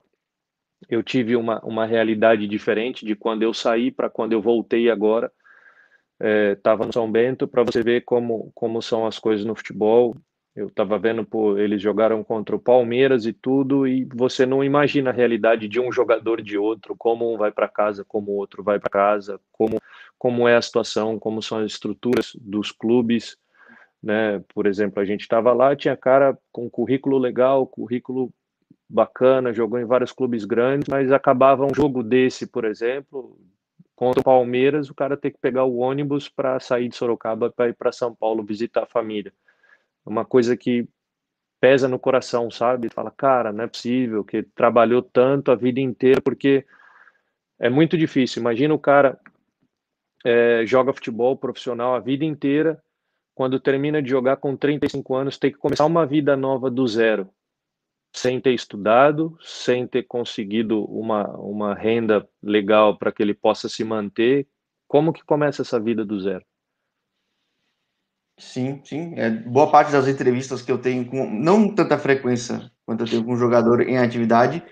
eu 0.88 1.02
tive 1.02 1.36
uma, 1.36 1.60
uma 1.60 1.84
realidade 1.84 2.46
diferente 2.46 3.04
de 3.04 3.14
quando 3.14 3.42
eu 3.42 3.52
saí 3.52 3.90
para 3.90 4.08
quando 4.08 4.32
eu 4.32 4.40
voltei 4.40 4.90
agora. 4.90 5.30
Estava 6.20 6.84
é, 6.84 6.86
no 6.86 6.92
São 6.92 7.10
Bento 7.10 7.48
para 7.48 7.62
você 7.62 7.82
ver 7.82 8.02
como, 8.02 8.50
como 8.54 8.82
são 8.82 9.06
as 9.06 9.18
coisas 9.18 9.44
no 9.44 9.54
futebol. 9.54 10.14
Eu 10.54 10.66
estava 10.66 10.98
vendo, 10.98 11.24
pô, 11.24 11.56
eles 11.56 11.80
jogaram 11.80 12.22
contra 12.24 12.54
o 12.54 12.60
Palmeiras 12.60 13.24
e 13.24 13.32
tudo, 13.32 13.86
e 13.86 14.04
você 14.04 14.44
não 14.44 14.62
imagina 14.62 15.10
a 15.10 15.12
realidade 15.12 15.68
de 15.68 15.80
um 15.80 15.90
jogador 15.92 16.42
de 16.42 16.58
outro, 16.58 16.94
como 16.98 17.32
um 17.32 17.38
vai 17.38 17.52
para 17.52 17.68
casa, 17.68 18.04
como 18.04 18.32
o 18.32 18.36
outro 18.36 18.62
vai 18.62 18.78
para 18.78 18.90
casa, 18.90 19.40
como, 19.52 19.80
como 20.18 20.48
é 20.48 20.56
a 20.56 20.62
situação, 20.62 21.18
como 21.18 21.40
são 21.40 21.58
as 21.58 21.72
estruturas 21.72 22.32
dos 22.38 22.72
clubes. 22.72 23.38
Né? 24.02 24.42
Por 24.52 24.66
exemplo, 24.66 25.00
a 25.00 25.04
gente 25.04 25.22
estava 25.22 25.52
lá, 25.52 25.74
tinha 25.76 25.96
cara 25.96 26.36
com 26.52 26.68
currículo 26.68 27.16
legal, 27.16 27.66
currículo 27.66 28.32
bacana, 28.88 29.54
jogou 29.54 29.78
em 29.78 29.84
vários 29.84 30.10
clubes 30.10 30.44
grandes, 30.44 30.88
mas 30.88 31.12
acabava 31.12 31.64
um 31.64 31.74
jogo 31.74 32.02
desse, 32.02 32.46
por 32.46 32.64
exemplo, 32.64 33.38
contra 34.00 34.22
o 34.22 34.24
Palmeiras, 34.24 34.88
o 34.88 34.94
cara 34.94 35.14
tem 35.14 35.30
que 35.30 35.36
pegar 35.38 35.64
o 35.64 35.76
ônibus 35.76 36.26
para 36.26 36.58
sair 36.58 36.88
de 36.88 36.96
Sorocaba 36.96 37.50
para 37.50 37.68
ir 37.68 37.74
para 37.74 37.92
São 37.92 38.14
Paulo 38.14 38.42
visitar 38.42 38.84
a 38.84 38.86
família. 38.86 39.30
Uma 40.06 40.24
coisa 40.24 40.56
que 40.56 40.88
pesa 41.60 41.86
no 41.86 41.98
coração, 41.98 42.50
sabe? 42.50 42.88
Fala, 42.88 43.10
cara, 43.10 43.52
não 43.52 43.64
é 43.64 43.66
possível 43.66 44.24
que 44.24 44.42
trabalhou 44.42 45.02
tanto 45.02 45.52
a 45.52 45.54
vida 45.54 45.80
inteira, 45.80 46.18
porque 46.22 46.64
é 47.58 47.68
muito 47.68 47.98
difícil. 47.98 48.40
Imagina 48.40 48.72
o 48.72 48.78
cara 48.78 49.20
é, 50.24 50.64
joga 50.64 50.94
futebol 50.94 51.36
profissional 51.36 51.94
a 51.94 52.00
vida 52.00 52.24
inteira, 52.24 52.82
quando 53.34 53.60
termina 53.60 54.00
de 54.00 54.08
jogar 54.08 54.38
com 54.38 54.56
35 54.56 55.14
anos, 55.14 55.36
tem 55.36 55.52
que 55.52 55.58
começar 55.58 55.84
uma 55.84 56.06
vida 56.06 56.34
nova 56.38 56.70
do 56.70 56.88
zero 56.88 57.28
sem 58.12 58.40
ter 58.40 58.52
estudado, 58.52 59.36
sem 59.40 59.86
ter 59.86 60.04
conseguido 60.04 60.84
uma, 60.84 61.28
uma 61.36 61.74
renda 61.74 62.28
legal 62.42 62.98
para 62.98 63.12
que 63.12 63.22
ele 63.22 63.34
possa 63.34 63.68
se 63.68 63.84
manter, 63.84 64.48
como 64.88 65.12
que 65.12 65.24
começa 65.24 65.62
essa 65.62 65.78
vida 65.78 66.04
do 66.04 66.20
zero? 66.20 66.44
Sim, 68.38 68.80
sim. 68.84 69.14
É, 69.16 69.30
boa 69.30 69.70
parte 69.70 69.92
das 69.92 70.08
entrevistas 70.08 70.62
que 70.62 70.72
eu 70.72 70.78
tenho 70.78 71.04
com, 71.04 71.30
não 71.30 71.74
tanta 71.74 71.98
frequência 71.98 72.70
quanto 72.86 73.04
eu 73.04 73.08
tenho 73.08 73.24
com 73.24 73.34
um 73.34 73.36
jogador 73.36 73.82
em 73.82 73.98
atividade, 73.98 74.62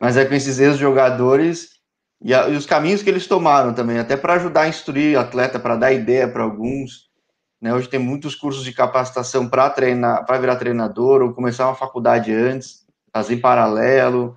mas 0.00 0.16
é 0.16 0.24
com 0.24 0.34
esses 0.34 0.60
ex-jogadores 0.60 1.78
e, 2.22 2.32
e, 2.32 2.56
os 2.56 2.66
caminhos 2.66 3.02
que 3.02 3.10
eles 3.10 3.26
tomaram 3.26 3.72
também, 3.72 3.98
até 3.98 4.16
para 4.16 4.34
ajudar 4.34 4.62
a 4.62 4.68
instruir 4.68 5.18
atleta, 5.18 5.58
para 5.58 5.76
dar 5.76 5.92
ideia 5.92 6.28
para 6.28 6.42
alguns. 6.42 7.07
Né? 7.60 7.74
Hoje 7.74 7.88
tem 7.88 7.98
muitos 7.98 8.34
cursos 8.34 8.64
de 8.64 8.72
capacitação 8.72 9.48
para 9.48 9.68
treinar, 9.70 10.24
para 10.24 10.38
virar 10.38 10.56
treinador, 10.56 11.22
ou 11.22 11.32
começar 11.32 11.66
uma 11.66 11.74
faculdade 11.74 12.32
antes, 12.32 12.86
fazer 13.12 13.34
em 13.34 13.40
paralelo, 13.40 14.36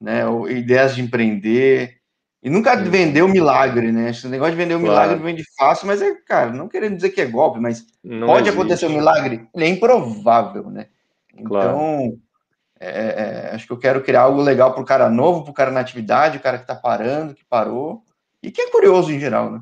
né? 0.00 0.26
Ou 0.26 0.48
ideias 0.48 0.94
de 0.94 1.02
empreender. 1.02 1.98
E 2.42 2.50
nunca 2.50 2.76
Sim. 2.76 2.90
vender 2.90 3.22
o 3.22 3.28
milagre, 3.28 3.92
né? 3.92 4.10
Esse 4.10 4.26
negócio 4.28 4.52
de 4.54 4.60
vender 4.60 4.74
o 4.74 4.80
claro. 4.80 4.92
milagre 4.92 5.24
vende 5.24 5.44
fácil, 5.56 5.86
mas 5.86 6.02
é, 6.02 6.14
cara, 6.26 6.50
não 6.50 6.68
querendo 6.68 6.96
dizer 6.96 7.10
que 7.10 7.20
é 7.20 7.26
golpe, 7.26 7.60
mas 7.60 7.86
não 8.02 8.26
pode 8.26 8.48
existe. 8.48 8.58
acontecer 8.58 8.86
um 8.86 8.94
milagre? 8.94 9.48
Ele 9.54 9.64
é 9.64 9.68
improvável, 9.68 10.68
né? 10.70 10.86
Claro. 11.44 11.70
Então, 11.70 12.18
é, 12.80 13.50
é, 13.50 13.54
acho 13.54 13.66
que 13.66 13.72
eu 13.72 13.78
quero 13.78 14.02
criar 14.02 14.22
algo 14.22 14.40
legal 14.40 14.72
para 14.72 14.82
o 14.82 14.86
cara 14.86 15.08
novo, 15.08 15.42
para 15.42 15.50
o 15.52 15.54
cara 15.54 15.70
na 15.70 15.80
atividade, 15.80 16.38
o 16.38 16.40
cara 16.40 16.58
que 16.58 16.64
está 16.64 16.74
parando, 16.74 17.34
que 17.34 17.44
parou, 17.44 18.02
e 18.42 18.50
que 18.50 18.60
é 18.60 18.70
curioso 18.70 19.12
em 19.12 19.20
geral, 19.20 19.52
né? 19.52 19.60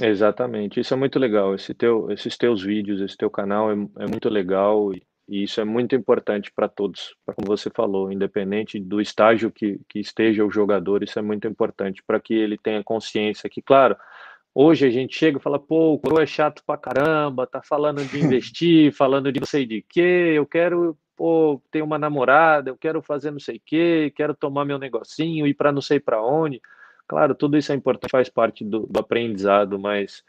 Exatamente, 0.00 0.80
isso 0.80 0.94
é 0.94 0.96
muito 0.96 1.18
legal. 1.18 1.54
Esse 1.54 1.74
teu, 1.74 2.10
esses 2.10 2.36
teus 2.36 2.62
vídeos, 2.62 3.00
esse 3.00 3.16
teu 3.16 3.30
canal 3.30 3.70
é, 3.70 3.74
é 3.98 4.06
muito 4.06 4.28
legal 4.30 4.92
e, 4.94 5.02
e, 5.28 5.42
isso 5.42 5.60
é 5.60 5.64
muito 5.64 5.94
importante 5.94 6.50
para 6.50 6.66
todos, 6.68 7.14
como 7.26 7.46
você 7.46 7.68
falou, 7.70 8.10
independente 8.10 8.80
do 8.80 9.00
estágio 9.00 9.50
que, 9.50 9.78
que 9.88 10.00
esteja 10.00 10.44
o 10.44 10.50
jogador, 10.50 11.02
isso 11.02 11.18
é 11.18 11.22
muito 11.22 11.46
importante 11.46 12.02
para 12.06 12.18
que 12.18 12.32
ele 12.32 12.56
tenha 12.56 12.82
consciência 12.82 13.50
que, 13.50 13.60
claro, 13.60 13.94
hoje 14.54 14.86
a 14.86 14.90
gente 14.90 15.14
chega 15.14 15.38
e 15.38 15.42
fala, 15.42 15.58
pô, 15.58 15.94
o 15.94 15.98
coroa 15.98 16.22
é 16.22 16.26
chato 16.26 16.62
pra 16.66 16.78
caramba, 16.78 17.46
tá 17.46 17.60
falando 17.62 18.02
de 18.02 18.16
investir, 18.24 18.92
falando 18.92 19.30
de 19.30 19.40
não 19.40 19.46
sei 19.46 19.66
de 19.66 19.82
quê, 19.82 20.32
eu 20.34 20.46
quero 20.46 20.96
pô, 21.14 21.62
ter 21.70 21.82
uma 21.82 21.98
namorada, 21.98 22.70
eu 22.70 22.76
quero 22.78 23.02
fazer 23.02 23.30
não 23.30 23.40
sei 23.40 23.56
o 23.56 23.62
quê, 23.64 24.12
quero 24.16 24.34
tomar 24.34 24.64
meu 24.64 24.78
negocinho, 24.78 25.46
ir 25.46 25.54
para 25.54 25.70
não 25.70 25.82
sei 25.82 26.00
para 26.00 26.22
onde. 26.22 26.60
Claro, 27.08 27.34
tudo 27.34 27.56
isso 27.56 27.72
é 27.72 27.74
importante, 27.74 28.10
faz 28.10 28.28
parte 28.28 28.64
do, 28.64 28.86
do 28.86 29.00
aprendizado, 29.00 29.78
mas 29.78 30.22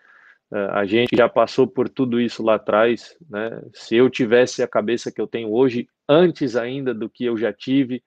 uh, 0.52 0.72
a 0.72 0.86
gente 0.86 1.16
já 1.16 1.30
passou 1.30 1.68
por 1.68 1.88
tudo 1.88 2.20
isso 2.20 2.44
lá 2.44 2.56
atrás, 2.56 3.16
né? 3.30 3.62
Se 3.74 3.96
eu 3.96 4.10
tivesse 4.10 4.62
a 4.62 4.68
cabeça 4.68 5.12
que 5.12 5.22
eu 5.22 5.28
tenho 5.28 5.52
hoje, 5.52 5.88
antes 6.08 6.56
ainda 6.56 6.94
do 6.94 7.10
que 7.10 7.26
eu 7.26 7.38
já 7.38 7.54
tive, 7.54 8.04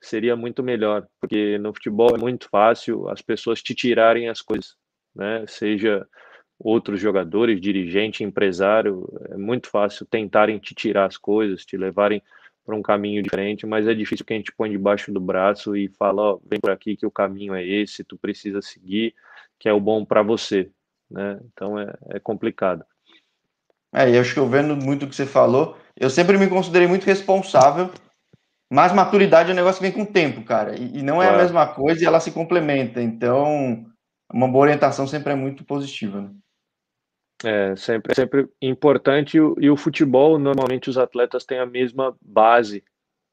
seria 0.00 0.36
muito 0.36 0.62
melhor, 0.62 1.06
porque 1.20 1.58
no 1.58 1.74
futebol 1.74 2.14
é 2.14 2.18
muito 2.18 2.48
fácil 2.48 3.08
as 3.08 3.20
pessoas 3.20 3.62
te 3.62 3.74
tirarem 3.74 4.28
as 4.28 4.40
coisas, 4.40 4.76
né? 5.14 5.44
Seja 5.46 6.06
outros 6.58 7.00
jogadores, 7.00 7.60
dirigente, 7.60 8.22
empresário, 8.22 9.08
é 9.30 9.36
muito 9.36 9.68
fácil 9.68 10.06
tentarem 10.06 10.58
te 10.58 10.74
tirar 10.74 11.06
as 11.06 11.16
coisas, 11.16 11.64
te 11.64 11.76
levarem 11.76 12.22
para 12.70 12.78
um 12.78 12.82
caminho 12.82 13.20
diferente, 13.20 13.66
mas 13.66 13.88
é 13.88 13.94
difícil 13.94 14.24
que 14.24 14.32
a 14.32 14.36
gente 14.36 14.52
põe 14.52 14.70
debaixo 14.70 15.12
do 15.12 15.20
braço 15.20 15.76
e 15.76 15.88
fala, 15.88 16.22
ó, 16.22 16.38
vem 16.48 16.60
por 16.60 16.70
aqui 16.70 16.96
que 16.96 17.04
o 17.04 17.10
caminho 17.10 17.52
é 17.52 17.66
esse, 17.66 18.04
tu 18.04 18.16
precisa 18.16 18.62
seguir, 18.62 19.12
que 19.58 19.68
é 19.68 19.72
o 19.72 19.80
bom 19.80 20.04
para 20.04 20.22
você, 20.22 20.70
né? 21.10 21.40
Então 21.52 21.76
é, 21.76 21.92
é 22.10 22.20
complicado. 22.20 22.84
É, 23.92 24.08
e 24.08 24.16
acho 24.16 24.32
que 24.32 24.38
eu 24.38 24.48
vendo 24.48 24.76
muito 24.76 25.04
o 25.04 25.08
que 25.08 25.16
você 25.16 25.26
falou, 25.26 25.76
eu 25.96 26.08
sempre 26.08 26.38
me 26.38 26.48
considerei 26.48 26.86
muito 26.86 27.04
responsável, 27.04 27.90
mas 28.70 28.92
maturidade 28.92 29.50
é 29.50 29.52
um 29.52 29.56
negócio 29.56 29.80
que 29.80 29.90
vem 29.90 29.92
com 29.92 30.08
o 30.08 30.12
tempo, 30.12 30.44
cara, 30.44 30.78
e, 30.78 30.98
e 30.98 31.02
não 31.02 31.20
é 31.20 31.26
claro. 31.26 31.40
a 31.40 31.42
mesma 31.42 31.66
coisa 31.66 32.00
e 32.00 32.06
ela 32.06 32.20
se 32.20 32.30
complementa, 32.30 33.02
então 33.02 33.84
uma 34.32 34.46
boa 34.46 34.62
orientação 34.62 35.08
sempre 35.08 35.32
é 35.32 35.36
muito 35.36 35.64
positiva, 35.64 36.20
né? 36.20 36.30
É 37.44 37.74
sempre, 37.74 38.14
sempre 38.14 38.48
importante 38.60 39.38
e 39.38 39.70
o 39.70 39.76
futebol 39.76 40.38
normalmente 40.38 40.90
os 40.90 40.98
atletas 40.98 41.44
têm 41.44 41.58
a 41.58 41.64
mesma 41.64 42.14
base, 42.20 42.84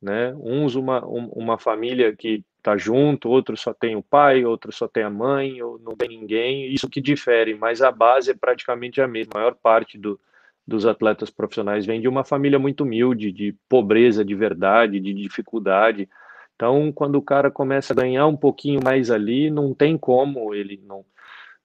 né? 0.01 0.33
Uns 0.39 0.75
uma, 0.75 1.05
uma 1.05 1.57
família 1.57 2.15
que 2.15 2.43
tá 2.63 2.77
junto, 2.77 3.29
outro 3.29 3.57
só 3.57 3.73
tem 3.73 3.95
o 3.95 4.03
pai, 4.03 4.45
outro 4.45 4.71
só 4.71 4.87
tem 4.87 5.03
a 5.03 5.09
mãe, 5.09 5.61
ou 5.61 5.77
não 5.79 5.95
tem 5.95 6.09
ninguém, 6.09 6.71
isso 6.73 6.89
que 6.89 7.01
difere, 7.01 7.53
mas 7.55 7.81
a 7.81 7.91
base 7.91 8.31
é 8.31 8.33
praticamente 8.33 9.01
a 9.01 9.07
mesma. 9.07 9.33
A 9.35 9.37
maior 9.39 9.55
parte 9.55 9.97
do, 9.97 10.19
dos 10.65 10.85
atletas 10.85 11.29
profissionais 11.29 11.85
vem 11.85 11.99
de 11.99 12.07
uma 12.07 12.23
família 12.23 12.59
muito 12.59 12.83
humilde, 12.83 13.31
de 13.31 13.55
pobreza 13.67 14.23
de 14.23 14.35
verdade, 14.35 14.99
de 14.99 15.13
dificuldade. 15.13 16.09
Então, 16.55 16.91
quando 16.91 17.15
o 17.15 17.21
cara 17.21 17.51
começa 17.51 17.93
a 17.93 17.95
ganhar 17.95 18.27
um 18.27 18.35
pouquinho 18.35 18.79
mais 18.83 19.11
ali, 19.11 19.49
não 19.49 19.73
tem 19.73 19.97
como 19.97 20.53
ele 20.53 20.81
não 20.85 21.05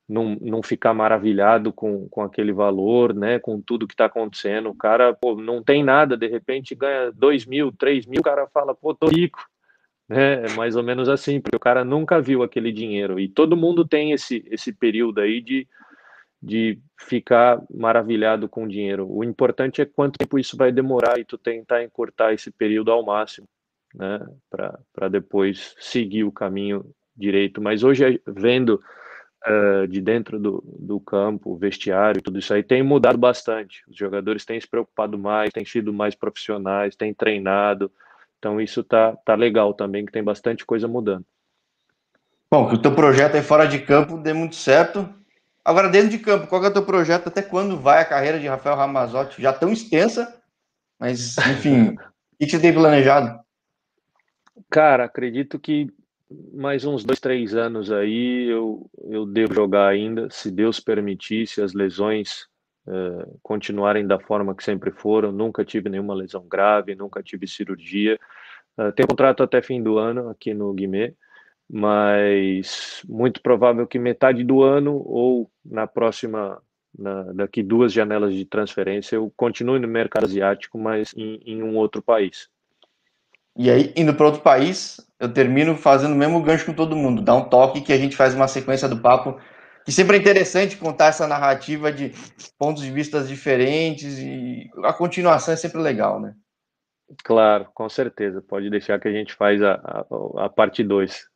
não, 0.08 0.36
não 0.40 0.62
ficar 0.62 0.92
maravilhado 0.92 1.72
com, 1.72 2.08
com 2.08 2.22
aquele 2.22 2.52
valor, 2.52 3.14
né, 3.14 3.38
com 3.38 3.60
tudo 3.60 3.86
que 3.86 3.94
está 3.94 4.06
acontecendo. 4.06 4.70
O 4.70 4.74
cara, 4.74 5.14
pô, 5.14 5.34
não 5.34 5.62
tem 5.62 5.82
nada, 5.82 6.16
de 6.16 6.26
repente 6.26 6.74
ganha 6.74 7.10
dois 7.12 7.46
mil, 7.46 7.72
três 7.72 8.06
mil, 8.06 8.20
o 8.20 8.24
cara 8.24 8.46
fala, 8.46 8.74
pô, 8.74 8.94
tô 8.94 9.06
rico. 9.08 9.40
É, 10.10 10.44
é 10.46 10.54
mais 10.54 10.76
ou 10.76 10.82
menos 10.82 11.08
assim, 11.08 11.40
porque 11.40 11.56
o 11.56 11.60
cara 11.60 11.84
nunca 11.84 12.20
viu 12.20 12.42
aquele 12.42 12.70
dinheiro. 12.70 13.18
E 13.18 13.28
todo 13.28 13.56
mundo 13.56 13.86
tem 13.86 14.12
esse, 14.12 14.44
esse 14.50 14.72
período 14.72 15.20
aí 15.20 15.40
de, 15.40 15.66
de 16.42 16.78
ficar 16.98 17.62
maravilhado 17.72 18.48
com 18.48 18.64
o 18.64 18.68
dinheiro. 18.68 19.06
O 19.08 19.24
importante 19.24 19.80
é 19.80 19.86
quanto 19.86 20.18
tempo 20.18 20.38
isso 20.38 20.56
vai 20.56 20.70
demorar 20.70 21.18
e 21.18 21.24
tu 21.24 21.38
tentar 21.38 21.82
encurtar 21.82 22.34
esse 22.34 22.50
período 22.50 22.90
ao 22.90 23.04
máximo, 23.04 23.48
né, 23.94 24.20
para 24.50 25.08
depois 25.08 25.74
seguir 25.78 26.24
o 26.24 26.32
caminho 26.32 26.84
direito. 27.16 27.62
Mas 27.62 27.82
hoje, 27.82 28.20
vendo 28.26 28.82
uh, 29.46 29.86
de 29.86 30.00
dentro 30.00 30.38
do, 30.38 30.62
do 30.78 31.00
campo, 31.00 31.56
vestiário, 31.56 32.22
tudo 32.22 32.38
isso 32.38 32.52
aí 32.52 32.62
tem 32.62 32.82
mudado 32.82 33.18
bastante. 33.18 33.82
Os 33.88 33.96
jogadores 33.96 34.44
têm 34.44 34.60
se 34.60 34.68
preocupado 34.68 35.18
mais, 35.18 35.52
têm 35.52 35.64
sido 35.64 35.92
mais 35.92 36.14
profissionais, 36.14 36.96
têm 36.96 37.12
treinado. 37.12 37.90
Então 38.38 38.60
isso 38.60 38.82
tá, 38.82 39.16
tá 39.24 39.34
legal 39.34 39.74
também, 39.74 40.04
que 40.04 40.12
tem 40.12 40.22
bastante 40.22 40.64
coisa 40.64 40.88
mudando. 40.88 41.24
Bom, 42.50 42.68
que 42.68 42.74
o 42.74 42.82
teu 42.82 42.94
projeto 42.94 43.34
aí 43.34 43.42
fora 43.42 43.66
de 43.66 43.78
campo 43.78 44.18
dê 44.18 44.32
muito 44.32 44.56
certo. 44.56 45.08
Agora, 45.64 45.88
dentro 45.88 46.10
de 46.10 46.18
campo, 46.18 46.48
qual 46.48 46.62
é 46.64 46.68
o 46.68 46.72
teu 46.72 46.84
projeto? 46.84 47.28
Até 47.28 47.40
quando 47.40 47.78
vai 47.78 48.00
a 48.00 48.04
carreira 48.04 48.38
de 48.38 48.48
Rafael 48.48 48.76
Ramazotti? 48.76 49.40
Já 49.40 49.52
tão 49.52 49.72
extensa, 49.72 50.42
mas, 50.98 51.38
enfim, 51.38 51.94
o 52.34 52.36
que 52.38 52.50
você 52.50 52.58
tem 52.58 52.72
planejado? 52.72 53.40
Cara, 54.68 55.04
acredito 55.04 55.58
que 55.58 55.88
mais 56.52 56.84
uns 56.84 57.04
dois, 57.04 57.20
três 57.20 57.54
anos 57.54 57.90
aí 57.90 58.48
eu, 58.48 58.90
eu 59.04 59.26
devo 59.26 59.54
jogar 59.54 59.88
ainda, 59.88 60.28
se 60.30 60.50
Deus 60.50 60.80
permitir, 60.80 61.46
se 61.46 61.62
as 61.62 61.72
lesões 61.72 62.46
uh, 62.86 63.38
continuarem 63.42 64.06
da 64.06 64.18
forma 64.18 64.54
que 64.54 64.64
sempre 64.64 64.90
foram. 64.90 65.32
Nunca 65.32 65.64
tive 65.64 65.88
nenhuma 65.88 66.14
lesão 66.14 66.46
grave, 66.46 66.94
nunca 66.94 67.22
tive 67.22 67.46
cirurgia. 67.46 68.18
Uh, 68.78 68.92
tenho 68.92 69.08
contrato 69.08 69.42
até 69.42 69.62
fim 69.62 69.82
do 69.82 69.98
ano 69.98 70.28
aqui 70.28 70.54
no 70.54 70.72
Guimê, 70.72 71.14
mas 71.68 73.02
muito 73.08 73.40
provável 73.42 73.86
que 73.86 73.98
metade 73.98 74.44
do 74.44 74.62
ano 74.62 74.96
ou 75.06 75.50
na 75.64 75.86
próxima 75.86 76.60
na, 76.96 77.32
daqui 77.32 77.62
duas 77.62 77.92
janelas 77.92 78.34
de 78.34 78.44
transferência, 78.44 79.16
eu 79.16 79.32
continue 79.36 79.78
no 79.78 79.88
mercado 79.88 80.24
asiático, 80.24 80.78
mas 80.78 81.12
em, 81.16 81.40
em 81.44 81.62
um 81.62 81.76
outro 81.76 82.02
país. 82.02 82.48
E 83.56 83.70
aí, 83.70 83.92
indo 83.96 84.14
para 84.14 84.26
outro 84.26 84.40
país, 84.40 85.00
eu 85.20 85.32
termino 85.32 85.76
fazendo 85.76 86.12
o 86.12 86.18
mesmo 86.18 86.42
gancho 86.42 86.66
com 86.66 86.72
todo 86.72 86.96
mundo, 86.96 87.22
dá 87.22 87.34
um 87.34 87.44
toque 87.44 87.80
que 87.80 87.92
a 87.92 87.98
gente 87.98 88.16
faz 88.16 88.34
uma 88.34 88.48
sequência 88.48 88.88
do 88.88 88.98
papo, 88.98 89.38
que 89.84 89.92
sempre 89.92 90.16
é 90.16 90.20
interessante 90.20 90.76
contar 90.76 91.06
essa 91.06 91.26
narrativa 91.26 91.92
de 91.92 92.12
pontos 92.58 92.82
de 92.82 92.90
vista 92.90 93.22
diferentes 93.22 94.18
e 94.18 94.70
a 94.84 94.92
continuação 94.92 95.52
é 95.54 95.56
sempre 95.56 95.80
legal, 95.80 96.20
né? 96.20 96.34
Claro, 97.24 97.68
com 97.74 97.88
certeza. 97.88 98.40
Pode 98.40 98.70
deixar 98.70 98.98
que 98.98 99.08
a 99.08 99.12
gente 99.12 99.34
faz 99.34 99.62
a, 99.62 99.74
a, 99.74 100.46
a 100.46 100.48
parte 100.48 100.82
2. 100.82 101.28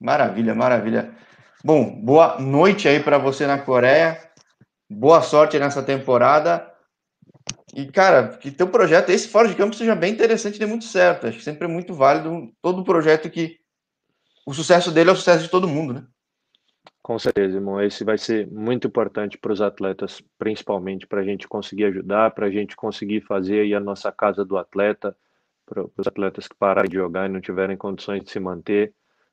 Maravilha, 0.00 0.54
maravilha. 0.54 1.14
Bom, 1.62 2.00
boa 2.02 2.40
noite 2.40 2.88
aí 2.88 3.00
para 3.00 3.18
você 3.18 3.46
na 3.46 3.58
Coreia. 3.58 4.18
Boa 4.88 5.22
sorte 5.22 5.58
nessa 5.58 5.82
temporada. 5.82 6.69
E, 7.74 7.86
cara, 7.86 8.36
que 8.36 8.50
teu 8.50 8.68
projeto, 8.68 9.10
esse 9.10 9.28
fora 9.28 9.48
de 9.48 9.54
campo, 9.54 9.74
seja 9.74 9.94
bem 9.94 10.12
interessante 10.12 10.56
e 10.56 10.58
dê 10.58 10.66
muito 10.66 10.84
certo. 10.84 11.26
Acho 11.26 11.38
que 11.38 11.44
sempre 11.44 11.64
é 11.64 11.68
muito 11.68 11.94
válido 11.94 12.52
todo 12.60 12.84
projeto 12.84 13.30
que 13.30 13.58
o 14.44 14.52
sucesso 14.52 14.90
dele 14.90 15.10
é 15.10 15.12
o 15.12 15.16
sucesso 15.16 15.44
de 15.44 15.50
todo 15.50 15.68
mundo, 15.68 15.94
né? 15.94 16.06
Com 17.02 17.18
certeza, 17.18 17.56
irmão. 17.56 17.80
Esse 17.80 18.04
vai 18.04 18.18
ser 18.18 18.46
muito 18.50 18.86
importante 18.86 19.38
para 19.38 19.52
os 19.52 19.60
atletas, 19.60 20.22
principalmente 20.38 21.06
para 21.06 21.20
a 21.20 21.24
gente 21.24 21.48
conseguir 21.48 21.84
ajudar, 21.84 22.32
para 22.32 22.46
a 22.46 22.50
gente 22.50 22.76
conseguir 22.76 23.20
fazer 23.22 23.60
aí 23.60 23.74
a 23.74 23.80
nossa 23.80 24.10
casa 24.10 24.44
do 24.44 24.58
atleta, 24.58 25.16
para 25.64 25.84
os 25.84 26.06
atletas 26.06 26.48
que 26.48 26.56
pararem 26.56 26.90
de 26.90 26.96
jogar 26.96 27.26
e 27.26 27.32
não 27.32 27.40
tiverem 27.40 27.76
condições 27.76 28.22
de 28.22 28.30
se 28.30 28.40
manter. 28.40 28.92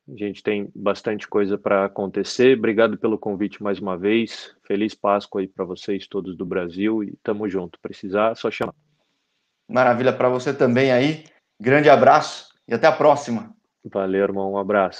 A 0.09 0.15
gente 0.15 0.41
tem 0.41 0.71
bastante 0.73 1.27
coisa 1.27 1.57
para 1.57 1.85
acontecer. 1.85 2.57
Obrigado 2.57 2.97
pelo 2.97 3.17
convite 3.17 3.61
mais 3.61 3.79
uma 3.79 3.97
vez. 3.97 4.55
Feliz 4.63 4.95
Páscoa 4.95 5.41
aí 5.41 5.47
para 5.47 5.65
vocês 5.65 6.07
todos 6.07 6.37
do 6.37 6.45
Brasil 6.45 7.03
e 7.03 7.17
tamo 7.21 7.49
junto. 7.49 7.77
Precisar, 7.81 8.35
só 8.35 8.49
chamar. 8.49 8.73
Maravilha 9.67 10.13
para 10.13 10.29
você 10.29 10.53
também 10.53 10.91
aí. 10.91 11.25
Grande 11.59 11.89
abraço 11.89 12.53
e 12.65 12.73
até 12.73 12.87
a 12.87 12.91
próxima. 12.91 13.53
Valeu, 13.83 14.23
irmão. 14.23 14.53
Um 14.53 14.57
abraço. 14.57 14.95